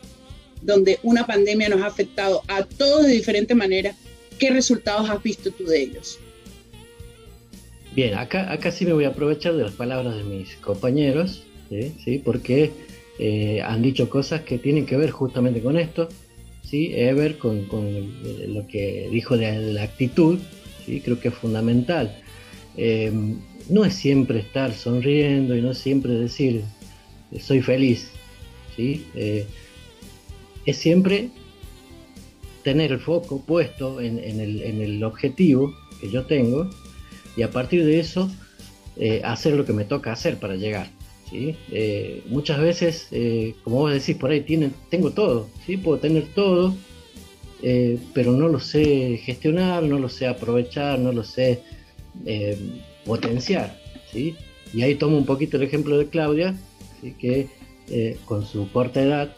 donde 0.62 0.99
una 1.04 1.28
pandemia 1.28 1.70
nos 1.70 1.82
ha 1.82 1.88
afectado 1.88 2.41
a 2.47 2.64
todos 2.64 3.06
de 3.06 3.14
diferente 3.14 3.54
manera? 3.54 3.95
¿Qué 4.39 4.49
resultados 4.49 5.10
has 5.10 5.22
visto 5.22 5.52
tú 5.52 5.66
de 5.66 5.82
ellos? 5.82 6.18
Bien, 7.95 8.16
acá, 8.16 8.52
acá 8.52 8.72
sí 8.72 8.86
me 8.86 8.93
voy 8.93 9.04
a 9.04 9.10
aprovechar 9.10 9.56
de 9.56 9.64
las 9.64 9.74
palabras 9.74 10.16
de 10.16 10.24
mis 10.24 10.56
compañeros, 10.56 11.43
¿sí? 11.70 12.22
porque 12.24 12.72
eh, 13.20 13.62
han 13.62 13.82
dicho 13.82 14.10
cosas 14.10 14.41
que 14.41 14.58
tienen 14.58 14.86
que 14.86 14.97
ver 14.97 15.12
justamente 15.12 15.62
con 15.62 15.78
esto. 15.78 16.08
¿sí? 16.64 16.91
Ever, 16.95 17.38
con, 17.38 17.66
con 17.66 17.84
lo 18.54 18.66
que 18.66 19.10
dijo 19.12 19.38
de, 19.38 19.74
la 19.74 19.84
actitud, 19.84 20.39
¿sí? 20.86 21.02
creo 21.02 21.20
que 21.20 21.28
es 21.28 21.34
fundamental. 21.34 22.20
Em, 22.78 23.38
no 23.69 23.86
es 23.86 23.93
siempre 23.93 24.39
estar 24.39 24.74
sonriendo 24.74 25.55
y 25.55 25.61
no 25.61 25.72
es 25.72 25.78
siempre 25.78 26.13
decir 26.13 26.63
soy 27.39 27.61
feliz, 27.61 28.11
¿sí? 28.76 29.05
Eh, 29.15 29.45
es 30.65 30.78
siempre 30.78 31.30
tener 32.63 32.91
el 32.91 32.99
foco 32.99 33.41
puesto 33.41 34.01
en, 34.01 34.19
el, 34.19 35.03
objetivo 35.03 35.74
que 35.99 36.09
yo 36.09 36.26
tengo 36.26 36.69
y 37.36 37.41
a 37.43 37.51
partir 37.51 37.86
de 37.86 37.99
eso 37.99 38.30
eh, 38.97 39.22
hacer 39.24 39.53
lo 39.53 39.65
que 39.65 39.74
me 39.74 39.86
toca 39.86 40.11
hacer 40.11 40.38
para 40.38 40.55
llegar. 40.55 40.89
¿sí? 41.30 41.55
Eh, 41.72 42.24
muchas 42.28 42.59
veces, 42.59 43.07
eh, 43.11 43.55
como 43.63 43.78
vos 43.78 43.93
decís 43.93 44.15
por 44.15 44.32
ahí, 44.32 44.41
tengo 44.89 45.11
todo, 45.11 45.49
¿sí? 45.65 45.78
puedo 45.78 45.97
tener 45.99 46.26
todo, 46.34 46.76
pero 48.13 48.32
no 48.32 48.47
lo 48.47 48.59
sé 48.59 49.19
gestionar, 49.24 49.84
no 49.84 49.99
lo 49.99 50.09
sé 50.09 50.26
aprovechar, 50.26 50.97
no 50.97 51.11
lo 51.11 51.24
sé 51.24 51.61
potenciar. 53.05 53.80
¿sí? 54.12 54.36
Y 54.74 54.82
ahí 54.84 54.95
tomo 54.95 55.18
un 55.18 55.26
poquito 55.26 55.57
el 55.57 55.64
ejemplo 55.64 55.97
de 55.97 56.07
Claudia, 56.07 56.55
que 57.20 57.47
con 58.26 58.45
su 58.45 58.72
corta 58.72 59.01
edad 59.01 59.36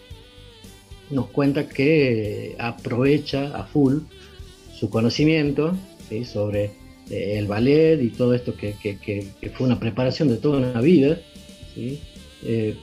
nos 1.09 1.27
cuenta 1.27 1.67
que 1.67 2.55
aprovecha 2.59 3.55
a 3.55 3.63
full 3.65 3.99
su 4.73 4.89
conocimiento 4.89 5.75
sobre 6.23 6.71
eh, 7.09 7.37
el 7.37 7.47
ballet 7.47 8.01
y 8.01 8.09
todo 8.09 8.33
esto 8.33 8.53
que, 8.55 8.75
fue 9.53 9.65
una 9.65 9.79
preparación 9.79 10.29
de 10.29 10.37
toda 10.37 10.59
una 10.59 10.81
vida, 10.81 11.17
eh, 11.75 12.75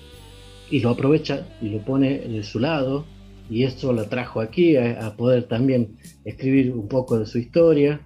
y 0.70 0.80
lo 0.80 0.90
aprovecha 0.90 1.46
y 1.62 1.68
lo 1.68 1.78
pone 1.84 2.18
de 2.18 2.42
su 2.42 2.58
lado, 2.58 3.04
y 3.48 3.64
esto 3.64 3.92
lo 3.92 4.06
trajo 4.06 4.40
aquí 4.40 4.76
a, 4.76 5.14
poder 5.16 5.44
también 5.44 5.96
escribir 6.24 6.72
un 6.72 6.88
poco 6.88 7.18
de 7.18 7.26
su 7.26 7.38
historia, 7.38 8.00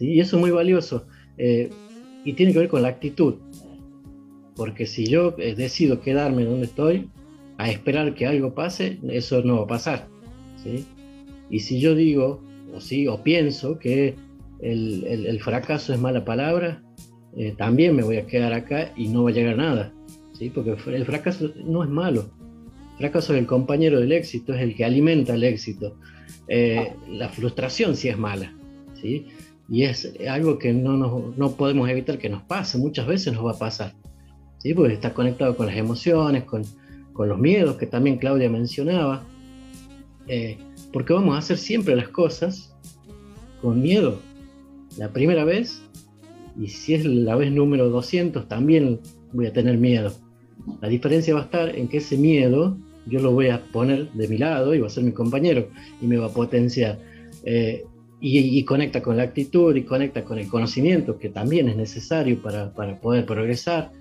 y 0.00 0.20
eso 0.20 0.36
es 0.36 0.40
muy 0.40 0.50
valioso, 0.50 1.06
eh, 1.38 1.70
y 2.24 2.32
tiene 2.34 2.52
que 2.52 2.58
ver 2.58 2.68
con 2.68 2.82
la 2.82 2.88
actitud, 2.88 3.36
porque 4.54 4.86
si 4.86 5.06
yo 5.06 5.30
decido 5.30 6.00
quedarme 6.00 6.44
donde 6.44 6.66
estoy, 6.66 7.08
a 7.58 7.70
esperar 7.70 8.14
que 8.14 8.26
algo 8.26 8.54
pase, 8.54 8.98
eso 9.08 9.42
no 9.42 9.56
va 9.56 9.62
a 9.64 9.66
pasar. 9.66 10.08
¿sí? 10.62 10.84
Y 11.50 11.60
si 11.60 11.80
yo 11.80 11.94
digo, 11.94 12.42
o 12.72 12.80
sí, 12.80 13.06
o 13.08 13.22
pienso 13.22 13.78
que 13.78 14.14
el, 14.60 15.40
fracaso 15.40 15.92
es 15.92 16.00
mala 16.00 16.24
palabra, 16.24 16.82
eh, 17.36 17.54
también 17.58 17.94
me 17.94 18.04
voy 18.04 18.16
a 18.16 18.26
quedar 18.26 18.52
acá 18.52 18.92
y 18.96 19.08
no 19.08 19.24
va 19.24 19.30
a 19.30 19.32
llegar 19.32 19.54
a 19.54 19.56
nada. 19.56 19.94
¿sí? 20.32 20.50
Porque 20.50 20.76
el 20.86 21.04
fracaso 21.04 21.52
no 21.64 21.82
es 21.82 21.90
malo. 21.90 22.30
El 22.92 22.98
fracaso 22.98 23.34
es 23.34 23.40
el 23.40 23.46
compañero 23.46 23.98
del 23.98 24.12
éxito, 24.12 24.54
es 24.54 24.62
el 24.62 24.76
que 24.76 24.84
alimenta 24.84 25.34
el 25.34 25.42
éxito. 25.42 25.96
Eh, 26.46 26.92
la 27.10 27.28
frustración 27.28 27.96
sí 27.96 28.08
es 28.08 28.16
mala. 28.16 28.54
¿sí? 29.00 29.26
Y 29.68 29.84
es 29.84 30.12
algo 30.28 30.58
que 30.58 30.72
no, 30.72 31.32
no 31.36 31.52
podemos 31.52 31.88
evitar 31.88 32.18
que 32.18 32.30
nos 32.30 32.42
pase. 32.42 32.78
Muchas 32.78 33.06
veces 33.06 33.34
nos 33.34 33.44
va 33.44 33.52
a 33.52 33.58
pasar. 33.58 33.94
¿sí? 34.58 34.74
Porque 34.74 34.94
está 34.94 35.12
conectado 35.14 35.56
con 35.56 35.66
las 35.66 35.76
emociones, 35.76 36.44
con, 36.44 36.62
con 37.12 37.28
los 37.28 37.38
miedos 37.38 37.76
que 37.76 37.86
también 37.86 38.18
Claudia 38.18 38.48
mencionaba, 38.48 39.24
eh, 40.26 40.58
porque 40.92 41.12
vamos 41.12 41.34
a 41.34 41.38
hacer 41.38 41.58
siempre 41.58 41.96
las 41.96 42.08
cosas 42.08 42.74
con 43.60 43.80
miedo. 43.80 44.20
La 44.96 45.12
primera 45.12 45.44
vez, 45.44 45.82
y 46.58 46.68
si 46.68 46.94
es 46.94 47.04
la 47.04 47.36
vez 47.36 47.52
número 47.52 47.88
200, 47.88 48.48
también 48.48 49.00
voy 49.32 49.46
a 49.46 49.52
tener 49.52 49.78
miedo. 49.78 50.12
La 50.80 50.88
diferencia 50.88 51.34
va 51.34 51.40
a 51.40 51.44
estar 51.44 51.76
en 51.76 51.88
que 51.88 51.98
ese 51.98 52.16
miedo 52.16 52.76
yo 53.06 53.20
lo 53.20 53.32
voy 53.32 53.48
a 53.48 53.64
poner 53.72 54.10
de 54.12 54.28
mi 54.28 54.36
lado 54.38 54.74
y 54.74 54.80
va 54.80 54.86
a 54.86 54.90
ser 54.90 55.04
mi 55.04 55.12
compañero 55.12 55.68
y 56.00 56.06
me 56.06 56.18
va 56.18 56.26
a 56.26 56.32
potenciar. 56.32 56.98
Eh, 57.44 57.84
y, 58.20 58.64
conecta 58.64 59.00
con 59.00 59.16
la 59.16 59.22
actitud 59.22 59.74
y 59.76 59.84
conecta 59.84 60.24
con 60.24 60.38
el 60.38 60.48
conocimiento 60.48 61.18
que 61.18 61.28
también 61.28 61.68
es 61.68 61.76
necesario 61.76 62.42
para, 62.42 62.72
para 62.74 63.00
poder 63.00 63.24
progresar, 63.26 63.92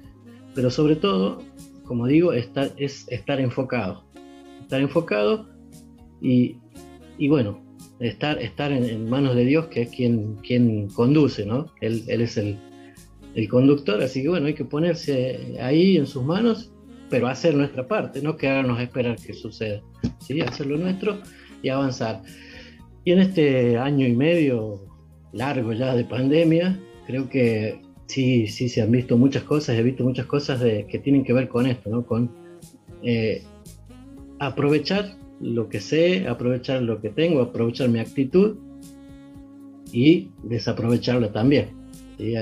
pero 0.55 0.72
sobre 0.72 0.95
todo 0.95 1.39
como 1.88 2.05
digo, 2.05 2.34
estar, 2.34 2.72
es 2.78 3.07
estar 3.07 3.39
enfocado. 3.39 4.03
Estar 4.61 4.82
enfocado 4.82 5.47
y, 6.22 6.57
bueno, 7.28 7.63
estar, 7.99 8.39
estar 8.39 8.72
en, 8.72 9.09
manos 9.09 9.36
de 9.36 9.45
Dios, 9.45 9.68
que 9.68 9.84
es 9.84 9.89
quien, 9.89 10.36
quien 10.36 10.89
conduce, 10.89 11.45
¿no? 11.45 11.74
Él, 11.82 12.03
es 12.07 12.38
el, 12.38 12.59
conductor, 13.49 14.01
así 14.01 14.24
que 14.24 14.30
bueno, 14.30 14.47
hay 14.47 14.55
que 14.55 14.65
ponerse 14.65 15.57
ahí 15.61 15.95
en 15.95 16.07
sus 16.07 16.24
manos, 16.24 16.72
pero 17.09 17.28
hacer 17.28 17.55
nuestra 17.55 17.88
parte, 17.88 18.22
no 18.22 18.36
quedarnos 18.36 18.80
a 18.80 18.84
esperar 18.84 19.15
que 19.15 19.34
suceda, 19.34 19.82
¿sí? 20.20 20.41
Hacer 20.41 20.65
lo 20.65 20.78
nuestro 20.78 21.20
y 21.61 21.70
avanzar. 21.70 22.24
Y 23.08 23.14
en 23.14 23.20
este 23.20 23.78
año 23.78 24.05
y 24.05 24.12
medio 24.12 24.82
largo 25.32 25.72
ya 25.72 25.95
de 25.95 26.03
pandemia, 26.03 26.78
creo 27.05 27.30
que 27.30 27.80
Sí, 28.08 28.47
sí, 28.47 28.68
se 28.68 28.82
han 28.82 28.91
visto 28.91 29.18
muchas 29.18 29.43
cosas, 29.43 29.78
he 29.78 29.84
visto 29.84 30.03
muchas 30.03 30.26
cosas 30.26 30.60
de, 30.60 30.86
que 30.88 30.99
tienen 30.99 31.24
que 31.24 31.32
ver 31.32 31.47
con 31.47 31.68
esto, 31.68 31.89
¿no? 31.89 32.05
Con 32.05 32.30
eh, 33.03 33.43
aprovechar 34.39 35.16
lo 35.39 35.70
que 35.70 35.80
sé, 35.80 36.28
aprovechar 36.28 36.82
lo 36.82 37.01
que 37.01 37.10
tengo, 37.10 37.41
aprovechar 37.41 37.88
mi 37.88 37.99
actitud 37.99 38.58
y 39.91 40.30
desaprovecharla 40.43 41.32
también. 41.32 41.70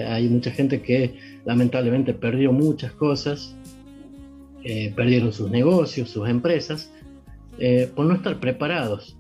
Hay 0.08 0.30
mucha 0.30 0.50
gente 0.52 0.82
que 0.82 1.16
lamentablemente 1.46 2.14
perdió 2.16 2.52
muchas 2.52 2.92
cosas, 2.94 3.56
eh, 4.64 4.94
perdieron 4.96 5.32
sus 5.32 5.52
negocios, 5.52 6.10
sus 6.10 6.28
empresas, 6.28 6.92
eh, 7.60 7.88
por 7.96 8.08
no 8.08 8.16
estar 8.16 8.40
preparados. 8.40 9.15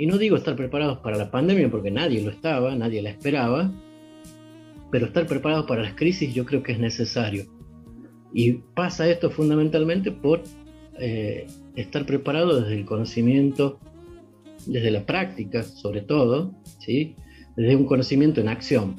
Y 0.00 0.06
no 0.06 0.16
digo 0.16 0.34
estar 0.36 0.56
preparados 0.56 0.96
para 1.00 1.18
la 1.18 1.30
pandemia 1.30 1.70
porque 1.70 1.90
nadie 1.90 2.22
lo 2.22 2.30
estaba, 2.30 2.74
nadie 2.74 3.02
la 3.02 3.10
esperaba, 3.10 3.70
pero 4.90 5.04
estar 5.04 5.26
preparado 5.26 5.66
para 5.66 5.82
las 5.82 5.92
crisis 5.92 6.32
yo 6.32 6.46
creo 6.46 6.62
que 6.62 6.72
es 6.72 6.78
necesario. 6.78 7.44
Y 8.32 8.52
pasa 8.74 9.06
esto 9.10 9.30
fundamentalmente 9.30 10.10
por 10.10 10.42
eh, 10.98 11.46
estar 11.76 12.06
preparado 12.06 12.62
desde 12.62 12.76
el 12.76 12.86
conocimiento, 12.86 13.78
desde 14.64 14.90
la 14.90 15.04
práctica 15.04 15.64
sobre 15.64 16.00
todo, 16.00 16.54
¿sí? 16.78 17.14
desde 17.54 17.76
un 17.76 17.84
conocimiento 17.84 18.40
en 18.40 18.48
acción. 18.48 18.96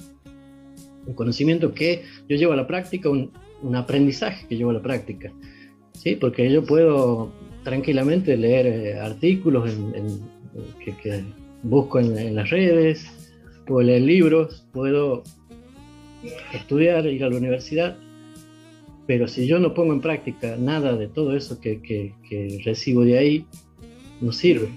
Un 1.08 1.16
conocimiento 1.16 1.74
que 1.74 2.04
yo 2.30 2.38
llevo 2.38 2.54
a 2.54 2.58
la 2.58 2.68
práctica, 2.68 3.10
un, 3.10 3.32
aprendizaje 3.74 4.46
que 4.48 4.56
llevo 4.56 4.70
a 4.70 4.74
la 4.74 4.84
práctica. 4.84 5.34
¿sí? 5.94 6.16
Porque 6.16 6.52
yo 6.52 6.64
puedo 6.64 7.32
tranquilamente 7.64 8.38
leer 8.38 8.68
eh, 8.68 9.00
artículos 9.00 9.76
que, 10.84 11.24
busco 11.64 12.00
en, 12.00 12.36
las 12.36 12.50
redes, 12.50 13.06
puedo 13.66 13.82
leer 13.82 14.02
libros, 14.02 14.66
puedo 14.72 15.24
estudiar, 16.54 17.06
ir 17.08 17.24
a 17.24 17.30
la 17.30 17.38
universidad, 17.38 17.98
pero 19.08 19.28
si 19.28 19.48
yo 19.48 19.60
no 19.60 19.74
pongo 19.74 19.94
en 19.94 20.02
práctica 20.02 20.56
nada 20.58 20.96
de 20.96 21.08
todo 21.08 21.36
eso 21.36 21.60
que, 21.60 22.14
recibo 22.64 23.04
de 23.04 23.18
ahí, 23.18 23.46
no 24.22 24.32
sirve. 24.32 24.70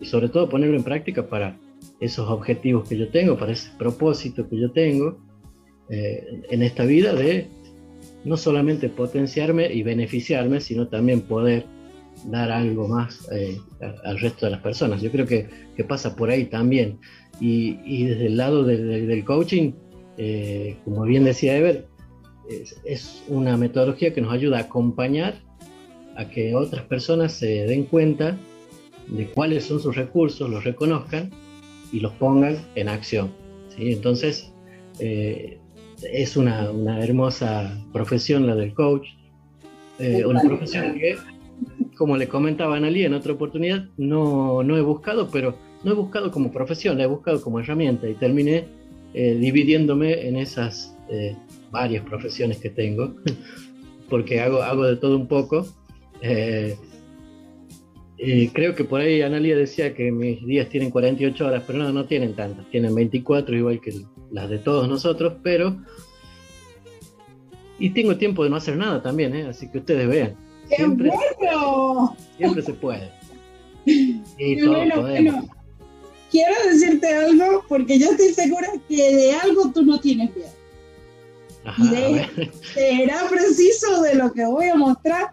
Y 0.00 0.04
sobre 0.04 0.28
todo 0.28 0.48
ponerlo 0.48 0.76
en 0.76 0.84
práctica 0.84 1.26
para 1.26 1.58
esos 2.00 2.28
objetivos 2.28 2.88
que 2.88 2.98
yo 2.98 3.08
tengo, 3.08 3.38
para 3.38 3.52
ese 3.52 3.70
propósito 3.78 4.48
que 4.48 4.58
yo 4.58 4.70
tengo 4.70 5.18
eh, 5.88 6.42
en 6.50 6.62
esta 6.62 6.84
vida 6.84 7.14
de 7.14 7.48
no 8.24 8.36
solamente 8.36 8.88
potenciarme 8.88 9.72
y 9.72 9.82
beneficiarme, 9.82 10.60
sino 10.60 10.88
también 10.88 11.22
poder 11.22 11.64
dar 12.24 12.50
algo 12.50 12.88
más 12.88 13.28
eh, 13.32 13.58
al 14.04 14.18
resto 14.18 14.46
de 14.46 14.52
las 14.52 14.60
personas. 14.60 15.02
Yo 15.02 15.10
creo 15.10 15.26
que, 15.26 15.48
pasa 15.84 16.16
por 16.16 16.30
ahí 16.30 16.46
también. 16.46 16.98
Y, 17.40 18.04
desde 18.04 18.26
el 18.26 18.36
lado 18.36 18.64
del 18.64 19.24
coaching, 19.24 19.72
eh, 20.16 20.76
como 20.84 21.02
bien 21.02 21.24
decía 21.24 21.56
Ever, 21.56 21.86
es, 22.84 23.22
una 23.28 23.56
metodología 23.56 24.14
que 24.14 24.20
nos 24.20 24.32
ayuda 24.32 24.58
a 24.58 24.60
acompañar 24.62 25.34
a 26.16 26.28
que 26.30 26.54
otras 26.54 26.84
personas 26.84 27.32
se 27.32 27.66
den 27.66 27.84
cuenta 27.84 28.38
de 29.08 29.26
cuáles 29.26 29.64
son 29.64 29.80
sus 29.80 29.94
recursos, 29.94 30.48
los 30.48 30.64
reconozcan 30.64 31.30
y 31.92 32.00
los 32.00 32.12
pongan 32.14 32.56
en 32.74 32.88
acción. 32.88 33.32
¿sí? 33.76 33.92
Entonces, 33.92 34.52
eh, 34.98 35.58
es 36.02 36.36
una, 36.36 36.70
hermosa 37.02 37.84
profesión 37.92 38.46
la 38.46 38.54
del 38.54 38.74
coach, 38.74 39.08
eh, 39.98 40.24
una 40.24 40.40
profesión 40.42 40.94
que, 40.94 41.16
como 41.96 42.16
le 42.16 42.28
comentaba 42.28 42.76
Analí 42.76 43.04
en 43.04 43.14
otra 43.14 43.32
oportunidad, 43.32 43.88
no, 43.96 44.62
no 44.62 44.76
he 44.76 44.82
buscado, 44.82 45.28
pero 45.30 45.56
no 45.82 45.92
he 45.92 45.94
buscado 45.94 46.30
como 46.30 46.52
profesión, 46.52 46.98
la 46.98 47.04
he 47.04 47.08
buscado 47.08 47.40
como 47.40 47.58
herramienta 47.58 48.08
y 48.08 48.14
terminé 48.14 48.66
eh, 49.14 49.34
dividiéndome 49.34 50.28
en 50.28 50.36
esas 50.36 50.96
eh, 51.10 51.34
varias 51.70 52.04
profesiones 52.04 52.58
que 52.58 52.70
tengo, 52.70 53.14
porque 54.10 54.40
hago, 54.40 54.62
hago 54.62 54.84
de 54.84 54.96
todo 54.96 55.16
un 55.16 55.26
poco. 55.26 55.66
Eh, 56.20 56.76
creo 58.52 58.74
que 58.74 58.84
por 58.84 59.00
ahí 59.00 59.22
Analia 59.22 59.56
decía 59.56 59.94
que 59.94 60.10
mis 60.10 60.44
días 60.46 60.68
tienen 60.68 60.90
48 60.90 61.46
horas, 61.46 61.62
pero 61.66 61.78
no, 61.78 61.92
no 61.92 62.04
tienen 62.04 62.34
tantas, 62.34 62.68
tienen 62.70 62.94
24 62.94 63.56
igual 63.56 63.80
que 63.80 63.92
las 64.30 64.50
de 64.50 64.58
todos 64.58 64.88
nosotros, 64.88 65.34
pero... 65.42 65.76
Y 67.78 67.90
tengo 67.90 68.16
tiempo 68.16 68.42
de 68.42 68.48
no 68.48 68.56
hacer 68.56 68.74
nada 68.76 69.02
también, 69.02 69.34
así 69.46 69.70
que 69.70 69.78
ustedes 69.78 70.08
vean. 70.08 70.45
Siempre, 70.68 71.10
siempre 72.36 72.62
se 72.62 72.72
puede. 72.74 73.10
Y 74.38 74.60
todos 74.60 75.48
quiero 76.30 76.54
decirte 76.68 77.14
algo 77.14 77.64
porque 77.68 77.98
yo 77.98 78.10
estoy 78.10 78.32
segura 78.32 78.68
que 78.88 79.16
de 79.16 79.32
algo 79.34 79.70
tú 79.72 79.82
no 79.82 80.00
tienes 80.00 80.30
miedo. 80.34 80.50
será 82.74 83.28
preciso 83.28 84.02
de 84.02 84.16
lo 84.16 84.32
que 84.32 84.44
voy 84.44 84.66
a 84.66 84.74
mostrar. 84.74 85.30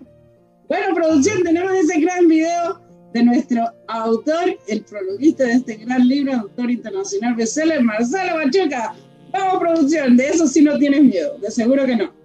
Bueno, 0.68 0.96
producción, 0.96 1.44
tenemos 1.44 1.74
ese 1.74 2.00
gran 2.00 2.28
video 2.28 2.82
de 3.14 3.24
nuestro 3.24 3.64
autor, 3.88 4.58
el 4.68 4.82
prologuista 4.84 5.44
de 5.44 5.54
este 5.54 5.76
gran 5.76 6.08
libro, 6.08 6.34
autor 6.34 6.72
internacional 6.72 7.36
bestseller, 7.36 7.84
Marcelo 7.84 8.38
Machuca. 8.38 8.96
Vamos, 9.32 9.60
producción, 9.60 10.18
de 10.18 10.28
eso 10.30 10.48
sí 10.48 10.62
no 10.62 10.78
tienes 10.78 11.04
miedo, 11.04 11.38
de 11.40 11.52
seguro 11.52 11.86
que 11.86 11.96
no. 11.96 12.23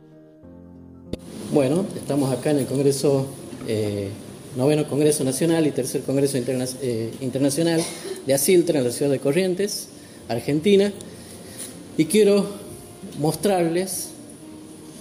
Bueno, 1.51 1.87
estamos 1.97 2.31
acá 2.31 2.51
en 2.51 2.59
el 2.59 2.67
Congreso, 2.67 3.27
eh, 3.67 4.11
noveno 4.55 4.87
Congreso 4.87 5.25
Nacional 5.25 5.67
y 5.67 5.71
tercer 5.71 6.03
Congreso 6.03 6.37
eh, 6.37 7.11
Internacional 7.23 7.83
de 8.27 8.35
Asiltra 8.35 8.79
en 8.79 8.85
la 8.85 8.91
ciudad 8.91 9.11
de 9.11 9.19
Corrientes, 9.19 9.89
Argentina, 10.29 10.93
y 11.97 12.05
quiero 12.05 12.47
mostrarles 13.19 14.11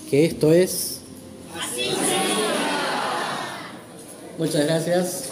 que 0.10 0.24
esto 0.24 0.54
es... 0.54 1.02
Muchas 4.38 4.66
gracias. 4.66 5.30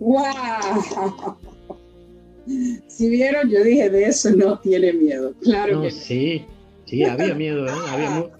¡Wow! 0.00 1.36
Si 2.88 3.08
vieron, 3.10 3.50
yo 3.50 3.62
dije, 3.62 3.90
de 3.90 4.06
eso 4.06 4.30
no 4.30 4.58
tiene 4.58 4.94
miedo. 4.94 5.34
Claro 5.42 5.82
que 5.82 5.90
sí. 5.90 6.46
Sí, 6.86 7.04
había 7.04 7.34
miedo, 7.34 7.66
¿eh? 7.66 7.72
había, 7.88 8.30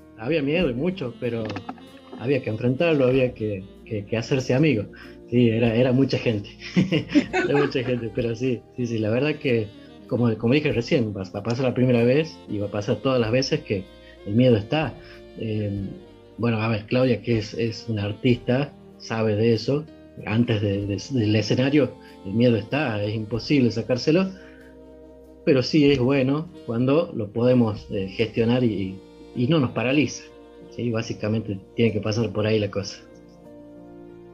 miedo 0.43 0.71
y 0.71 0.75
mucho, 0.75 1.15
pero 1.21 1.45
había 2.19 2.43
que 2.43 2.51
enfrentarlo, 2.51 3.07
había 3.07 3.35
que, 3.35 3.65
hacerse 4.17 4.55
amigo. 4.55 4.85
Sí, 5.31 5.49
era, 5.49 5.75
era 5.75 5.93
mucha 5.93 6.19
gente. 6.19 6.51
era 7.33 7.57
mucha 7.59 7.83
gente, 7.83 8.11
pero 8.15 8.35
sí, 8.35 8.61
sí, 8.77 8.87
sí, 8.87 8.99
la 8.99 9.11
verdad 9.11 9.37
que, 9.37 9.67
como, 10.07 10.37
como 10.37 10.55
dije 10.55 10.73
recién, 10.73 11.15
va, 11.17 11.23
a 11.23 11.43
pasar 11.43 11.65
la 11.65 11.75
primera 11.75 12.05
vez 12.05 12.39
y 12.49 12.59
va 12.59 12.67
a 12.67 12.71
pasar 12.71 12.97
todas 12.97 13.21
las 13.21 13.31
veces 13.31 13.61
que 13.61 13.85
el 14.27 14.35
miedo 14.35 14.57
está. 14.57 14.95
Eh, 15.39 15.89
bueno, 16.39 16.59
a 16.61 16.69
ver, 16.69 16.87
Claudia, 16.87 17.23
que 17.23 17.39
es, 17.39 17.55
es 17.55 17.87
una 17.89 18.05
artista, 18.05 18.73
sabe 18.99 19.37
de 19.37 19.55
eso, 19.55 19.85
antes 20.27 20.61
del 20.61 21.35
escenario 21.37 21.93
el 22.27 22.35
miedo 22.35 22.57
está, 22.57 23.03
es 23.03 23.15
imposible 23.15 23.71
sacárselo, 23.71 24.31
pero 25.45 25.63
sí 25.63 25.91
es 25.91 25.99
bueno 25.99 26.49
cuando 26.67 27.13
lo 27.15 27.33
podemos 27.33 27.87
eh, 27.91 28.09
gestionar 28.09 28.63
y, 28.63 28.99
no 29.35 29.61
nos 29.61 29.71
paraliza. 29.73 30.25
¿sí? 30.75 30.91
Básicamente 30.91 31.59
tiene 31.77 31.93
que 31.93 32.01
pasar 32.01 32.33
por 32.33 32.47
ahí 32.47 32.59
la 32.59 32.71
cosa. 32.71 32.97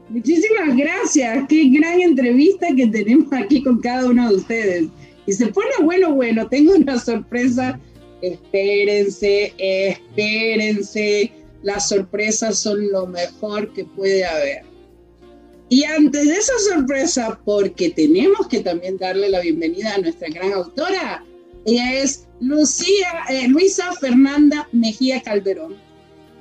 Muchísimas 0.09 0.75
gracias, 0.75 1.45
qué 1.49 1.69
gran 1.69 2.01
entrevista 2.01 2.69
que 2.75 2.87
tenemos 2.87 3.31
aquí 3.33 3.63
con 3.63 3.79
cada 3.81 4.09
uno 4.09 4.31
de 4.31 4.37
ustedes. 4.37 4.87
Y 5.27 5.33
se 5.33 5.49
pone 5.49 5.69
bueno, 5.83 6.15
bueno, 6.15 6.49
tengo 6.49 6.75
una 6.75 6.99
sorpresa, 6.99 7.79
espérense, 8.23 9.53
espérense, 9.59 11.31
las 11.63 11.89
sorpresas 11.91 12.59
son 12.59 12.91
lo 12.91 13.07
mejor 13.07 13.73
que 13.75 13.85
puede 13.85 14.25
haber. 14.25 14.63
Y 15.69 15.85
antes 15.85 16.27
de 16.27 16.33
esa 16.33 16.53
sorpresa, 16.73 17.39
porque 17.45 17.91
tenemos 17.91 18.49
que 18.49 18.61
también 18.61 18.97
darle 18.97 19.29
la 19.29 19.41
bienvenida 19.41 19.95
a 19.95 19.99
nuestra 19.99 20.29
gran 20.31 20.55
autora, 20.55 21.23
ella 21.67 22.01
es 22.01 22.28
Lucía, 22.41 23.25
eh, 23.29 23.49
Luisa 23.49 23.93
Fernanda 23.95 24.69
Mejía 24.73 25.21
Calderón. 25.23 25.77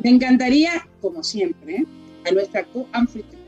Me 0.03 0.11
encantaría, 0.11 0.87
como 1.01 1.23
siempre, 1.23 1.85
a 2.25 2.31
nuestra 2.31 2.63
co-anfitriona, 2.65 3.45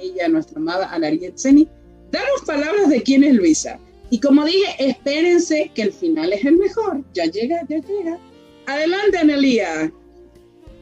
ella, 0.00 0.28
nuestra 0.28 0.58
amada 0.58 0.92
Anariet 0.92 1.38
Zeni, 1.38 1.68
darnos 2.10 2.42
palabras 2.46 2.88
de 2.88 3.02
quién 3.02 3.22
es 3.22 3.34
Luisa. 3.34 3.78
Y 4.10 4.18
como 4.20 4.44
dije, 4.44 4.74
espérense 4.78 5.70
que 5.74 5.82
el 5.82 5.92
final 5.92 6.32
es 6.32 6.44
el 6.44 6.56
mejor. 6.56 7.04
Ya 7.14 7.24
llega, 7.26 7.60
ya 7.68 7.78
llega. 7.78 8.18
Adelante, 8.66 9.18
Analia. 9.18 9.92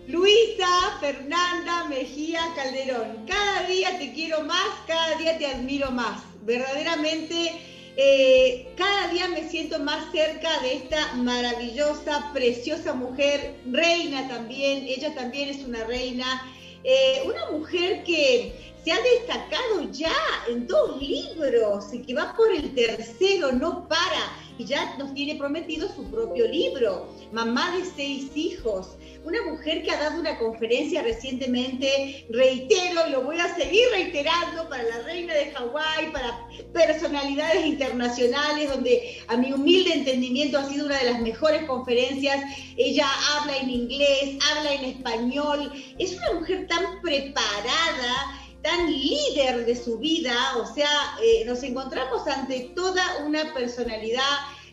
Luisa 0.08 0.98
Fernanda 1.00 1.84
Mejía 1.88 2.40
Calderón, 2.56 3.24
cada 3.26 3.66
día 3.68 3.98
te 3.98 4.12
quiero 4.12 4.42
más, 4.42 4.66
cada 4.86 5.16
día 5.16 5.38
te 5.38 5.46
admiro 5.46 5.90
más. 5.92 6.22
Verdaderamente, 6.44 7.52
eh, 7.96 8.72
cada 8.76 9.08
día 9.08 9.28
me 9.28 9.48
siento 9.48 9.78
más 9.78 10.10
cerca 10.12 10.60
de 10.60 10.74
esta 10.74 11.14
maravillosa, 11.14 12.30
preciosa 12.32 12.94
mujer, 12.94 13.54
reina 13.70 14.28
también, 14.28 14.84
ella 14.86 15.14
también 15.14 15.50
es 15.50 15.64
una 15.64 15.84
reina, 15.84 16.42
eh, 16.84 17.22
una 17.26 17.50
mujer 17.50 18.02
que 18.04 18.72
se 18.82 18.92
ha 18.92 19.00
destacado 19.02 19.90
ya 19.92 20.14
en 20.48 20.66
dos 20.66 21.00
libros 21.00 21.92
y 21.92 22.00
que 22.00 22.14
va 22.14 22.34
por 22.34 22.50
el 22.50 22.74
tercero, 22.74 23.52
no 23.52 23.86
para, 23.86 24.38
y 24.56 24.64
ya 24.64 24.96
nos 24.96 25.12
tiene 25.12 25.36
prometido 25.36 25.88
su 25.94 26.04
propio 26.10 26.48
libro, 26.48 27.08
Mamá 27.30 27.76
de 27.76 27.84
seis 27.84 28.30
hijos 28.34 28.96
una 29.24 29.42
mujer 29.42 29.82
que 29.82 29.90
ha 29.90 30.00
dado 30.00 30.20
una 30.20 30.38
conferencia 30.38 31.02
recientemente, 31.02 32.26
reitero, 32.30 33.08
lo 33.08 33.22
voy 33.22 33.38
a 33.38 33.54
seguir 33.54 33.82
reiterando, 33.92 34.68
para 34.68 34.82
la 34.82 34.98
reina 35.00 35.34
de 35.34 35.52
Hawái, 35.52 36.12
para 36.12 36.46
personalidades 36.72 37.66
internacionales, 37.66 38.68
donde 38.70 39.18
a 39.28 39.36
mi 39.36 39.52
humilde 39.52 39.92
entendimiento 39.92 40.58
ha 40.58 40.68
sido 40.68 40.86
una 40.86 40.98
de 40.98 41.10
las 41.12 41.20
mejores 41.20 41.64
conferencias. 41.64 42.42
Ella 42.76 43.06
habla 43.34 43.56
en 43.58 43.70
inglés, 43.70 44.38
habla 44.50 44.74
en 44.74 44.84
español, 44.84 45.72
es 45.98 46.16
una 46.16 46.40
mujer 46.40 46.66
tan 46.66 47.00
preparada 47.00 48.38
tan 48.62 48.92
líder 48.92 49.66
de 49.66 49.74
su 49.74 49.98
vida, 49.98 50.56
o 50.56 50.72
sea, 50.72 50.88
eh, 51.20 51.44
nos 51.44 51.64
encontramos 51.64 52.26
ante 52.28 52.70
toda 52.76 53.02
una 53.26 53.52
personalidad 53.52 54.22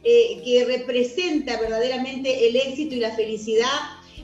eh, 0.04 0.42
que 0.46 0.64
representa 0.64 1.60
verdaderamente 1.60 2.48
el 2.48 2.56
éxito 2.56 2.96
y 2.96 3.00
la 3.00 3.16
felicidad 3.16 3.68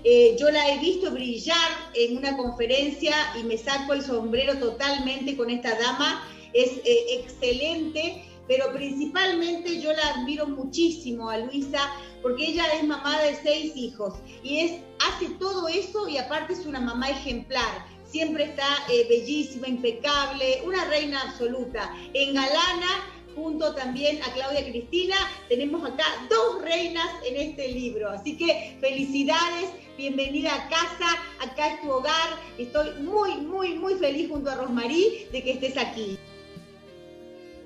eh, 0.08 0.36
yo 0.39 0.51
la 0.51 0.70
he 0.70 0.78
visto 0.78 1.10
brillar 1.10 1.91
en 1.95 2.18
una 2.18 2.38
conferencia 2.38 3.16
y 3.39 3.43
me 3.43 3.58
saco 3.58 3.93
el 3.93 4.03
sombrero 4.03 4.56
totalmente 4.60 5.36
con 5.36 5.49
esta 5.49 5.76
dama. 5.80 6.24
Es 6.53 6.74
eh, 6.86 7.06
excelente, 7.20 8.24
pero 8.47 8.72
principalmente 8.72 9.82
yo 9.82 9.91
la 9.93 10.10
admiro 10.10 10.45
muchísimo 10.45 11.28
a 11.28 11.39
Luisa 11.39 11.91
porque 12.22 12.45
ella 12.45 12.66
es 12.76 12.84
mamá 12.84 13.20
de 13.20 13.36
seis 13.41 13.76
hijos 13.76 14.14
y 14.43 14.80
hace 14.99 15.30
todo 15.39 15.68
eso 15.68 16.08
y 16.08 16.18
aparte 16.20 16.53
es 16.53 16.68
una 16.68 16.80
mamá 16.80 17.10
ejemplar. 17.10 17.88
Siempre 18.06 18.43
está 18.43 18.68
eh, 18.91 19.08
bellísima, 19.10 19.68
impecable, 19.68 20.62
una 20.66 20.86
reina 20.86 21.20
absoluta. 21.20 21.91
En 22.14 22.36
Galana 22.36 23.16
junto 23.36 23.76
también 23.76 24.22
a 24.24 24.32
Claudia 24.34 24.66
Cristina. 24.70 25.16
Tenemos 25.49 25.84
acá 25.84 26.06
dos 26.30 26.62
reinas 26.62 27.08
en 27.28 27.36
este 27.36 27.68
libro. 27.68 28.10
Así 28.10 28.38
que 28.38 28.78
felicidades, 28.80 29.70
bienvenida 29.98 30.54
a 30.54 30.70
casa, 30.70 31.08
acá 31.39 31.74
es 31.74 31.82
tu 31.82 31.91
hogar. 31.91 32.39
Estoy 32.58 32.93
muy, 33.02 33.38
muy, 33.38 33.76
muy 33.76 33.96
feliz 33.96 34.30
junto 34.30 34.50
a 34.50 34.56
Rosmarí 34.56 35.28
de 35.32 35.43
que 35.43 35.52
estés 35.52 35.78
aquí. 35.78 36.20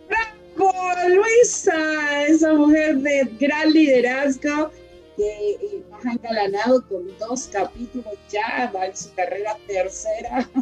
¡Bravo, 0.07 0.73
Luisa! 1.09 2.25
Esa 2.27 2.53
mujer 2.53 2.97
de 2.97 3.29
gran 3.39 3.71
liderazgo 3.71 4.71
que 5.17 5.51
eh, 5.51 5.83
nos 5.89 6.05
ha 6.05 6.11
engalanado 6.13 6.87
con 6.87 7.05
dos 7.17 7.49
capítulos 7.51 8.13
ya, 8.31 8.71
va 8.73 8.85
en 8.87 8.95
su 8.95 9.13
carrera 9.13 9.57
tercera 9.67 10.49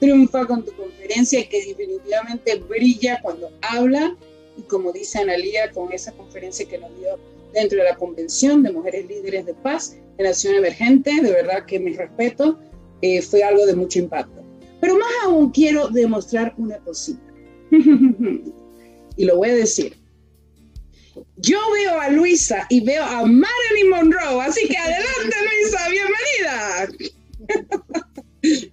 triunfa 0.00 0.46
con 0.46 0.64
tu 0.64 0.72
conferencia 0.72 1.46
que 1.48 1.64
definitivamente 1.66 2.56
brilla 2.60 3.20
cuando 3.20 3.50
habla 3.60 4.16
y 4.56 4.62
como 4.62 4.92
dice 4.92 5.18
Analía 5.18 5.70
con 5.72 5.92
esa 5.92 6.12
conferencia 6.12 6.66
que 6.66 6.78
nos 6.78 6.96
dio 6.98 7.18
dentro 7.52 7.78
de 7.78 7.84
la 7.84 7.96
Convención 7.96 8.62
de 8.62 8.72
Mujeres 8.72 9.06
Líderes 9.08 9.46
de 9.46 9.54
Paz 9.54 9.96
en 10.18 10.26
Acción 10.26 10.54
Emergente, 10.54 11.10
de 11.22 11.30
verdad 11.30 11.64
que 11.66 11.78
mi 11.78 11.92
respeto, 11.94 12.58
eh, 13.02 13.22
fue 13.22 13.42
algo 13.42 13.64
de 13.66 13.74
mucho 13.74 13.98
impacto. 13.98 14.42
Pero 14.80 14.96
más 14.96 15.10
aún 15.24 15.50
quiero 15.50 15.88
demostrar 15.88 16.54
una 16.56 16.78
cosita. 16.78 17.22
y 19.16 19.24
lo 19.24 19.36
voy 19.36 19.50
a 19.50 19.54
decir. 19.54 19.96
Yo 21.36 21.58
veo 21.74 22.00
a 22.00 22.08
Luisa 22.10 22.66
y 22.68 22.80
veo 22.80 23.04
a 23.04 23.24
Marilyn 23.24 23.90
Monroe, 23.90 24.40
así 24.40 24.66
que 24.68 24.76
adelante 24.76 25.36
Luisa, 25.62 25.78
bienvenida. 25.88 26.88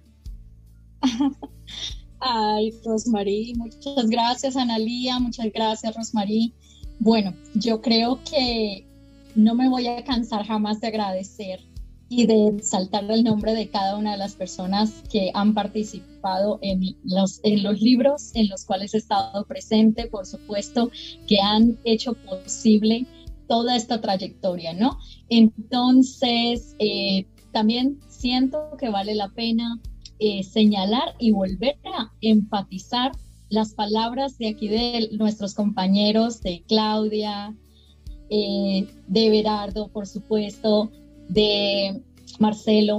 Ay, 2.20 2.72
Rosmarí, 2.84 3.54
muchas 3.56 4.08
gracias, 4.08 4.56
Analía, 4.56 5.18
muchas 5.18 5.46
gracias, 5.52 5.94
Rosmarí. 5.94 6.54
Bueno, 6.98 7.34
yo 7.54 7.80
creo 7.80 8.20
que 8.28 8.86
no 9.34 9.54
me 9.54 9.68
voy 9.68 9.86
a 9.86 10.02
cansar 10.04 10.44
jamás 10.46 10.80
de 10.80 10.88
agradecer 10.88 11.60
y 12.08 12.26
de 12.26 12.62
saltar 12.62 13.10
el 13.10 13.24
nombre 13.24 13.54
de 13.54 13.68
cada 13.68 13.96
una 13.96 14.12
de 14.12 14.18
las 14.18 14.34
personas 14.34 15.02
que 15.10 15.30
han 15.34 15.54
participado 15.54 16.58
en 16.62 16.96
los, 17.04 17.40
libros 17.80 18.30
en 18.34 18.48
los 18.48 18.64
cuales 18.64 18.94
he 18.94 18.98
estado 18.98 19.44
presente, 19.44 20.06
por 20.06 20.24
supuesto, 20.24 20.90
que 21.26 21.40
han 21.40 21.76
hecho 21.84 22.14
posible 22.14 23.06
toda 23.48 23.76
esta 23.76 24.00
trayectoria, 24.00 24.72
¿no? 24.72 24.98
Entonces, 25.28 26.76
eh, 26.78 27.26
también 27.52 27.98
siento 28.08 28.76
que 28.78 28.88
vale 28.88 29.14
la 29.14 29.28
pena 29.28 29.80
eh, 30.18 30.44
señalar 30.44 31.14
y 31.18 31.32
volver 31.32 31.76
a 31.84 32.10
enfatizar 32.20 33.12
las 33.48 33.74
palabras 33.74 34.38
de 34.38 34.48
aquí 34.48 34.68
de 34.68 35.10
nuestros 35.12 35.54
compañeros, 35.54 36.40
de 36.40 36.64
Claudia, 36.66 37.54
eh, 38.30 38.88
de 39.06 39.30
Berardo, 39.30 39.88
por 39.88 40.06
supuesto, 40.06 40.90
de 41.28 42.02
Marcelo, 42.38 42.98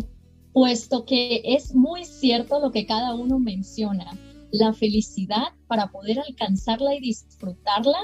puesto 0.54 1.06
que 1.06 1.41
es 1.43 1.76
muy 1.76 2.06
cierto 2.06 2.60
lo 2.60 2.72
que 2.72 2.86
cada 2.86 3.14
uno 3.14 3.39
menciona. 3.39 4.18
La 4.52 4.74
felicidad, 4.74 5.48
para 5.68 5.91
poder 5.91 6.20
alcanzarla 6.20 6.95
y 6.95 7.02
disfrutarla, 7.02 8.00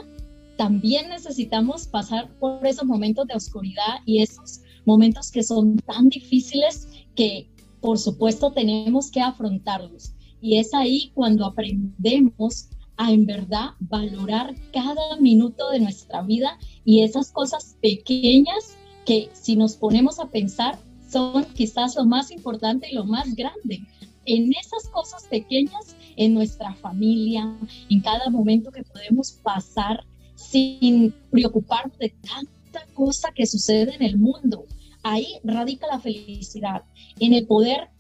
también 0.58 1.10
necesitamos 1.10 1.88
pasar 1.88 2.30
por 2.40 2.66
esos 2.66 2.86
momentos 2.86 3.28
de 3.28 3.36
oscuridad 3.36 4.00
y 4.06 4.22
esos 4.22 4.62
momentos 4.86 5.32
que 5.32 5.44
son 5.44 5.78
tan 5.78 6.10
difíciles 6.10 6.88
que 7.16 7.50
por 7.82 7.98
supuesto 7.98 8.52
tenemos 8.52 9.10
que 9.10 9.22
afrontarlos. 9.22 10.14
Y 10.44 10.58
es 10.58 10.74
ahí 10.74 11.10
cuando 11.16 11.46
aprendemos 11.46 12.68
a 12.98 13.14
en 13.14 13.26
verdad 13.26 13.70
valorar 13.80 14.54
cada 14.74 15.16
minuto 15.22 15.70
de 15.70 15.80
nuestra 15.80 16.22
vida 16.22 16.60
y 16.84 17.02
esas 17.04 17.32
cosas 17.32 17.78
pequeñas 17.82 18.76
que 19.06 19.30
si 19.32 19.56
nos 19.56 19.78
ponemos 19.78 20.20
a 20.20 20.28
pensar 20.28 20.78
son 21.10 21.46
quizás 21.54 21.96
lo 21.96 22.04
más 22.04 22.30
importante 22.30 22.90
y 22.92 22.96
lo 22.96 23.06
más 23.06 23.34
grande. 23.36 23.84
En 24.26 24.52
esas 24.52 24.90
cosas 24.92 25.24
pequeñas, 25.30 25.96
en 26.18 26.34
nuestra 26.34 26.76
familia, 26.76 27.58
en 27.90 28.02
cada 28.02 28.30
momento 28.30 28.70
que 28.70 28.84
podemos 28.84 29.32
pasar 29.32 30.04
sin 30.36 31.14
preocuparnos 31.32 31.98
de 32.00 32.14
tanta 32.22 32.86
cosa 32.94 33.32
que 33.34 33.46
sucede 33.46 33.96
en 33.96 34.04
el 34.04 34.18
mundo. 34.18 34.66
Ahí 35.04 35.40
radica 35.46 35.88
la 35.88 36.02
felicidad, 36.02 36.84
en 37.18 37.32
el 37.32 37.48
poder 37.48 37.92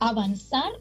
avanzar 0.00 0.72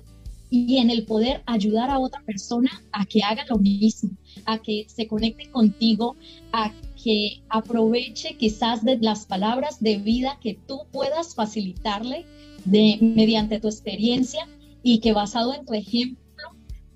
y 0.56 0.78
en 0.78 0.90
el 0.90 1.06
poder 1.06 1.44
ayudar 1.48 1.90
a 1.90 2.00
otra 2.00 2.22
persona 2.26 2.82
a 2.94 3.06
que 3.06 3.22
haga 3.22 3.44
lo 3.50 3.58
mismo, 3.58 4.12
a 4.46 4.58
que 4.58 4.86
se 4.88 5.06
conecte 5.06 5.52
contigo, 5.52 6.16
a 6.54 6.72
que 7.04 7.42
aproveche 7.50 8.38
quizás 8.38 8.86
de 8.86 8.98
las 9.00 9.26
palabras 9.26 9.82
de 9.82 9.98
vida 9.98 10.40
que 10.42 10.58
tú 10.66 10.84
puedas 10.94 11.36
facilitarle 11.36 12.26
de, 12.64 12.98
mediante 13.02 13.60
tu 13.60 13.68
experiencia 13.68 14.48
y 14.82 15.00
que 15.00 15.12
basado 15.12 15.54
en 15.54 15.66
tu 15.66 15.74
ejemplo 15.74 16.26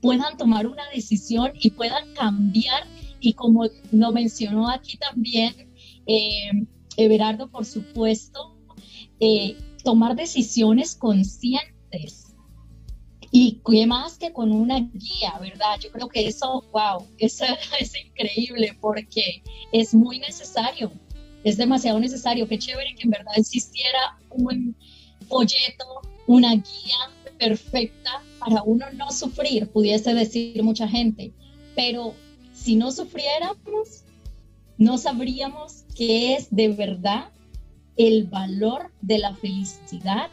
puedan 0.01 0.38
tomar 0.38 0.66
una 0.66 0.84
decisión 0.95 1.51
y 1.60 1.72
puedan 1.72 2.14
cambiar. 2.14 2.84
Y 3.20 3.34
como 3.34 3.66
lo 3.91 4.12
mencionó 4.14 4.70
aquí 4.70 4.97
también 4.97 5.53
eh, 6.07 6.66
Everardo, 6.95 7.49
por 7.49 7.66
supuesto, 7.66 8.55
eh, 9.20 9.57
tomar 9.84 10.16
decisiones 10.16 10.95
conscientes 10.95 12.28
y 13.72 13.86
más 13.86 14.17
que 14.17 14.32
con 14.32 14.51
una 14.51 14.80
guía, 14.80 15.38
¿verdad? 15.39 15.80
Yo 15.80 15.91
creo 15.91 16.07
que 16.07 16.28
eso, 16.28 16.63
wow, 16.72 17.05
eso 17.17 17.45
es 17.80 17.93
increíble 17.95 18.76
porque 18.80 19.43
es 19.72 19.93
muy 19.93 20.20
necesario, 20.20 20.91
es 21.43 21.57
demasiado 21.57 21.99
necesario. 21.99 22.47
Qué 22.47 22.57
chévere 22.57 22.95
que 22.95 23.03
en 23.03 23.11
verdad 23.11 23.34
existiera 23.36 24.17
un 24.32 24.76
folleto, 25.28 26.01
una 26.28 26.53
guía 26.53 26.97
perfecta 27.38 28.22
para 28.39 28.63
uno 28.63 28.86
no 28.93 29.11
sufrir, 29.11 29.67
pudiese 29.67 30.13
decir 30.13 30.61
mucha 30.63 30.88
gente. 30.88 31.32
Pero 31.76 32.13
si 32.53 32.76
no 32.76 32.91
sufriéramos, 32.91 34.03
no 34.78 34.97
sabríamos 34.97 35.84
qué 35.95 36.36
es 36.36 36.47
de 36.49 36.70
verdad 36.70 37.30
el 37.97 38.24
valor 38.26 38.91
de 39.01 39.20
la 39.20 39.36
felicidad 39.36 40.30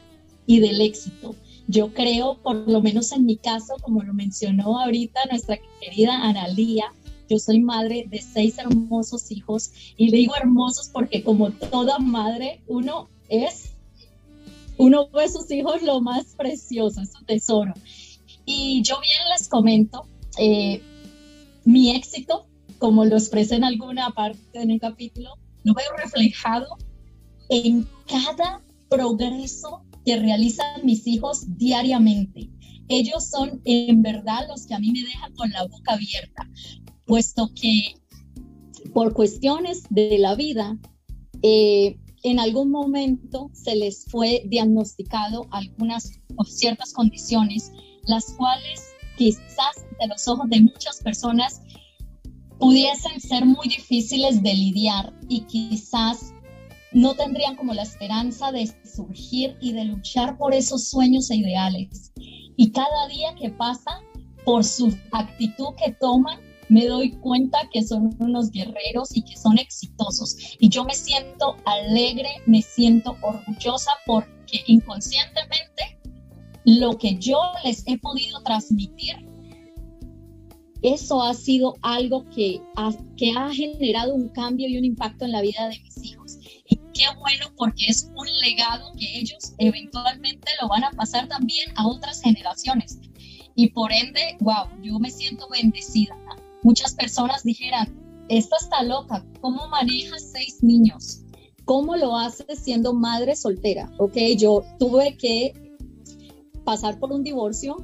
y 0.47 0.61
del 0.61 0.80
éxito. 0.80 1.34
Yo 1.69 1.93
creo, 1.93 2.41
por 2.43 2.69
lo 2.69 2.81
menos 2.81 3.12
en 3.12 3.27
mi 3.27 3.37
caso, 3.37 3.75
como 3.83 4.03
lo 4.03 4.14
mencionó 4.14 4.81
ahorita 4.81 5.21
nuestra 5.31 5.59
querida 5.81 6.23
Analía, 6.23 6.93
yo 7.29 7.39
soy 7.39 7.61
madre 7.61 8.07
de 8.09 8.23
seis 8.23 8.57
hermosos 8.59 9.31
hijos 9.33 9.73
y 9.97 10.12
digo 10.12 10.35
hermosos 10.37 10.89
porque 10.93 11.25
como 11.25 11.51
toda 11.51 11.99
madre, 11.99 12.62
uno 12.69 13.09
es, 13.29 13.73
uno 14.77 15.09
ve 15.09 15.29
sus 15.29 15.51
hijos 15.51 15.83
lo 15.83 16.01
más 16.01 16.37
precioso, 16.37 17.01
es 17.01 17.12
su 17.12 17.25
tesoro. 17.25 17.75
Y 18.45 18.83
yo 18.83 19.01
bien 19.01 19.29
les 19.37 19.49
comento, 19.49 20.07
eh, 20.39 20.81
mi 21.64 21.97
éxito, 21.97 22.47
como 22.79 23.05
lo 23.05 23.17
expresé 23.17 23.57
en 23.57 23.64
alguna 23.64 24.11
parte 24.11 24.61
en 24.61 24.71
el 24.71 24.79
capítulo, 24.79 25.31
lo 25.64 25.75
veo 25.75 25.97
reflejado 25.97 26.77
en 27.49 27.89
cada 28.07 28.62
progreso 28.89 29.83
que 30.07 30.16
realizan 30.16 30.84
mis 30.84 31.07
hijos 31.07 31.44
diariamente. 31.59 32.48
Ellos 32.88 33.28
son 33.28 33.61
en 33.64 34.00
verdad 34.00 34.46
los 34.48 34.66
que 34.66 34.74
a 34.74 34.78
mí 34.78 34.92
me 34.92 35.00
dejan 35.00 35.34
con 35.34 35.50
la 35.50 35.64
boca 35.64 35.94
abierta, 35.94 36.48
puesto 37.04 37.50
que 37.61 37.96
por 38.94 39.12
cuestiones 39.12 39.82
de 39.90 40.16
la 40.18 40.36
vida, 40.36 40.78
eh, 41.42 41.98
en 42.22 42.38
algún 42.38 42.70
momento 42.70 43.50
se 43.52 43.74
les 43.74 44.04
fue 44.07 44.44
diagnosticado 44.46 45.46
algunas 45.50 46.12
o 46.36 46.44
ciertas 46.44 46.92
condiciones, 46.92 47.72
las 48.04 48.32
cuales 48.34 48.84
quizás 49.18 49.74
de 50.00 50.07
los 50.07 50.26
ojos 50.28 50.48
de 50.48 50.61
muchas 50.61 51.00
personas 51.02 51.62
pudiesen 52.59 53.20
ser 53.20 53.44
muy 53.44 53.68
difíciles 53.68 54.42
de 54.42 54.54
lidiar 54.54 55.12
y 55.28 55.42
quizás 55.42 56.32
no 56.97 57.14
tendrían 57.14 57.57
como 57.57 57.74
la 57.74 57.82
esperanza 57.82 58.51
de 58.53 58.72
surgir 58.82 59.55
y 59.61 59.72
de 59.72 59.84
luchar 59.84 60.38
por 60.38 60.55
esos 60.55 60.88
sueños 60.88 61.30
e 61.30 61.36
ideales. 61.36 62.11
Y 62.57 62.70
cada 62.70 63.07
día 63.09 63.34
que 63.38 63.51
pasa, 63.51 64.01
por 64.47 64.64
su 64.64 64.97
actitud 65.12 65.74
que 65.76 65.92
toman, 65.92 66.40
me 66.70 66.86
doy 66.86 67.11
cuenta 67.11 67.59
que 67.70 67.82
son 67.82 68.16
unos 68.18 68.51
guerreros 68.51 69.14
y 69.14 69.22
que 69.22 69.36
son 69.36 69.59
exitosos. 69.59 70.38
Y 70.59 70.70
yo 70.70 70.84
me 70.84 70.94
siento 70.94 71.57
alegre, 71.66 72.30
me 72.47 72.62
siento 72.62 73.14
orgullosa 73.20 73.90
porque 74.07 74.62
inconscientemente 74.66 76.01
lo 76.64 76.97
que 76.97 77.16
yo 77.18 77.38
les 77.62 77.86
he 77.86 77.99
podido 77.99 78.40
transmitir, 78.40 79.16
eso 80.80 81.22
ha 81.22 81.34
sido 81.34 81.74
algo 81.82 82.24
que 82.30 82.62
ha, 82.76 82.90
que 83.18 83.32
ha 83.36 83.53
generado 83.53 84.14
un 84.14 84.30
cambio 84.30 84.66
y 84.66 84.78
un 84.78 84.86
impacto 84.86 85.26
en 85.26 85.32
la 85.32 85.42
vida 85.42 85.68
de 85.68 85.78
mis 85.80 86.03
hijos 86.03 86.26
qué 86.67 87.05
bueno 87.19 87.47
porque 87.57 87.87
es 87.87 88.11
un 88.14 88.27
legado 88.41 88.93
que 88.99 89.19
ellos 89.19 89.55
eventualmente 89.59 90.51
lo 90.61 90.69
van 90.69 90.85
a 90.85 90.91
pasar 90.91 91.29
también 91.29 91.71
a 91.77 91.87
otras 91.87 92.21
generaciones. 92.23 92.99
Y 93.55 93.71
por 93.71 93.93
ende, 93.93 94.37
wow, 94.41 94.67
yo 94.83 94.99
me 94.99 95.11
siento 95.11 95.49
bendecida. 95.49 96.17
Muchas 96.62 96.95
personas 96.95 97.43
dijeran, 97.45 97.95
esta 98.29 98.57
está 98.57 98.83
loca, 98.83 99.25
¿cómo 99.41 99.69
manejas 99.69 100.31
seis 100.33 100.62
niños? 100.62 101.23
¿Cómo 101.64 101.97
lo 101.97 102.17
haces 102.17 102.59
siendo 102.59 102.93
madre 102.93 103.37
soltera? 103.37 103.91
Ok, 103.99 104.17
yo 104.37 104.62
tuve 104.79 105.17
que 105.17 105.53
pasar 106.64 106.99
por 106.99 107.12
un 107.12 107.23
divorcio, 107.23 107.77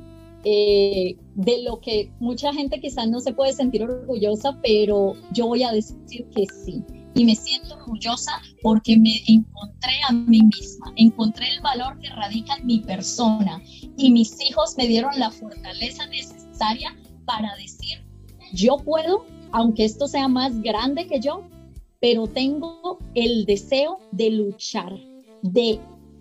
eh, 0.44 1.16
de 1.36 1.62
lo 1.62 1.80
que 1.80 2.10
mucha 2.18 2.52
gente 2.52 2.80
quizás 2.80 3.08
no 3.08 3.20
se 3.20 3.32
puede 3.32 3.52
sentir 3.52 3.84
orgullosa, 3.84 4.58
pero 4.60 5.14
yo 5.32 5.46
voy 5.46 5.62
a 5.62 5.70
decir 5.70 6.26
que 6.34 6.46
sí 6.46 6.82
y 7.14 7.24
me 7.24 7.34
siento 7.34 7.74
orgullosa 7.74 8.32
porque 8.62 8.96
me 8.96 9.22
encontré 9.26 9.92
a 10.08 10.12
mí 10.12 10.40
misma, 10.42 10.92
encontré 10.96 11.48
el 11.48 11.60
valor 11.60 11.98
que 11.98 12.08
radica 12.10 12.56
en 12.56 12.66
mi 12.66 12.80
persona 12.80 13.60
y 13.96 14.10
mis 14.10 14.40
hijos 14.40 14.74
me 14.76 14.86
dieron 14.86 15.18
la 15.18 15.30
fortaleza 15.30 16.06
necesaria 16.06 16.96
para 17.24 17.54
decir, 17.56 18.04
yo 18.52 18.76
puedo, 18.78 19.24
aunque 19.52 19.84
esto 19.84 20.08
sea 20.08 20.28
más 20.28 20.60
grande 20.60 21.06
que 21.06 21.20
yo, 21.20 21.48
pero 22.00 22.26
tengo 22.26 22.98
el 23.14 23.44
deseo 23.44 23.98
de 24.10 24.30
luchar, 24.30 24.92
de 25.42 25.78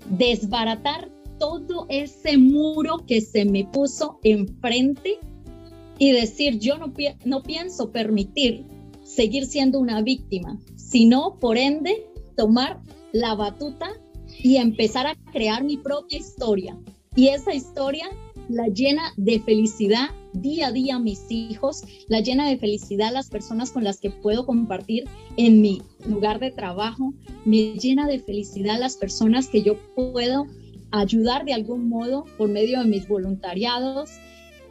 desbaratar 0.10 1.10
todo 1.40 1.88
ese 1.90 2.38
muro 2.38 2.98
que 3.08 3.20
se 3.20 3.46
me 3.46 3.66
puso 3.66 4.20
enfrente 4.24 5.18
y 5.98 6.12
decir, 6.12 6.60
yo 6.60 6.76
no, 6.78 7.44
pienso 7.44 7.92
permitir 7.92 8.66
seguir 9.04 9.46
siendo 9.46 9.80
una 9.80 10.02
víctima, 10.02 10.60
sino 10.92 11.40
por 11.40 11.58
ende 11.58 12.06
tomar 12.36 12.82
la 13.14 13.34
batuta 13.36 13.90
y 14.44 14.58
empezar 14.58 15.08
a 15.08 15.16
crear 15.32 15.64
mi 15.64 15.78
propia 15.78 16.18
historia. 16.18 16.78
Y 17.16 17.30
esa 17.30 17.54
historia 17.54 18.10
la 18.50 18.68
llena 18.68 19.14
de 19.16 19.40
felicidad 19.40 20.10
día 20.34 20.68
a 20.68 20.72
día 20.72 20.96
a 20.96 21.00
mis 21.00 21.30
hijos, 21.30 21.84
la 22.08 22.20
llena 22.20 22.50
de 22.50 22.58
felicidad 22.58 23.14
las 23.14 23.30
personas 23.30 23.72
con 23.72 23.84
las 23.84 24.00
que 24.00 24.10
puedo 24.10 24.46
compartir 24.46 25.06
en 25.38 25.62
mi 25.62 25.82
lugar 26.06 26.40
de 26.40 26.52
trabajo, 26.52 27.14
me 27.46 27.74
llena 27.74 28.08
de 28.08 28.20
felicidad 28.20 28.80
las 28.80 28.98
personas 28.98 29.48
que 29.48 29.62
yo 29.62 29.78
puedo 29.96 30.46
ayudar 30.92 31.46
de 31.46 31.54
algún 31.54 31.88
modo 31.88 32.26
por 32.38 32.50
medio 32.50 32.80
de 32.80 32.88
mis 32.88 33.08
voluntariados, 33.08 34.12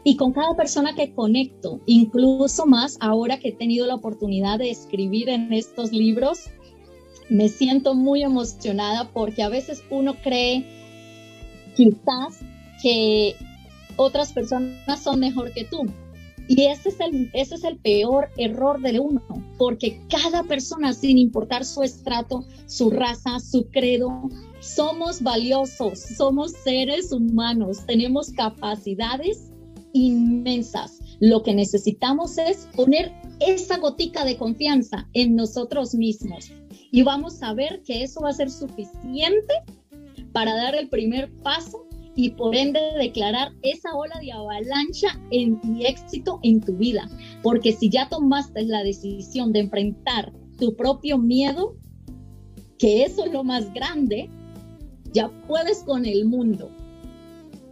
y 0.02 0.16
con 0.16 0.32
cada 0.32 0.54
persona 0.56 0.94
que 0.94 1.12
conecto, 1.12 1.80
incluso 1.86 2.66
más 2.66 2.96
ahora 3.00 3.38
que 3.38 3.48
he 3.48 3.52
tenido 3.52 3.86
la 3.86 3.96
oportunidad 3.96 4.58
de 4.58 4.70
escribir 4.70 5.28
en 5.28 5.52
estos 5.52 5.92
libros, 5.92 6.46
me 7.28 7.48
siento 7.48 7.94
muy 7.94 8.22
emocionada 8.22 9.10
porque 9.12 9.42
a 9.42 9.48
veces 9.48 9.82
uno 9.90 10.14
cree 10.22 10.64
quizás 11.76 12.40
que 12.82 13.36
otras 13.96 14.32
personas 14.32 15.02
son 15.02 15.20
mejor 15.20 15.52
que 15.52 15.64
tú. 15.64 15.82
Y 16.48 16.64
ese 16.64 16.88
es, 16.88 16.98
el, 16.98 17.30
ese 17.32 17.54
es 17.54 17.62
el 17.62 17.78
peor 17.78 18.28
error 18.36 18.80
de 18.80 18.98
uno, 18.98 19.22
porque 19.56 20.00
cada 20.10 20.42
persona, 20.42 20.92
sin 20.92 21.16
importar 21.16 21.64
su 21.64 21.84
estrato, 21.84 22.44
su 22.66 22.90
raza, 22.90 23.38
su 23.38 23.68
credo, 23.70 24.28
somos 24.58 25.22
valiosos, 25.22 26.00
somos 26.00 26.50
seres 26.50 27.12
humanos, 27.12 27.86
tenemos 27.86 28.32
capacidades 28.32 29.49
inmensas. 29.92 31.00
Lo 31.20 31.42
que 31.42 31.54
necesitamos 31.54 32.38
es 32.38 32.68
poner 32.74 33.12
esa 33.40 33.78
gotica 33.78 34.24
de 34.24 34.36
confianza 34.36 35.08
en 35.12 35.36
nosotros 35.36 35.94
mismos 35.94 36.50
y 36.90 37.02
vamos 37.02 37.42
a 37.42 37.54
ver 37.54 37.82
que 37.82 38.02
eso 38.02 38.20
va 38.20 38.30
a 38.30 38.34
ser 38.34 38.50
suficiente 38.50 39.54
para 40.32 40.54
dar 40.54 40.74
el 40.74 40.88
primer 40.88 41.30
paso 41.42 41.86
y 42.16 42.30
por 42.30 42.54
ende 42.54 42.80
declarar 42.98 43.52
esa 43.62 43.94
ola 43.94 44.18
de 44.20 44.32
avalancha 44.32 45.08
en 45.30 45.60
mi 45.62 45.86
éxito 45.86 46.40
en 46.42 46.60
tu 46.60 46.74
vida. 46.74 47.08
Porque 47.42 47.72
si 47.72 47.88
ya 47.88 48.08
tomaste 48.08 48.62
la 48.64 48.82
decisión 48.82 49.52
de 49.52 49.60
enfrentar 49.60 50.32
tu 50.58 50.74
propio 50.74 51.18
miedo, 51.18 51.76
que 52.78 53.04
eso 53.04 53.24
es 53.24 53.32
lo 53.32 53.44
más 53.44 53.72
grande, 53.72 54.28
ya 55.12 55.28
puedes 55.46 55.82
con 55.84 56.04
el 56.04 56.24
mundo. 56.24 56.70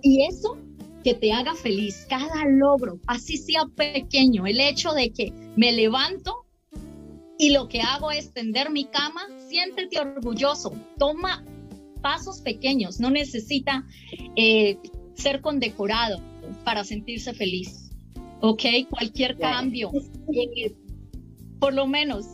Y 0.02 0.24
eso 0.24 0.56
que 1.04 1.14
te 1.14 1.32
haga 1.32 1.54
feliz, 1.54 2.06
cada 2.08 2.44
logro, 2.46 3.00
así 3.06 3.36
sea 3.36 3.66
pequeño, 3.74 4.46
el 4.46 4.60
hecho 4.60 4.92
de 4.92 5.10
que 5.10 5.32
me 5.56 5.72
levanto 5.72 6.46
y 7.38 7.50
lo 7.50 7.68
que 7.68 7.80
hago 7.80 8.10
es 8.10 8.32
tender 8.32 8.70
mi 8.70 8.84
cama, 8.84 9.22
siéntete 9.48 10.00
orgulloso, 10.00 10.72
toma 10.98 11.44
pasos 12.02 12.40
pequeños, 12.40 13.00
no 13.00 13.10
necesita 13.10 13.86
eh, 14.36 14.78
ser 15.14 15.40
condecorado 15.40 16.20
para 16.64 16.84
sentirse 16.84 17.34
feliz. 17.34 17.90
¿Ok? 18.40 18.62
Cualquier 18.88 19.36
cambio, 19.36 19.90
eh, 20.32 20.72
por 21.58 21.74
lo 21.74 21.86
menos 21.86 22.26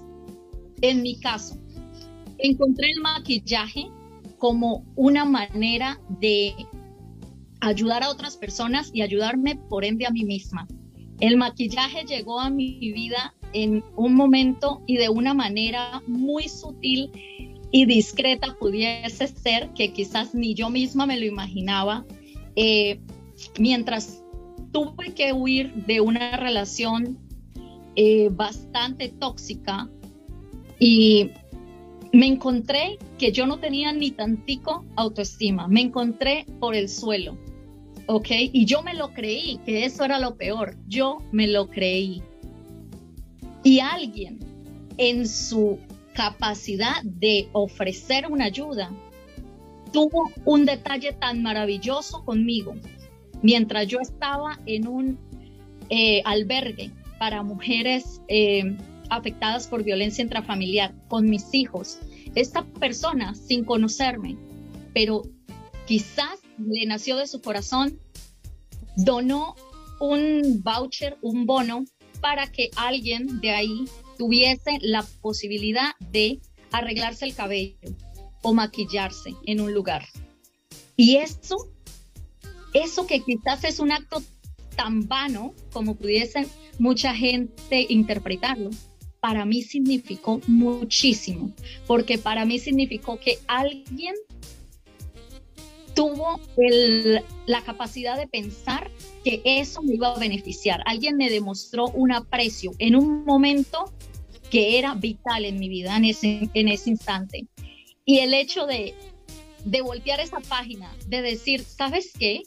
en 0.83 1.03
mi 1.03 1.19
caso, 1.19 1.57
encontré 2.39 2.89
el 2.95 3.01
maquillaje 3.01 3.87
como 4.37 4.85
una 4.97 5.25
manera 5.25 5.99
de 6.21 6.55
ayudar 7.67 8.03
a 8.03 8.11
otras 8.11 8.37
personas 8.37 8.91
y 8.93 9.03
ayudarme 9.03 9.57
por 9.57 9.85
ende 9.85 10.07
a 10.07 10.11
mí 10.11 10.25
misma. 10.25 10.67
El 11.21 11.37
maquillaje 11.37 12.05
llegó 12.05 12.41
a 12.41 12.51
mi 12.51 12.79
vida 12.93 13.35
en 13.53 13.85
un 13.97 14.15
momento 14.15 14.83
y 14.87 14.97
de 14.97 15.09
una 15.09 15.33
manera 15.33 16.03
muy 16.07 16.49
sutil 16.49 17.11
y 17.71 17.87
discreta 17.87 18.57
pudiese 18.59 19.29
ser, 19.29 19.71
que 19.75 19.93
quizás 19.93 20.35
ni 20.35 20.55
yo 20.55 20.71
misma 20.71 21.07
me 21.07 21.19
lo 21.19 21.27
imaginaba, 21.27 22.05
eh, 22.57 23.01
mientras 23.59 24.23
tuve 24.73 25.15
que 25.15 25.33
huir 25.33 25.73
de 25.87 26.01
una 26.01 26.37
relación 26.37 27.19
eh, 27.97 28.29
bastante 28.31 29.09
tóxica 29.09 29.89
y 30.79 31.31
me 32.13 32.27
encontré 32.27 32.99
que 33.19 33.33
yo 33.33 33.47
no 33.47 33.59
tenía 33.59 33.93
ni 33.93 34.13
tantico 34.13 34.85
autoestima, 34.95 35.67
me 35.67 35.81
encontré 35.81 36.47
por 36.61 36.75
el 36.75 36.89
suelo, 36.89 37.37
¿ok? 38.07 38.29
Y 38.53 38.65
yo 38.67 38.83
me 38.83 38.95
lo 38.95 39.13
creí, 39.13 39.59
que 39.65 39.85
eso 39.85 40.05
era 40.05 40.19
lo 40.19 40.37
peor, 40.37 40.77
yo 40.87 41.19
me 41.33 41.47
lo 41.47 41.69
creí. 41.69 42.23
Y 43.63 43.81
alguien 43.81 44.39
en 44.99 45.27
su 45.27 45.79
capacidad 46.15 47.03
de 47.03 47.49
ofrecer 47.53 48.31
una 48.31 48.47
ayuda, 48.47 48.91
tuvo 49.93 50.31
un 50.45 50.65
detalle 50.65 51.13
tan 51.13 51.43
maravilloso 51.43 52.25
conmigo. 52.25 52.75
Mientras 53.43 53.87
yo 53.89 54.01
estaba 54.01 54.59
en 54.67 54.87
un 54.87 55.19
eh, 55.91 56.23
albergue 56.25 56.91
para 57.19 57.43
mujeres 57.43 58.21
eh, 58.29 58.77
afectadas 59.11 59.67
por 59.67 59.85
violencia 59.85 60.23
intrafamiliar 60.23 60.95
con 61.09 61.29
mis 61.29 61.53
hijos, 61.55 61.99
esta 62.35 62.65
persona, 62.65 63.35
sin 63.35 63.65
conocerme, 63.65 64.37
pero 64.93 65.23
quizás 65.87 66.41
le 66.59 66.87
nació 66.87 67.17
de 67.17 67.27
su 67.27 67.41
corazón, 67.41 67.99
donó 68.97 69.55
un 70.01 70.63
voucher, 70.63 71.17
un 71.23 71.47
bono, 71.47 71.85
para 72.21 72.51
que 72.51 72.71
alguien 72.77 73.41
de 73.41 73.51
ahí 73.51 73.85
tuviese 74.17 74.79
la 74.81 75.05
posibilidad 75.21 75.93
de 76.11 76.41
arreglarse 76.73 77.25
el 77.25 77.35
cabello 77.35 77.77
o 78.43 78.55
maquillarse 78.55 79.35
en 79.47 79.61
un 79.61 79.75
lugar. 79.75 80.07
Y 80.97 81.17
eso, 81.17 81.57
eso 82.73 83.07
que 83.07 83.21
quizás 83.21 83.65
es 83.65 83.79
un 83.79 83.93
acto 83.93 84.23
tan 84.77 85.07
vano 85.07 85.55
como 85.73 85.97
pudiese 85.97 86.47
mucha 86.79 87.15
gente 87.15 87.87
interpretarlo, 87.89 88.71
para 89.21 89.47
mí 89.47 89.63
significó 89.63 90.41
muchísimo, 90.47 91.53
porque 91.87 92.19
para 92.19 92.45
mí 92.45 92.59
significó 92.59 93.19
que 93.19 93.39
alguien 93.47 94.15
tuvo 95.95 96.41
la 97.47 97.63
capacidad 97.63 98.17
de 98.17 98.27
pensar 98.27 98.91
que 99.25 99.41
eso 99.45 99.83
me 99.83 99.95
iba 99.95 100.15
a 100.15 100.19
beneficiar. 100.19 100.81
Alguien 100.87 101.17
me 101.17 101.31
demostró 101.31 101.87
un 101.89 102.13
aprecio 102.13 102.73
en 102.79 102.97
un 102.97 103.25
momento 103.25 103.93
que 104.51 104.79
era 104.79 104.95
vital 104.95 105.45
en 105.45 105.59
mi 105.59 105.69
vida 105.69 105.97
en 105.97 106.05
ese, 106.05 106.49
en 106.53 106.69
ese 106.69 106.91
instante. 106.91 107.47
Y 108.05 108.19
el 108.19 108.35
hecho 108.35 108.67
de, 108.67 108.95
de 109.65 109.83
voltear 109.83 110.21
esa 110.21 110.41
página, 110.41 110.95
de 111.07 111.23
decir, 111.23 111.65
¿sabes 111.65 112.13
qué? 112.19 112.43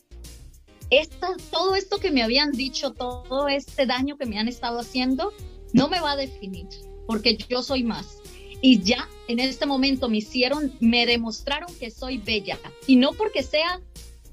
Esta, 0.90 1.30
todo 1.52 1.76
esto 1.76 1.98
que 1.98 2.12
me 2.12 2.24
habían 2.24 2.52
dicho, 2.52 2.94
todo 2.94 3.48
este 3.48 3.86
daño 3.86 4.18
que 4.18 4.26
me 4.26 4.40
han 4.40 4.48
estado 4.48 4.80
haciendo, 4.80 5.34
no 5.74 5.90
me 5.90 6.00
va 6.00 6.12
a 6.12 6.16
definir, 6.16 6.68
porque 7.08 7.38
yo 7.50 7.62
soy 7.62 7.84
más. 7.84 8.22
Y 8.62 8.82
ya 8.82 9.08
en 9.28 9.40
este 9.40 9.66
momento 9.66 10.10
me 10.10 10.18
hicieron, 10.18 10.74
me 10.80 11.06
demostraron 11.06 11.74
que 11.76 11.92
soy 11.92 12.18
bella. 12.18 12.58
Y 12.88 12.96
no 12.96 13.12
porque 13.14 13.44
sea 13.44 13.82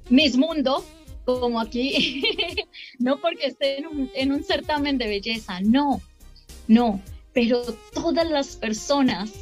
mis 0.08 0.36
Mundo, 0.36 0.84
como 1.24 1.60
aquí, 1.60 2.22
no 2.98 3.18
porque 3.20 3.46
esté 3.46 3.78
en 3.78 3.86
un, 3.86 4.10
en 4.14 4.32
un 4.32 4.44
certamen 4.44 4.98
de 4.98 5.08
belleza, 5.08 5.60
no, 5.60 6.00
no, 6.68 7.00
pero 7.32 7.62
todas 7.92 8.28
las 8.28 8.56
personas 8.56 9.32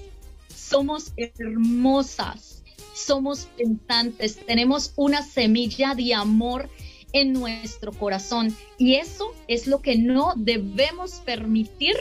somos 0.55 1.12
hermosas, 1.16 2.62
somos 2.95 3.49
pensantes, 3.57 4.37
tenemos 4.47 4.93
una 4.97 5.22
semilla 5.22 5.95
de 5.95 6.14
amor 6.14 6.70
en 7.12 7.33
nuestro 7.33 7.93
corazón 7.93 8.57
y 8.78 8.95
eso 8.95 9.35
es 9.49 9.66
lo 9.66 9.83
que 9.83 9.97
no 9.99 10.33
debemos 10.37 11.20
permitir 11.24 11.95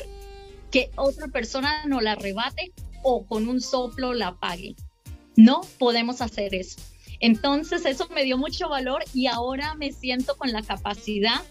que 0.71 0.89
otra 0.95 1.27
persona 1.27 1.85
nos 1.85 2.01
la 2.01 2.13
arrebate 2.13 2.71
o 3.03 3.25
con 3.25 3.47
un 3.47 3.61
soplo 3.61 4.13
la 4.13 4.27
apague. 4.27 4.75
No 5.35 5.61
podemos 5.77 6.21
hacer 6.21 6.55
eso. 6.55 6.79
Entonces 7.19 7.85
eso 7.85 8.07
me 8.13 8.23
dio 8.23 8.37
mucho 8.37 8.67
valor 8.69 9.03
y 9.13 9.27
ahora 9.27 9.75
me 9.75 9.91
siento 9.91 10.37
con 10.37 10.51
la 10.51 10.63
capacidad 10.63 11.41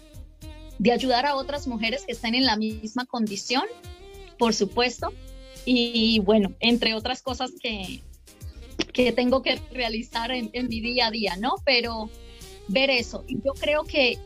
de 0.79 0.91
ayudar 0.91 1.25
a 1.25 1.35
otras 1.35 1.67
mujeres 1.67 2.03
que 2.05 2.11
estén 2.11 2.35
en 2.35 2.45
la 2.45 2.57
misma 2.57 3.05
condición, 3.05 3.63
por 4.37 4.53
supuesto. 4.53 5.13
Y 5.63 6.19
bueno, 6.19 6.53
entre 6.59 6.95
otras 6.95 7.21
cosas 7.21 7.51
que, 7.61 8.01
que 8.91 9.11
tengo 9.11 9.43
que 9.43 9.61
realizar 9.71 10.31
en, 10.31 10.49
en 10.53 10.67
mi 10.67 10.81
día 10.81 11.07
a 11.07 11.11
día, 11.11 11.35
¿no? 11.37 11.55
Pero 11.63 12.09
ver 12.67 12.89
eso. 12.89 13.23
Yo 13.27 13.53
creo 13.53 13.83
que 13.83 14.17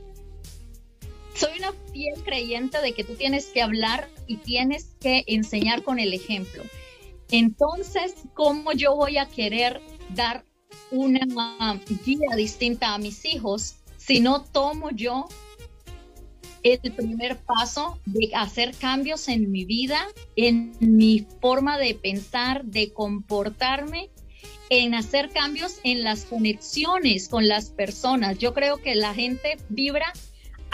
soy 1.36 1.60
una 1.60 1.74
fiel 1.91 2.16
creyente 2.24 2.82
de 2.82 2.93
que 2.93 3.04
tú 3.04 3.16
tienes 3.16 3.48
que 3.48 3.62
hablar 3.62 4.10
y 4.28 4.38
tienes 4.38 4.95
que 4.99 5.23
enseñar 5.28 5.84
con 5.84 5.99
el 5.99 6.13
ejemplo. 6.13 6.63
Entonces, 7.32 8.15
¿cómo 8.34 8.71
yo 8.71 8.95
voy 8.95 9.17
a 9.17 9.28
querer 9.28 9.82
dar 10.09 10.45
una 10.91 11.26
guía 12.05 12.36
distinta 12.36 12.93
a 12.93 12.97
mis 12.97 13.26
hijos 13.26 13.76
si 13.97 14.19
no 14.19 14.43
tomo 14.43 14.91
yo 14.91 15.28
el 16.63 16.93
primer 16.93 17.38
paso 17.38 17.99
de 18.05 18.32
hacer 18.34 18.76
cambios 18.76 19.28
en 19.28 19.51
mi 19.51 19.65
vida, 19.65 20.07
en 20.36 20.76
mi 20.80 21.28
forma 21.39 21.78
de 21.78 21.93
pensar, 21.93 22.65
de 22.65 22.91
comportarme, 22.91 24.09
en 24.69 24.95
hacer 24.95 25.30
cambios 25.30 25.80
en 25.84 26.03
las 26.03 26.26
conexiones 26.26 27.30
con 27.30 27.47
las 27.47 27.69
personas. 27.69 28.39
Yo 28.39 28.55
creo 28.55 28.78
que 28.78 28.95
la 28.95 29.13
gente 29.13 29.57
vibra 29.69 30.11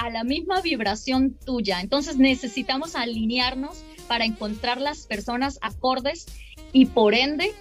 a 0.02 0.10
la 0.10 0.24
misma 0.24 0.62
vibración 0.62 1.38
tuya, 1.46 1.80
entonces 1.80 2.18
necesitamos 2.18 2.96
alinearnos 2.96 3.84
para 4.08 4.26
encontrar 4.26 4.82
las 4.82 5.06
personas 5.06 5.60
acordes 5.62 6.26
y 6.74 6.88
por 6.88 7.14
ende 7.14 7.54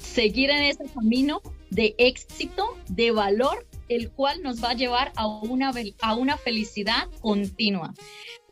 seguir 0.00 0.50
en 0.50 0.64
ese 0.64 0.86
camino 0.92 1.40
de 1.70 1.94
éxito, 1.98 2.76
de 2.88 3.12
valor, 3.12 3.64
el 3.88 4.10
cual 4.10 4.42
nos 4.42 4.62
va 4.62 4.70
a 4.70 4.74
llevar 4.74 5.12
a 5.14 5.28
una, 5.28 5.72
a 6.00 6.16
una 6.16 6.36
felicidad 6.36 7.08
continua. 7.20 7.94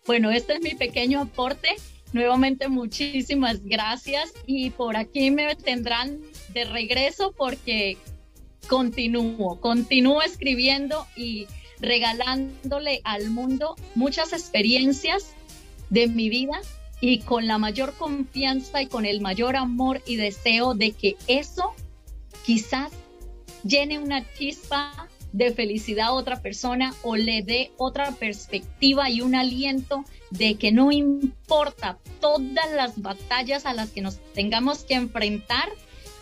Bueno, 0.07 0.31
este 0.31 0.53
es 0.55 0.61
mi 0.61 0.77
pequeño 0.77 1.23
aporte. 1.23 1.71
Nuevamente 2.13 2.69
muchísimas 2.69 3.65
gracias 3.65 4.33
y 4.47 4.71
por 4.71 4.97
aquí 4.97 5.33
me 5.33 5.57
tendrán 5.57 6.21
de 6.53 6.65
regreso 6.65 7.35
porque 7.37 7.99
continúo, 8.69 9.61
continúo 9.61 10.23
escribiendo 10.23 11.09
y 11.17 11.49
regalándole 11.85 13.01
al 13.05 13.31
mundo 13.31 13.77
muchas 13.95 14.33
experiencias 14.33 15.35
de 15.91 16.09
mi 16.09 16.29
vida 16.29 16.61
y 17.01 17.19
con 17.21 17.47
la 17.47 17.59
mayor 17.59 17.95
confianza 17.95 18.83
y 18.83 18.87
con 18.87 19.05
el 19.05 19.21
mayor 19.21 19.57
amor 19.57 20.03
y 20.07 20.17
deseo 20.17 20.75
de 20.75 20.93
que 20.93 21.17
eso 21.27 21.75
quizás 22.45 22.93
llene 23.63 23.99
una 23.99 24.25
chispa 24.35 25.09
de 25.33 25.53
felicidad 25.53 26.07
a 26.09 26.13
otra 26.13 26.41
persona 26.41 26.95
o 27.03 27.17
le 27.17 27.43
dé 27.43 27.73
otra 27.77 28.13
perspectiva 28.13 29.11
y 29.11 29.21
un 29.21 29.35
aliento 29.35 30.05
de 30.31 30.55
que 30.55 30.71
no 30.71 30.93
importa 30.93 31.99
todas 32.21 32.71
las 32.73 33.03
batallas 33.03 33.67
a 33.67 33.75
las 33.75 33.91
que 33.91 34.01
nos 34.01 34.19
tengamos 34.33 34.85
que 34.85 34.95
enfrentar, 34.95 35.69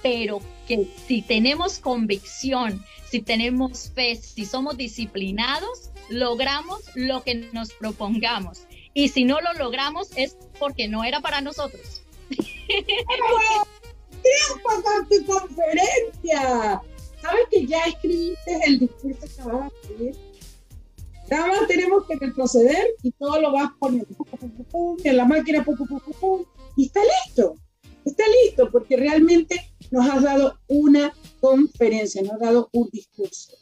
pero 0.02 0.40
que 0.66 0.88
si 1.06 1.22
tenemos 1.22 1.78
convicción, 1.78 2.84
si 3.10 3.20
tenemos 3.20 3.90
fe, 3.94 4.16
si 4.16 4.44
somos 4.46 4.76
disciplinados, 4.76 5.90
logramos 6.08 6.80
lo 6.94 7.22
que 7.22 7.34
nos 7.52 7.72
propongamos. 7.72 8.66
Y 8.94 9.08
si 9.08 9.24
no 9.24 9.40
lo 9.40 9.52
logramos 9.54 10.10
es 10.16 10.36
porque 10.58 10.88
no 10.88 11.04
era 11.04 11.20
para 11.20 11.40
nosotros. 11.40 12.02
tu 15.08 15.26
conferencia! 15.26 16.80
¿Sabes 17.20 17.46
que 17.50 17.66
ya 17.66 17.84
escribiste 17.84 18.60
el 18.66 18.78
discurso 18.80 19.26
que 19.36 19.42
vas 19.42 19.62
a 19.62 19.66
escribir? 19.82 20.16
Nada 21.30 21.46
más 21.46 21.68
tenemos 21.68 22.04
que 22.06 22.16
retroceder 22.16 22.86
y 23.02 23.12
todo 23.12 23.40
lo 23.40 23.52
vas 23.52 23.70
poniendo 23.78 24.08
en 25.04 25.16
la 25.16 25.24
máquina 25.24 25.64
y 26.76 26.86
está 26.86 27.00
listo. 27.26 27.54
Está 28.04 28.24
listo 28.44 28.70
porque 28.70 28.96
realmente 28.96 29.72
nos 29.90 30.08
has 30.08 30.22
dado 30.22 30.58
una 30.68 31.12
conferencia, 31.40 32.22
nos 32.22 32.32
has 32.32 32.40
dado 32.40 32.68
un 32.72 32.88
discurso. 32.90 33.52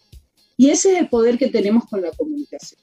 Y 0.56 0.70
ese 0.70 0.92
es 0.92 0.98
el 1.00 1.08
poder 1.08 1.38
que 1.38 1.48
tenemos 1.48 1.84
con 1.86 2.02
la 2.02 2.10
comunicación. 2.12 2.80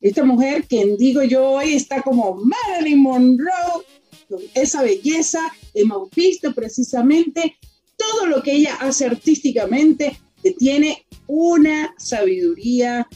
Esta 0.00 0.24
mujer, 0.24 0.66
quien 0.66 0.96
digo 0.96 1.22
yo 1.22 1.50
hoy, 1.50 1.74
está 1.74 2.02
como 2.02 2.36
Marilyn 2.36 3.02
Monroe, 3.02 3.84
con 4.28 4.40
esa 4.54 4.82
belleza, 4.82 5.40
hemos 5.74 6.08
visto 6.10 6.54
precisamente 6.54 7.56
todo 7.96 8.26
lo 8.26 8.42
que 8.42 8.52
ella 8.52 8.76
hace 8.80 9.06
artísticamente, 9.06 10.18
que 10.42 10.52
tiene 10.52 11.04
una 11.26 11.94
sabiduría, 11.98 13.06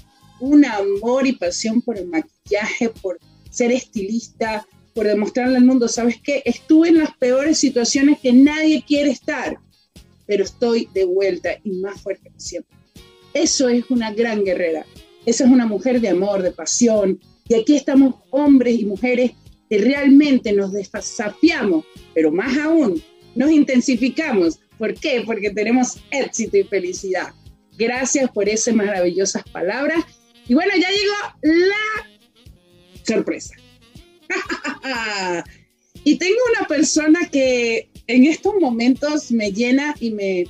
un 0.41 0.65
amor 0.65 1.27
y 1.27 1.33
pasión 1.33 1.81
por 1.81 1.97
el 1.97 2.09
maquillaje, 2.09 2.91
por 2.91 3.19
ser 3.51 3.73
estilista, 3.73 4.67
por 4.95 5.07
demostrarle 5.07 5.57
al 5.57 5.65
mundo, 5.65 5.89
¿sabes 5.89 6.21
qué? 6.23 6.43
Estuve 6.45 6.89
en 6.89 6.99
las 6.99 7.17
peores 7.17 7.59
situaciones 7.59 8.21
que 8.21 8.33
nadie 8.33 8.85
quiere 8.87 9.11
estar, 9.11 9.59
pero 10.27 10.45
estoy 10.45 10.89
de 10.95 11.05
vuelta 11.05 11.51
y 11.65 11.73
más 11.73 12.01
fuerte 12.01 12.31
que 12.31 12.41
siempre. 12.41 12.77
Eso 13.33 13.69
es 13.69 13.91
una 13.91 14.13
gran 14.13 14.45
guerrera. 14.45 14.87
Esa 15.27 15.45
es 15.45 15.51
una 15.51 15.67
mujer 15.67 16.01
de 16.01 16.11
amor, 16.11 16.43
de 16.43 16.53
pasión. 16.53 17.19
Y 17.49 17.55
aquí 17.55 17.75
estamos 17.75 18.15
hombres 18.31 18.79
y 18.79 18.85
mujeres 18.85 19.33
que 19.69 19.79
realmente 19.79 20.53
nos 20.53 20.73
desafiamos, 20.73 21.85
pero 22.15 22.31
más 22.31 22.57
aún, 22.59 23.03
nos 23.35 23.51
intensificamos 23.51 24.61
¿Por 24.79 24.95
qué? 24.95 25.23
Porque 25.25 25.51
tenemos 25.51 26.01
éxito 26.11 26.57
y 26.57 26.65
felicidad. 26.65 27.33
Gracias 27.79 28.31
por 28.31 28.49
esas 28.49 28.75
maravillosas 28.75 29.43
palabras. 29.45 30.05
Y 30.47 30.55
bueno, 30.55 30.73
ya 30.77 30.89
llegó 30.91 31.15
la 31.43 32.09
sorpresa. 33.05 33.55
y 36.05 36.17
tengo 36.17 36.39
una 36.57 36.67
persona 36.67 37.29
que 37.31 37.89
en 38.07 38.25
estos 38.27 38.55
momentos 38.61 39.31
me 39.31 39.53
llena 39.53 39.95
y 40.01 40.11
me, 40.11 40.45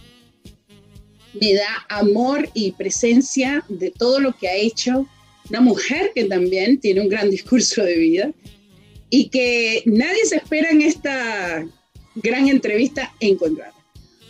me 1.41 1.55
da 1.55 1.87
amor 1.89 2.49
y 2.55 2.73
presencia 2.73 3.65
de 3.69 3.91
todo 3.91 4.21
lo 4.21 4.37
que 4.37 4.49
ha 4.49 4.57
hecho. 4.57 5.07
Una 5.51 5.61
mujer 5.61 6.13
que 6.15 6.25
también 6.25 6.81
tiene 6.81 7.03
un 7.03 7.09
gran 7.09 7.31
discurso 7.31 7.85
de 7.85 7.99
vida 7.99 8.33
y 9.11 9.29
que 9.29 9.83
nadie 9.87 10.25
se 10.25 10.37
espera 10.37 10.71
en 10.71 10.83
esta 10.83 11.67
gran 12.17 12.49
entrevista 12.49 13.13
encontrar 13.21 13.75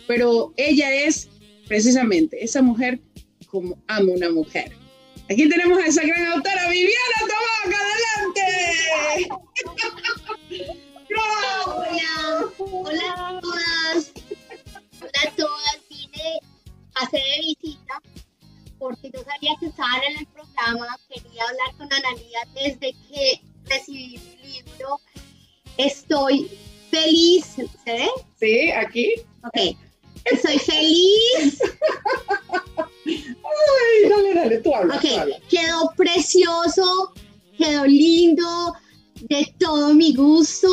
pero 0.07 0.53
ella 0.57 0.93
es 0.93 1.29
precisamente 1.67 2.43
esa 2.43 2.61
mujer 2.61 2.99
como 3.47 3.77
amo 3.87 4.13
una 4.13 4.29
mujer. 4.29 4.71
Aquí 5.27 5.49
tenemos 5.49 5.79
a 5.79 5.87
esa 5.87 6.03
gran 6.03 6.33
autora, 6.33 6.69
Viviana 6.69 7.19
Tomac, 7.21 7.75
adelante. 7.81 9.27
Hola, 11.17 12.51
hola 12.59 13.29
a 13.29 13.39
todas. 13.41 14.11
Hola 15.01 15.21
a 15.23 15.35
todas. 15.35 15.79
Vine 15.89 16.39
a 16.93 17.03
hacer 17.03 17.21
de 17.21 17.41
visita 17.41 18.01
porque 18.77 19.09
no 19.15 19.23
sabía 19.23 19.55
que 19.59 19.65
estaban 19.65 20.03
en 20.03 20.19
el 20.19 20.27
programa. 20.27 20.95
Quería 21.09 21.43
hablar 21.43 21.75
con 21.77 21.91
Analia 21.91 22.47
desde 22.53 22.93
que 23.09 23.41
recibí 23.65 24.19
mi 24.19 24.47
libro. 24.47 24.99
Estoy 25.77 26.51
feliz. 26.91 27.45
¿Se 27.83 27.91
ve? 27.91 28.09
Sí, 28.39 28.71
aquí. 28.71 29.15
Ok. 29.43 29.75
Estoy 30.25 30.57
feliz. 30.59 31.59
Ay, 33.05 34.09
dale, 34.09 34.33
dale, 34.33 34.57
tú 34.59 34.73
habla. 34.73 34.95
Ok, 34.95 35.03
quedó 35.49 35.93
precioso, 35.95 37.13
quedó 37.57 37.85
lindo, 37.85 38.73
de 39.21 39.53
todo 39.59 39.93
mi 39.93 40.13
gusto. 40.13 40.67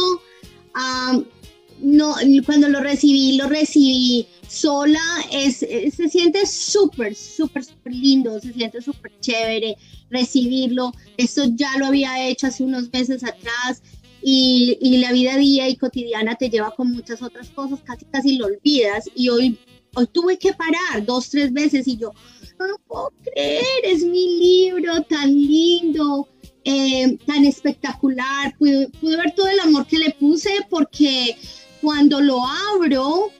no, 1.81 2.15
cuando 2.47 2.69
lo 2.69 2.81
recibí, 2.81 3.37
lo 3.37 3.49
recibí 3.49 4.27
sola. 4.49 5.01
Es, 5.31 5.59
se 5.59 6.09
siente 6.09 6.47
súper, 6.47 7.15
súper, 7.15 7.65
súper 7.65 7.95
lindo, 7.95 8.41
se 8.41 8.53
siente 8.53 8.81
súper 8.81 9.13
chévere 9.21 9.77
recibirlo. 10.11 10.93
Esto 11.17 11.45
ya 11.55 11.77
lo 11.79 11.87
había 11.87 12.27
hecho 12.27 12.47
hace 12.47 12.63
unos 12.63 12.93
meses 12.93 13.23
atrás 13.23 13.83
y, 14.23 14.99
la 14.99 15.13
vida 15.13 15.37
día 15.37 15.69
y 15.69 15.77
cotidiana 15.77 16.37
te 16.37 16.49
lleva 16.49 16.75
con 16.75 16.93
muchas 16.93 17.23
otras 17.23 17.51
cosas, 17.51 17.81
casi 17.85 18.05
casi 18.07 18.37
lo 18.37 18.47
olvidas. 18.47 19.11
Y 19.15 19.29
hoy, 19.29 19.59
hoy 19.95 20.07
tuve 20.07 20.39
que 20.39 20.53
parar 20.53 21.05
dos, 21.05 21.29
tres 21.31 21.53
veces 21.53 21.89
y 21.89 21.97
yo, 21.97 22.13
no 22.59 22.67
lo 22.67 22.79
puedo 22.87 23.13
creer, 23.25 23.65
es 23.85 24.05
mi 24.05 24.39
libro 24.39 25.03
tan 25.03 25.33
lindo, 25.33 26.29
eh, 26.65 27.19
tan 27.27 27.45
espectacular, 27.45 28.57
pude, 28.59 28.89
ver 29.03 29.35
todo 29.35 29.49
el 29.49 29.61
amor 29.61 29.87
que 29.87 29.99
le 29.99 30.11
puse 30.11 30.51
porque 30.71 31.37
cuando 31.81 32.21
lo 32.21 32.41
abro 32.75 33.31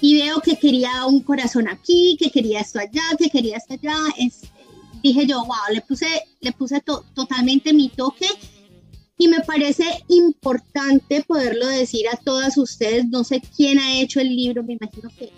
y 0.00 0.16
veo 0.20 0.40
que 0.40 0.56
quería 0.56 1.06
un 1.06 1.20
corazón 1.20 1.68
aquí, 1.68 2.16
que 2.18 2.30
quería 2.30 2.60
esto 2.60 2.78
allá, 2.78 3.02
que 3.18 3.28
quería 3.28 3.56
esto 3.56 3.74
allá, 3.74 3.96
dije 5.02 5.26
yo, 5.26 5.44
wow, 5.44 5.72
le 5.72 5.80
puse, 5.80 6.06
le 6.40 6.52
puse 6.52 6.80
totalmente 6.80 7.72
mi 7.72 7.88
toque 7.88 8.28
y 9.22 9.28
me 9.28 9.40
parece 9.40 9.84
importante 10.08 11.22
poderlo 11.22 11.68
decir 11.68 12.08
a 12.08 12.16
todas 12.16 12.58
ustedes. 12.58 13.06
No 13.06 13.22
sé 13.22 13.40
quién 13.56 13.78
ha 13.78 14.00
hecho 14.00 14.18
el 14.18 14.34
libro, 14.34 14.64
me 14.64 14.72
imagino 14.72 15.10
que 15.16 15.30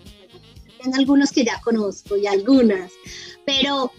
hay 0.83 0.91
algunos 0.95 1.31
que 1.31 1.45
ya 1.45 1.61
conozco 1.61 2.17
y 2.17 2.25
algunas, 2.25 2.91
pero 3.45 3.91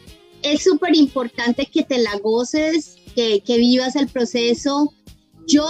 es 0.42 0.64
súper 0.64 0.96
importante 0.96 1.66
que 1.66 1.84
te 1.84 1.98
la 1.98 2.18
goces, 2.18 2.96
que, 3.14 3.42
que 3.42 3.58
vivas 3.58 3.94
el 3.94 4.08
proceso. 4.08 4.92
Yo 5.46 5.68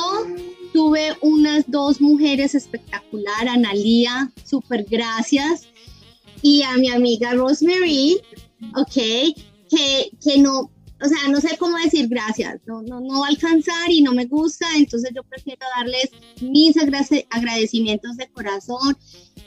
tuve 0.73 1.15
unas 1.21 1.71
dos 1.71 2.01
mujeres 2.01 2.55
espectacular, 2.55 3.49
Analía, 3.49 4.33
súper 4.47 4.87
gracias, 4.89 5.69
y 6.41 6.63
a 6.63 6.75
mi 6.79 6.89
amiga 6.89 7.35
Rosemary, 7.35 8.19
ok, 8.77 8.95
que, 9.69 10.11
que 10.23 10.39
no, 10.39 10.71
o 11.01 11.09
sea, 11.09 11.29
no 11.29 11.41
sé 11.41 11.57
cómo 11.59 11.77
decir 11.77 12.09
gracias, 12.09 12.59
no, 12.65 12.81
no, 12.81 13.01
no 13.01 13.21
va 13.21 13.27
a 13.27 13.31
alcanzar 13.31 13.91
y 13.91 14.01
no 14.01 14.15
me 14.15 14.25
gusta, 14.25 14.67
entonces 14.77 15.11
yo 15.15 15.23
prefiero 15.25 15.67
darles 15.77 16.11
mis 16.41 16.75
agradecimientos 17.31 18.17
de 18.17 18.29
corazón 18.29 18.97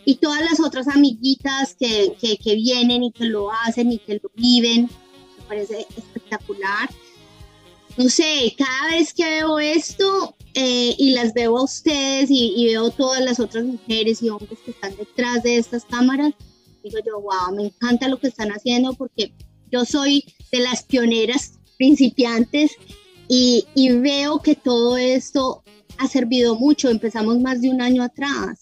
y 0.06 0.16
todas 0.16 0.42
las 0.42 0.60
otras 0.60 0.88
amiguitas 0.88 1.76
que, 1.76 2.16
que, 2.20 2.56
vienen 2.56 3.04
y 3.04 3.12
que 3.12 3.26
lo 3.26 3.52
hacen 3.52 3.92
y 3.92 3.98
que 3.98 4.20
lo 4.22 4.32
viven, 4.36 4.90
me 5.38 5.44
parece 5.48 5.88
espectacular. 5.98 6.90
No 7.98 8.08
sé, 8.10 8.56
cada 8.58 8.96
vez 8.96 9.14
que 9.14 9.26
veo 9.26 9.60
esto 9.60 10.36
eh, 10.54 10.96
y 10.98 11.12
las 11.12 11.34
veo 11.34 11.58
a 11.58 11.64
ustedes 11.64 12.30
y, 12.30 12.54
y 12.56 12.68
veo 12.68 12.92
todas 12.92 13.22
las 13.22 13.40
otras 13.40 13.66
mujeres 13.66 14.22
y 14.22 14.30
hombres 14.30 14.60
que 14.64 14.72
están 14.72 14.96
detrás 14.96 15.42
de 15.44 15.58
estas 15.58 15.84
cámaras, 15.86 16.34
digo 16.84 17.00
yo, 17.06 17.20
wow, 17.20 17.56
me 17.56 17.66
encanta 17.66 18.08
lo 18.08 18.20
que 18.20 18.28
están 18.28 18.50
haciendo 18.50 18.94
porque 18.94 19.34
yo 19.72 19.84
soy 19.86 20.24
de 20.52 20.60
las 20.60 20.84
pioneras 20.84 21.54
principiantes 21.78 22.72
y, 23.28 23.66
veo 23.92 24.40
que 24.40 24.56
todo 24.56 24.98
esto 24.98 25.64
ha 25.98 26.08
servido 26.08 26.56
mucho. 26.56 26.90
Empezamos 26.90 27.40
más 27.40 27.62
de 27.62 27.70
un 27.70 27.82
año 27.82 28.02
atrás. 28.02 28.62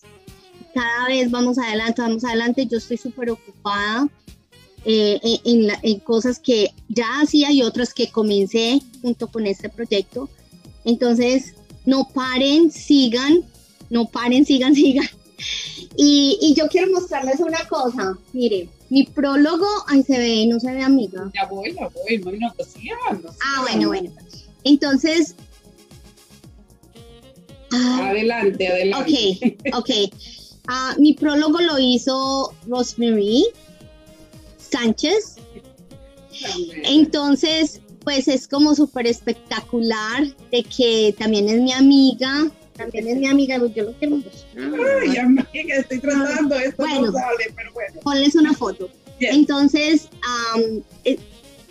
Cada 0.74 1.08
vez 1.08 1.32
vamos 1.32 1.58
adelante, 1.58 2.02
vamos 2.02 2.24
adelante. 2.26 2.66
Yo 2.66 2.78
estoy 2.78 2.98
súper 2.98 3.32
ocupada 3.32 4.10
eh, 4.84 5.20
en, 5.46 5.70
en, 5.82 6.00
cosas 6.02 6.40
que 6.40 6.74
ya 6.90 7.22
hacía 7.22 7.52
y 7.52 7.62
otras 7.64 7.94
que 7.94 8.12
comencé 8.12 8.82
junto 9.02 9.28
con 9.28 9.48
este 9.48 9.70
proyecto. 9.70 10.30
Entonces, 10.84 11.54
no 11.86 12.10
paren, 12.14 12.70
sigan, 12.70 13.46
no 13.90 14.06
paren, 14.06 14.46
sigan, 14.46 14.76
sigan. 14.76 15.08
Y, 15.96 16.38
y, 16.42 16.54
yo 16.56 16.68
quiero 16.68 16.92
mostrarles 16.92 17.40
una 17.40 17.68
cosa. 17.68 18.18
Mire, 18.34 18.70
mi 18.90 19.04
prólogo, 19.04 19.68
ahí 19.88 20.04
se 20.04 20.18
ve, 20.18 20.48
no 20.48 20.60
se 20.60 20.72
ve, 20.72 20.84
amiga. 20.84 21.32
Ya 21.34 21.46
voy, 21.46 21.74
ya 21.74 21.88
voy, 21.90 22.18
no, 22.20 22.32
no, 22.32 22.54
pues 22.56 22.76
no 22.76 23.30
Ah, 23.44 23.62
bueno, 23.62 23.88
bueno. 23.90 24.12
Entonces. 24.64 25.36
Ah, 27.72 28.10
adelante, 28.10 28.68
adelante. 28.68 29.58
Ok, 29.72 29.76
ok. 29.76 29.90
Uh, 30.70 31.02
mi 31.02 31.14
prólogo 31.14 31.62
lo 31.62 31.80
hizo 31.80 32.54
Rosemary 32.68 33.46
Sánchez. 34.58 35.38
Entonces, 36.84 37.82
pues 38.04 38.28
es 38.28 38.48
como 38.48 38.76
súper 38.76 39.08
espectacular 39.08 40.28
de 40.52 40.64
que 40.64 41.16
también 41.18 41.50
es 41.50 41.62
mi 41.62 41.74
amiga, 41.74 42.50
también 42.78 43.08
es 43.08 43.18
mi 43.18 43.28
amiga, 43.28 43.58
yo 43.58 43.84
lo 43.84 43.94
quiero 43.94 44.22
Ay, 44.56 45.18
amiga, 45.18 45.76
estoy 45.76 46.00
tratando, 46.00 46.56
esto 46.56 46.84
bueno, 46.84 47.08
no 47.08 47.12
sale, 47.12 47.54
pero 47.56 47.74
bueno. 47.74 48.00
Ponles 48.02 48.36
una 48.36 48.54
foto. 48.54 48.90
Entonces, 49.20 50.10
eh, 51.04 51.18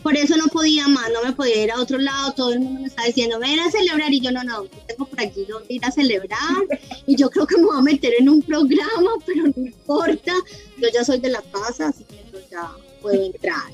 por 0.03 0.17
eso 0.17 0.37
no 0.37 0.47
podía 0.49 0.87
más, 0.89 1.11
no 1.13 1.23
me 1.23 1.33
podía 1.33 1.65
ir 1.65 1.71
a 1.71 1.81
otro 1.81 1.99
lado, 1.99 2.33
todo 2.33 2.53
el 2.53 2.61
mundo 2.61 2.81
me 2.81 2.87
estaba 2.87 3.07
diciendo, 3.07 3.39
ven 3.39 3.59
a 3.59 3.71
celebrar, 3.71 4.13
y 4.13 4.21
yo 4.21 4.31
no, 4.31 4.45
no, 4.45 4.65
tengo 4.87 5.05
por 5.07 5.21
aquí 5.21 5.45
donde 5.49 5.75
ir 5.75 5.85
a 5.85 5.91
celebrar, 5.91 6.63
y 7.07 7.17
yo 7.17 7.31
creo 7.31 7.47
que 7.47 7.57
me 7.57 7.65
voy 7.65 7.79
a 7.79 7.83
meter 7.83 8.13
en 8.19 8.29
un 8.29 8.43
programa, 8.43 9.11
pero 9.25 9.45
no 9.45 9.53
importa, 9.57 10.33
yo 10.79 10.89
ya 10.93 11.05
soy 11.05 11.21
de 11.21 11.31
la 11.31 11.43
casa, 11.43 11.89
así 11.89 12.05
que 12.05 12.25
ya 12.51 12.71
puedo 13.01 13.25
entrar. 13.25 13.73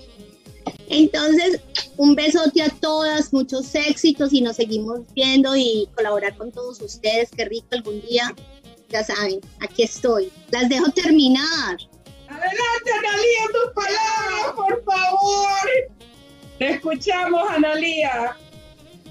Entonces, 0.88 1.60
un 1.96 2.14
besote 2.14 2.62
a 2.62 2.68
todas, 2.68 3.32
muchos 3.32 3.74
éxitos 3.74 4.32
y 4.32 4.40
nos 4.40 4.56
seguimos 4.56 5.00
viendo 5.14 5.56
y 5.56 5.88
colaborar 5.94 6.36
con 6.36 6.52
todos 6.52 6.80
ustedes. 6.80 7.30
Qué 7.36 7.44
rico 7.46 7.68
algún 7.72 8.00
día. 8.02 8.34
Ya 8.88 9.02
saben, 9.04 9.40
aquí 9.60 9.84
estoy. 9.84 10.30
Las 10.50 10.68
dejo 10.68 10.90
terminar. 10.90 11.76
Adelante, 12.28 12.90
Analía, 12.98 13.46
tus 13.52 13.72
palabras, 13.74 14.52
por 14.54 14.84
favor. 14.84 15.68
Te 16.58 16.70
escuchamos, 16.72 17.50
Analía. 17.50 18.36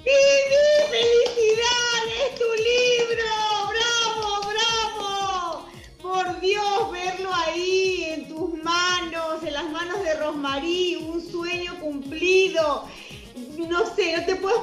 ¡Felicidades! 0.04 0.91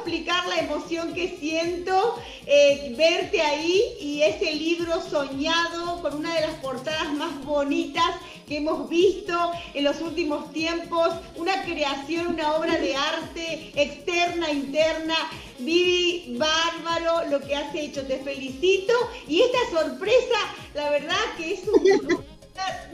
La 0.08 0.60
emoción 0.60 1.12
que 1.12 1.36
siento 1.38 2.18
eh, 2.46 2.94
verte 2.96 3.42
ahí 3.42 3.82
y 4.00 4.22
ese 4.22 4.54
libro 4.54 5.02
soñado 5.02 6.00
con 6.00 6.14
una 6.14 6.34
de 6.34 6.40
las 6.42 6.54
portadas 6.60 7.12
más 7.14 7.44
bonitas 7.44 8.14
que 8.46 8.56
hemos 8.56 8.88
visto 8.88 9.52
en 9.74 9.84
los 9.84 10.00
últimos 10.00 10.50
tiempos, 10.52 11.10
una 11.36 11.62
creación, 11.64 12.28
una 12.28 12.54
obra 12.54 12.78
de 12.78 12.96
arte 12.96 13.72
externa, 13.76 14.50
interna. 14.50 15.14
Vivi, 15.58 16.36
bárbaro 16.38 17.28
lo 17.30 17.40
que 17.40 17.54
has 17.54 17.74
hecho, 17.74 18.06
te 18.06 18.18
felicito. 18.20 18.94
Y 19.26 19.42
esta 19.42 19.82
sorpresa, 19.82 20.38
la 20.74 20.88
verdad 20.88 21.16
que 21.36 21.54
es 21.54 21.60
un, 21.68 22.27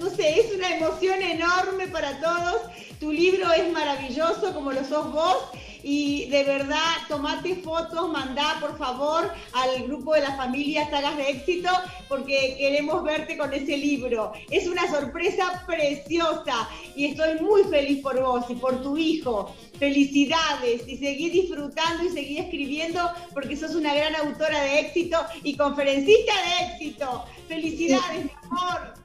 no 0.01 0.11
sé, 0.11 0.41
es 0.41 0.55
una 0.55 0.77
emoción 0.77 1.21
enorme 1.23 1.89
para 1.89 2.19
todos. 2.21 2.63
Tu 3.01 3.13
libro 3.13 3.53
es 3.53 3.73
maravilloso 3.73 4.55
como 4.55 4.73
lo 4.73 4.85
sos 4.85 5.13
vos 5.13 5.37
y 5.85 6.25
de 6.31 6.45
verdad 6.45 6.95
tomate 7.09 7.57
fotos, 7.57 8.11
mandá 8.11 8.57
por 8.59 8.79
favor 8.79 9.31
al 9.53 9.83
grupo 9.83 10.15
de 10.15 10.23
la 10.23 10.35
familia 10.35 10.89
Sagas 10.89 11.19
de 11.19 11.29
Éxito 11.29 11.69
porque 12.09 12.57
queremos 12.59 13.05
verte 13.05 13.37
con 13.37 13.53
ese 13.53 13.77
libro. 13.77 14.33
Es 14.51 14.67
una 14.67 14.91
sorpresa 14.91 15.63
preciosa 15.67 16.69
y 16.97 17.07
estoy 17.07 17.39
muy 17.41 17.65
feliz 17.65 18.03
por 18.03 18.19
vos 18.19 18.47
y 18.49 18.55
por 18.55 18.83
tu 18.83 18.97
hijo. 18.97 19.55
Felicidades 19.79 20.89
y 20.89 20.97
seguí 20.97 21.29
disfrutando 21.29 22.03
y 22.05 22.09
seguí 22.09 22.39
escribiendo 22.39 23.11
porque 23.35 23.55
sos 23.55 23.75
una 23.75 23.95
gran 23.95 24.17
autora 24.17 24.63
de 24.63 24.81
éxito 24.81 25.19
y 25.43 25.55
conferencista 25.55 26.33
de 26.33 26.73
éxito. 26.73 27.25
Felicidades, 27.47 28.25
mi 28.25 28.31
amor. 28.51 29.04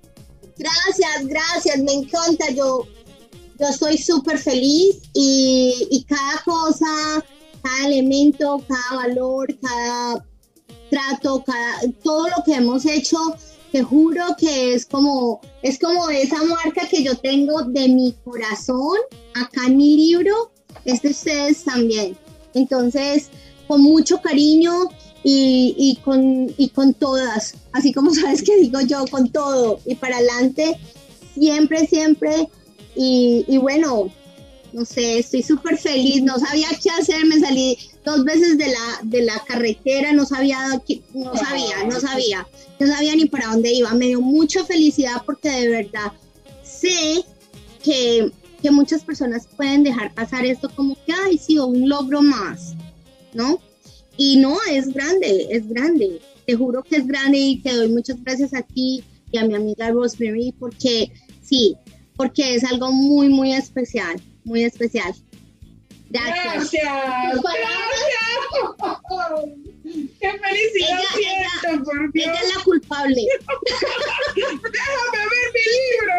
Gracias, 0.60 1.26
gracias, 1.26 1.80
me 1.80 1.94
encanta. 1.94 2.52
Yo 2.52 2.86
yo 3.60 3.68
estoy 3.68 3.98
súper 3.98 4.40
feliz 4.40 5.02
y, 5.14 6.06
cada 6.08 6.42
cosa, 6.46 6.86
cada 7.62 7.88
elemento, 7.88 8.64
cada 8.68 9.04
valor, 9.04 9.54
cada 9.60 10.26
trato, 10.90 11.44
cada, 11.44 11.82
todo 12.02 12.30
lo 12.30 12.44
que 12.46 12.54
hemos 12.54 12.86
hecho, 12.86 13.18
te 13.74 13.84
juro 13.84 14.24
que 14.38 14.74
es 14.74 14.86
como, 14.86 15.42
es 15.62 15.78
como 15.78 16.10
esa 16.10 16.42
marca 16.46 16.88
que 16.88 17.04
yo 17.04 17.18
tengo 17.18 17.64
de 17.64 17.90
mi 17.90 18.16
corazón 18.24 18.98
acá 19.36 19.66
en 19.68 19.76
mi 19.76 19.98
libro, 19.98 20.52
es 20.86 21.02
de 21.02 21.10
ustedes 21.10 21.64
también. 21.66 22.18
Entonces, 22.54 23.30
con 23.68 23.82
mucho 23.82 24.22
cariño 24.22 24.88
y, 25.24 25.76
y, 25.78 25.96
con, 25.98 26.54
y 26.58 26.70
con 26.70 26.94
todas, 26.94 27.56
así 27.72 27.94
como 27.94 28.14
sabes 28.14 28.44
que 28.44 28.58
digo 28.58 28.82
yo, 28.82 29.06
con 29.08 29.30
todo 29.30 29.80
y 29.86 29.96
para 29.96 30.18
adelante, 30.18 30.80
siempre, 31.36 31.88
siempre 31.88 32.50
y, 32.96 33.58
bueno, 33.60 34.12
no 34.74 34.84
sé, 34.84 35.20
estoy 35.20 35.42
súper 35.42 35.78
feliz, 35.78 36.22
no 36.22 36.38
sabía 36.38 36.68
qué 36.84 36.90
hacer, 36.90 37.26
me 37.26 37.40
salí 37.40 37.78
dos 38.04 38.26
veces 38.26 38.58
de 38.58 38.68
la, 38.68 39.00
de 39.04 39.22
la 39.22 39.40
carretera, 39.48 40.12
no 40.12 40.26
sabía, 40.26 40.60
no 41.14 41.36
sabía, 41.36 41.84
no 41.86 42.00
sabía, 42.00 42.48
no 42.78 42.88
sabía 42.88 43.16
ni 43.16 43.26
para 43.26 43.48
dónde 43.48 43.72
iba, 43.72 43.94
me 43.94 44.08
dio 44.08 44.20
mucha 44.20 44.66
felicidad 44.66 45.24
porque 45.26 45.50
de 45.50 45.70
verdad 45.70 46.12
sé 46.62 47.24
que, 47.82 48.32
que 48.62 48.72
muchas 48.72 49.04
personas 49.04 49.48
pueden 49.56 49.84
dejar 49.84 50.14
pasar 50.14 50.46
esto 50.46 50.70
como 50.76 50.96
que, 51.06 51.14
ay, 51.14 51.38
sí, 51.38 51.58
un 51.58 51.88
logro 51.88 52.22
más, 52.22 52.74
¿no? 53.34 53.62
Y 54.22 54.36
no, 54.36 54.58
es 54.70 54.94
grande, 54.94 55.48
es 55.50 55.70
grande, 55.70 56.20
te 56.46 56.54
juro 56.54 56.84
que 56.84 56.98
es 56.98 57.08
grande 57.08 57.38
y 57.38 57.62
te 57.62 57.74
doy 57.74 57.88
muchas 57.88 58.22
gracias 58.22 58.54
a 58.54 58.62
ti 58.62 59.02
y 59.32 59.38
a 59.38 59.46
mi 59.46 59.56
amiga 59.56 59.92
Rosemary 59.92 60.54
porque 60.60 61.10
sí, 61.42 61.78
porque 62.18 62.56
es 62.56 62.66
algo 62.66 62.92
muy, 62.92 63.30
muy 63.30 63.54
especial, 63.54 64.22
muy 64.44 64.66
especial. 64.66 65.14
Gracias. 66.10 66.70
Gracias. 66.70 67.40
Qué 70.20 70.32
felicidad 70.32 71.00
siento, 71.16 71.86
por 71.86 72.12
Dios. 72.12 72.28
Ella 72.28 72.42
es 72.44 72.56
la 72.58 72.64
culpable. 72.66 73.22
Déjame 74.36 75.20
ver 75.32 75.48
mi 75.54 75.64
libro. 75.86 76.16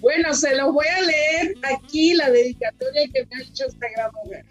bueno, 0.00 0.32
se 0.32 0.56
los 0.56 0.72
voy 0.72 0.86
a 0.86 1.02
leer 1.02 1.54
aquí 1.62 2.14
la 2.14 2.30
dedicatoria 2.30 3.02
que 3.12 3.26
me 3.26 3.36
ha 3.36 3.42
hecho 3.42 3.66
esta 3.66 3.86
gran 3.94 4.10
mujer. 4.24 4.46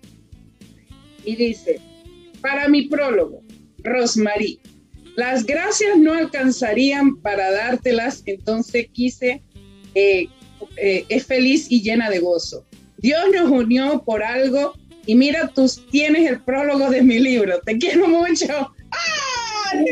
Y 1.25 1.35
dice, 1.35 1.79
para 2.41 2.67
mi 2.67 2.87
prólogo, 2.87 3.43
Rosmarie, 3.83 4.59
las 5.15 5.45
gracias 5.45 5.97
no 5.97 6.13
alcanzarían 6.13 7.17
para 7.21 7.51
dártelas, 7.51 8.23
entonces 8.25 8.87
quise, 8.91 9.43
eh, 9.95 10.27
eh, 10.77 11.05
es 11.09 11.25
feliz 11.25 11.67
y 11.69 11.81
llena 11.81 12.09
de 12.09 12.19
gozo. 12.19 12.65
Dios 12.97 13.21
nos 13.33 13.49
unió 13.49 14.03
por 14.05 14.23
algo 14.23 14.73
y 15.05 15.15
mira, 15.15 15.51
tú 15.53 15.69
tienes 15.89 16.29
el 16.29 16.41
prólogo 16.41 16.89
de 16.89 17.01
mi 17.01 17.19
libro. 17.19 17.59
Te 17.61 17.77
quiero 17.77 18.07
mucho. 18.07 18.73
¡Ay! 18.91 19.85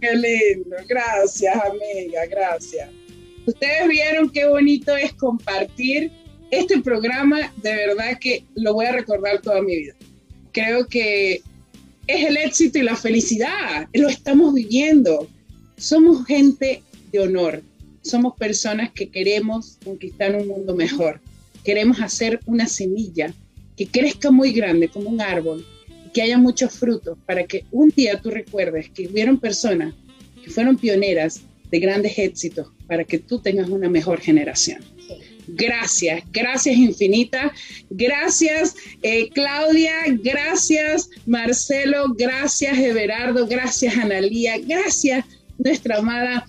qué 0.00 0.12
lindo. 0.14 0.76
Gracias, 0.86 1.56
amiga, 1.56 2.26
gracias. 2.26 2.90
Ustedes 3.46 3.88
vieron 3.88 4.30
qué 4.30 4.46
bonito 4.46 4.94
es 4.96 5.12
compartir 5.14 6.12
este 6.50 6.80
programa. 6.80 7.52
De 7.62 7.74
verdad 7.74 8.18
que 8.20 8.44
lo 8.54 8.74
voy 8.74 8.86
a 8.86 8.92
recordar 8.92 9.40
toda 9.40 9.62
mi 9.62 9.76
vida. 9.76 9.94
Creo 10.52 10.86
que 10.86 11.42
es 12.06 12.24
el 12.24 12.36
éxito 12.36 12.78
y 12.78 12.82
la 12.82 12.96
felicidad. 12.96 13.88
Lo 13.92 14.08
estamos 14.08 14.54
viviendo. 14.54 15.28
Somos 15.76 16.26
gente 16.26 16.82
de 17.12 17.20
honor. 17.20 17.62
Somos 18.02 18.34
personas 18.36 18.90
que 18.92 19.08
queremos 19.08 19.78
conquistar 19.84 20.34
un 20.34 20.48
mundo 20.48 20.74
mejor. 20.74 21.20
Queremos 21.64 22.00
hacer 22.00 22.40
una 22.46 22.66
semilla 22.66 23.34
que 23.76 23.86
crezca 23.86 24.30
muy 24.30 24.52
grande 24.52 24.88
como 24.88 25.10
un 25.10 25.20
árbol 25.20 25.64
y 26.06 26.10
que 26.10 26.22
haya 26.22 26.38
muchos 26.38 26.72
frutos 26.72 27.18
para 27.26 27.44
que 27.44 27.64
un 27.70 27.90
día 27.90 28.20
tú 28.20 28.30
recuerdes 28.30 28.88
que 28.90 29.06
hubieron 29.06 29.38
personas 29.38 29.94
que 30.42 30.50
fueron 30.50 30.76
pioneras 30.76 31.42
de 31.70 31.78
grandes 31.78 32.18
éxitos 32.18 32.68
para 32.86 33.04
que 33.04 33.18
tú 33.18 33.40
tengas 33.40 33.68
una 33.68 33.88
mejor 33.88 34.20
generación. 34.20 34.82
Gracias, 35.48 36.22
gracias 36.32 36.76
infinita. 36.76 37.52
Gracias 37.90 38.76
eh, 39.02 39.28
Claudia, 39.30 39.92
gracias 40.22 41.10
Marcelo, 41.26 42.14
gracias 42.16 42.78
Everardo, 42.78 43.46
gracias 43.46 43.96
Analía, 43.96 44.58
gracias 44.58 45.24
nuestra 45.58 45.98
amada 45.98 46.46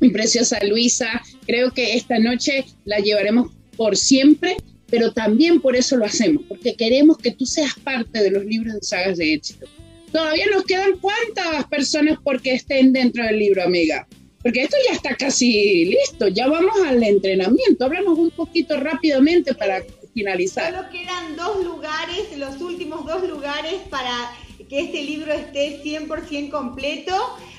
y 0.00 0.08
preciosa 0.10 0.58
Luisa. 0.64 1.22
Creo 1.46 1.70
que 1.70 1.94
esta 1.94 2.18
noche 2.18 2.64
la 2.84 2.98
llevaremos 2.98 3.52
por 3.76 3.96
siempre, 3.96 4.56
pero 4.90 5.12
también 5.12 5.60
por 5.60 5.76
eso 5.76 5.96
lo 5.96 6.06
hacemos, 6.06 6.44
porque 6.48 6.74
queremos 6.74 7.18
que 7.18 7.30
tú 7.30 7.44
seas 7.46 7.74
parte 7.80 8.22
de 8.22 8.30
los 8.30 8.44
libros 8.44 8.74
de 8.74 8.82
sagas 8.82 9.18
de 9.18 9.34
éxito 9.34 9.66
Todavía 10.14 10.46
nos 10.46 10.62
quedan 10.62 10.96
cuántas 11.00 11.66
personas 11.66 12.20
porque 12.22 12.54
estén 12.54 12.92
dentro 12.92 13.24
del 13.24 13.36
libro, 13.36 13.64
amiga. 13.64 14.06
Porque 14.44 14.62
esto 14.62 14.76
ya 14.86 14.92
está 14.92 15.16
casi 15.16 15.86
listo, 15.86 16.28
ya 16.28 16.46
vamos 16.46 16.76
al 16.86 17.02
entrenamiento. 17.02 17.86
Háblanos 17.86 18.18
un 18.18 18.30
poquito 18.30 18.76
rápidamente 18.76 19.54
para 19.54 19.82
finalizar. 20.12 20.74
Solo 20.74 20.90
quedan 20.90 21.34
dos 21.34 21.64
lugares, 21.64 22.36
los 22.36 22.60
últimos 22.60 23.06
dos 23.06 23.26
lugares 23.26 23.76
para 23.88 24.30
que 24.68 24.80
este 24.80 25.02
libro 25.02 25.32
esté 25.32 25.82
100% 25.82 26.50
completo. 26.50 27.14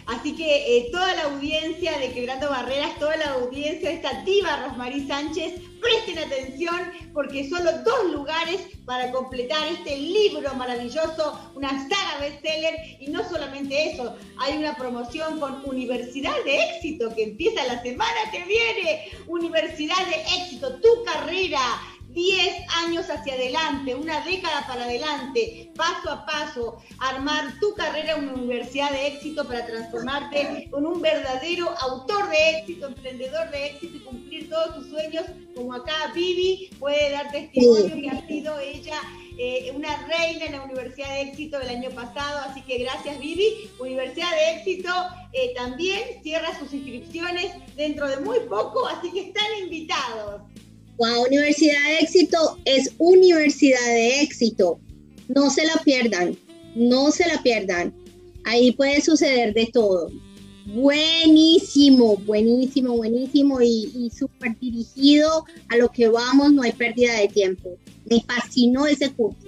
Así 0.07 0.35
que 0.35 0.77
eh, 0.77 0.89
toda 0.91 1.13
la 1.15 1.23
audiencia 1.23 1.97
de 1.97 2.11
Quebrando 2.11 2.49
Barreras, 2.49 2.97
toda 2.99 3.17
la 3.17 3.33
audiencia 3.33 3.89
de 3.89 3.95
esta 3.95 4.21
diva 4.23 4.67
Rosmarie 4.67 5.07
Sánchez, 5.07 5.61
presten 5.81 6.19
atención 6.19 6.75
porque 7.13 7.49
solo 7.49 7.71
dos 7.83 8.11
lugares 8.11 8.61
para 8.85 9.11
completar 9.11 9.67
este 9.67 9.97
libro 9.97 10.53
maravilloso, 10.55 11.51
una 11.55 11.69
saga 11.69 12.19
bestseller. 12.19 12.75
Y 12.99 13.07
no 13.07 13.27
solamente 13.27 13.91
eso, 13.91 14.15
hay 14.37 14.57
una 14.57 14.75
promoción 14.75 15.39
con 15.39 15.63
Universidad 15.65 16.35
de 16.43 16.63
Éxito 16.63 17.13
que 17.15 17.23
empieza 17.23 17.65
la 17.65 17.81
semana 17.81 18.31
que 18.31 18.43
viene. 18.43 19.09
Universidad 19.27 20.05
de 20.05 20.21
Éxito, 20.41 20.79
tu 20.81 21.03
carrera 21.03 21.59
10 22.15 22.65
años 22.85 23.09
hacia 23.09 23.33
adelante, 23.33 23.93
una 23.93 24.21
década 24.21 24.65
para 24.67 24.85
adelante, 24.85 25.69
paso 25.75 26.09
a 26.09 26.25
paso, 26.25 26.77
armar 26.99 27.59
tu 27.59 27.75
carrera 27.75 28.13
en 28.13 28.23
una 28.23 28.33
universidad 28.33 28.89
de 28.91 29.07
éxito 29.07 29.45
para 29.45 29.65
transformarte 29.65 30.69
en 30.73 30.85
un 30.85 31.01
verdadero 31.01 31.69
autor 31.81 32.29
de 32.29 32.57
éxito, 32.57 32.87
emprendedor 32.87 33.51
de 33.51 33.67
éxito 33.67 33.97
y 33.97 33.99
cumplir 33.99 34.49
todos 34.49 34.75
tus 34.75 34.89
sueños, 34.89 35.25
como 35.55 35.73
acá 35.73 36.11
Vivi 36.15 36.69
puede 36.79 37.11
dar 37.11 37.29
testimonio 37.31 37.95
que 38.01 38.09
ha 38.09 38.27
sido 38.27 38.59
ella 38.59 39.01
eh, 39.37 39.73
una 39.75 40.07
reina 40.07 40.45
en 40.45 40.53
la 40.53 40.63
Universidad 40.63 41.09
de 41.09 41.23
Éxito 41.23 41.59
del 41.59 41.69
año 41.69 41.89
pasado, 41.89 42.39
así 42.49 42.61
que 42.61 42.77
gracias 42.77 43.19
Vivi. 43.19 43.69
Universidad 43.79 44.31
de 44.31 44.59
Éxito 44.59 44.89
eh, 45.33 45.53
también 45.53 45.99
cierra 46.23 46.57
sus 46.57 46.71
inscripciones 46.73 47.51
dentro 47.75 48.07
de 48.07 48.17
muy 48.17 48.39
poco, 48.47 48.87
así 48.87 49.11
que 49.11 49.27
están 49.27 49.45
invitados. 49.61 50.41
Wow, 50.97 51.25
Universidad 51.27 51.83
de 51.87 51.99
Éxito 51.99 52.57
es 52.65 52.91
Universidad 52.97 53.85
de 53.87 54.21
Éxito. 54.21 54.79
No 55.27 55.49
se 55.49 55.65
la 55.65 55.75
pierdan, 55.83 56.37
no 56.75 57.11
se 57.11 57.27
la 57.27 57.41
pierdan. 57.43 57.93
Ahí 58.45 58.71
puede 58.71 59.01
suceder 59.01 59.53
de 59.53 59.67
todo. 59.73 60.09
Buenísimo, 60.67 62.17
buenísimo, 62.17 62.95
buenísimo 62.95 63.61
y, 63.61 63.91
y 63.93 64.09
súper 64.09 64.57
dirigido 64.59 65.45
a 65.69 65.77
lo 65.77 65.89
que 65.89 66.07
vamos, 66.07 66.53
no 66.53 66.61
hay 66.61 66.71
pérdida 66.71 67.19
de 67.19 67.27
tiempo. 67.27 67.77
Me 68.09 68.21
fascinó 68.21 68.87
ese 68.87 69.11
curso. 69.11 69.47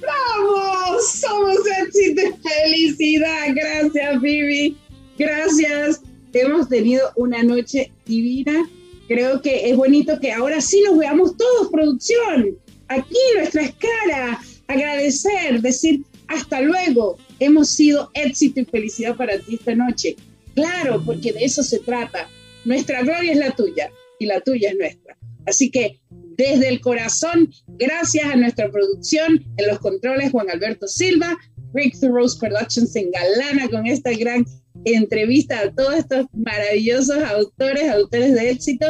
¡Vamos! 0.00 1.10
Somos 1.10 1.58
éxito 1.82 2.22
felicidad. 2.42 3.46
Gracias, 3.54 4.20
Vivi. 4.20 4.76
Gracias. 5.18 6.02
Hemos 6.32 6.68
tenido 6.68 7.10
una 7.16 7.42
noche 7.42 7.90
divina 8.04 8.68
creo 9.08 9.40
que 9.42 9.70
es 9.70 9.76
bonito 9.76 10.18
que 10.20 10.32
ahora 10.32 10.60
sí 10.60 10.82
nos 10.84 10.98
veamos 10.98 11.36
todos, 11.36 11.70
producción, 11.70 12.58
aquí 12.88 13.16
nuestra 13.36 13.62
escala, 13.62 14.40
agradecer, 14.66 15.60
decir 15.60 16.02
hasta 16.28 16.60
luego, 16.60 17.18
hemos 17.38 17.68
sido 17.70 18.10
éxito 18.14 18.60
y 18.60 18.64
felicidad 18.64 19.16
para 19.16 19.38
ti 19.38 19.54
esta 19.54 19.74
noche. 19.74 20.16
Claro, 20.54 21.02
porque 21.04 21.32
de 21.32 21.44
eso 21.44 21.62
se 21.62 21.78
trata. 21.80 22.28
Nuestra 22.64 23.02
gloria 23.02 23.32
es 23.32 23.38
la 23.38 23.54
tuya 23.54 23.90
y 24.18 24.26
la 24.26 24.40
tuya 24.40 24.70
es 24.70 24.76
nuestra. 24.76 25.16
Así 25.46 25.70
que 25.70 26.00
desde 26.36 26.68
el 26.68 26.80
corazón, 26.80 27.50
gracias 27.78 28.26
a 28.26 28.36
nuestra 28.36 28.70
producción 28.70 29.44
en 29.56 29.66
los 29.66 29.78
controles, 29.78 30.32
Juan 30.32 30.50
Alberto 30.50 30.88
Silva, 30.88 31.36
Breakthrough 31.72 32.14
Rose 32.14 32.38
Productions 32.38 32.92
se 32.92 33.00
engalana 33.00 33.68
con 33.68 33.86
esta 33.86 34.12
gran 34.12 34.44
entrevista 34.84 35.60
a 35.60 35.74
todos 35.74 35.94
estos 35.96 36.26
maravillosos 36.32 37.22
autores, 37.22 37.90
autores 37.90 38.34
de 38.34 38.50
éxito, 38.50 38.86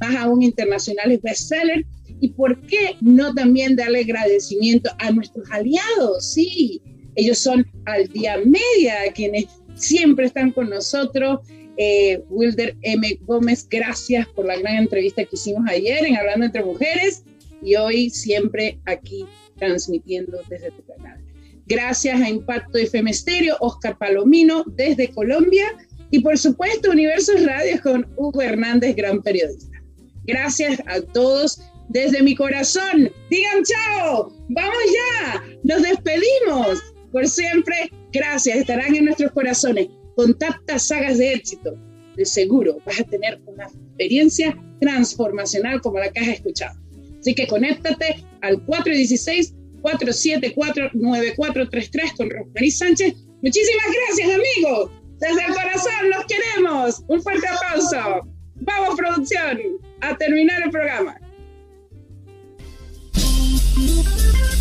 más 0.00 0.16
aún 0.16 0.42
internacionales 0.42 1.20
bestsellers. 1.22 1.86
¿Y 2.20 2.28
por 2.30 2.60
qué 2.66 2.96
no 3.00 3.34
también 3.34 3.76
darle 3.76 4.00
agradecimiento 4.00 4.90
a 4.98 5.10
nuestros 5.10 5.50
aliados? 5.50 6.32
Sí, 6.34 6.82
ellos 7.14 7.38
son 7.38 7.66
al 7.86 8.06
día 8.08 8.36
media, 8.38 9.12
quienes 9.14 9.46
siempre 9.74 10.26
están 10.26 10.52
con 10.52 10.68
nosotros. 10.68 11.40
Eh, 11.76 12.22
Wilder 12.28 12.76
M. 12.82 13.18
Gómez, 13.22 13.66
gracias 13.68 14.28
por 14.28 14.44
la 14.44 14.58
gran 14.58 14.76
entrevista 14.76 15.24
que 15.24 15.36
hicimos 15.36 15.62
ayer 15.66 16.04
en 16.04 16.16
Hablando 16.16 16.44
entre 16.44 16.62
Mujeres 16.62 17.24
y 17.62 17.74
hoy 17.76 18.10
siempre 18.10 18.78
aquí 18.84 19.24
transmitiendo 19.56 20.38
desde 20.48 20.70
tu 20.72 20.84
canal 20.84 21.29
gracias 21.70 22.20
a 22.20 22.28
Impacto 22.28 22.78
FM 22.78 23.14
Stereo, 23.14 23.56
Oscar 23.60 23.96
Palomino 23.96 24.64
desde 24.66 25.08
Colombia 25.08 25.66
y 26.10 26.18
por 26.18 26.36
supuesto 26.36 26.90
Universos 26.90 27.46
Radio 27.46 27.80
con 27.80 28.12
Hugo 28.16 28.42
Hernández, 28.42 28.96
gran 28.96 29.22
periodista. 29.22 29.80
Gracias 30.24 30.82
a 30.86 31.00
todos 31.00 31.62
desde 31.88 32.22
mi 32.22 32.34
corazón. 32.34 33.10
Digan 33.30 33.62
chao, 33.62 34.32
vamos 34.48 34.82
ya, 34.92 35.44
nos 35.62 35.82
despedimos. 35.82 36.82
Por 37.12 37.28
siempre, 37.28 37.90
gracias, 38.12 38.58
estarán 38.58 38.94
en 38.96 39.04
nuestros 39.04 39.30
corazones. 39.30 39.88
Con 40.16 40.36
tantas 40.36 40.88
sagas 40.88 41.18
de 41.18 41.34
éxito, 41.34 41.76
de 42.16 42.24
seguro 42.24 42.78
vas 42.84 42.98
a 42.98 43.04
tener 43.04 43.40
una 43.46 43.66
experiencia 43.66 44.58
transformacional 44.80 45.80
como 45.80 46.00
la 46.00 46.10
que 46.10 46.18
has 46.18 46.28
escuchado. 46.28 46.80
Así 47.20 47.32
que 47.34 47.46
conéctate 47.46 48.24
al 48.40 48.64
416 48.64 49.54
474-9433 49.82 52.16
con 52.16 52.30
Rosmarie 52.30 52.70
Sánchez. 52.70 53.14
Muchísimas 53.42 53.86
gracias, 53.86 54.30
amigos. 54.34 54.90
Desde 55.18 55.44
el 55.46 55.54
corazón 55.54 56.10
los 56.10 56.24
queremos. 56.26 57.02
Un 57.08 57.22
fuerte 57.22 57.48
aplauso. 57.48 58.20
Vamos, 58.56 58.96
producción, 58.96 59.58
a 60.00 60.16
terminar 60.16 60.62
el 60.62 60.70
programa. 60.70 61.16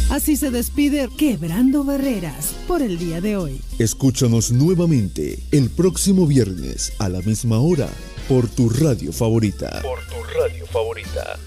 Así 0.10 0.38
se 0.38 0.50
despide 0.50 1.08
Quebrando 1.18 1.84
Barreras 1.84 2.56
por 2.68 2.82
el 2.82 2.98
día 2.98 3.22
de 3.22 3.38
hoy. 3.38 3.62
Escúchanos 3.78 4.52
nuevamente 4.52 5.38
el 5.52 5.70
próximo 5.70 6.26
viernes 6.26 6.94
a 6.98 7.10
la 7.10 7.22
misma 7.22 7.60
hora 7.60 7.88
por 8.28 8.48
tu 8.48 8.70
radio 8.70 9.14
favorita. 9.14 9.84
Por 9.84 10.00
tu 10.08 10.16
radio 10.40 10.66
favorita. 10.66 11.38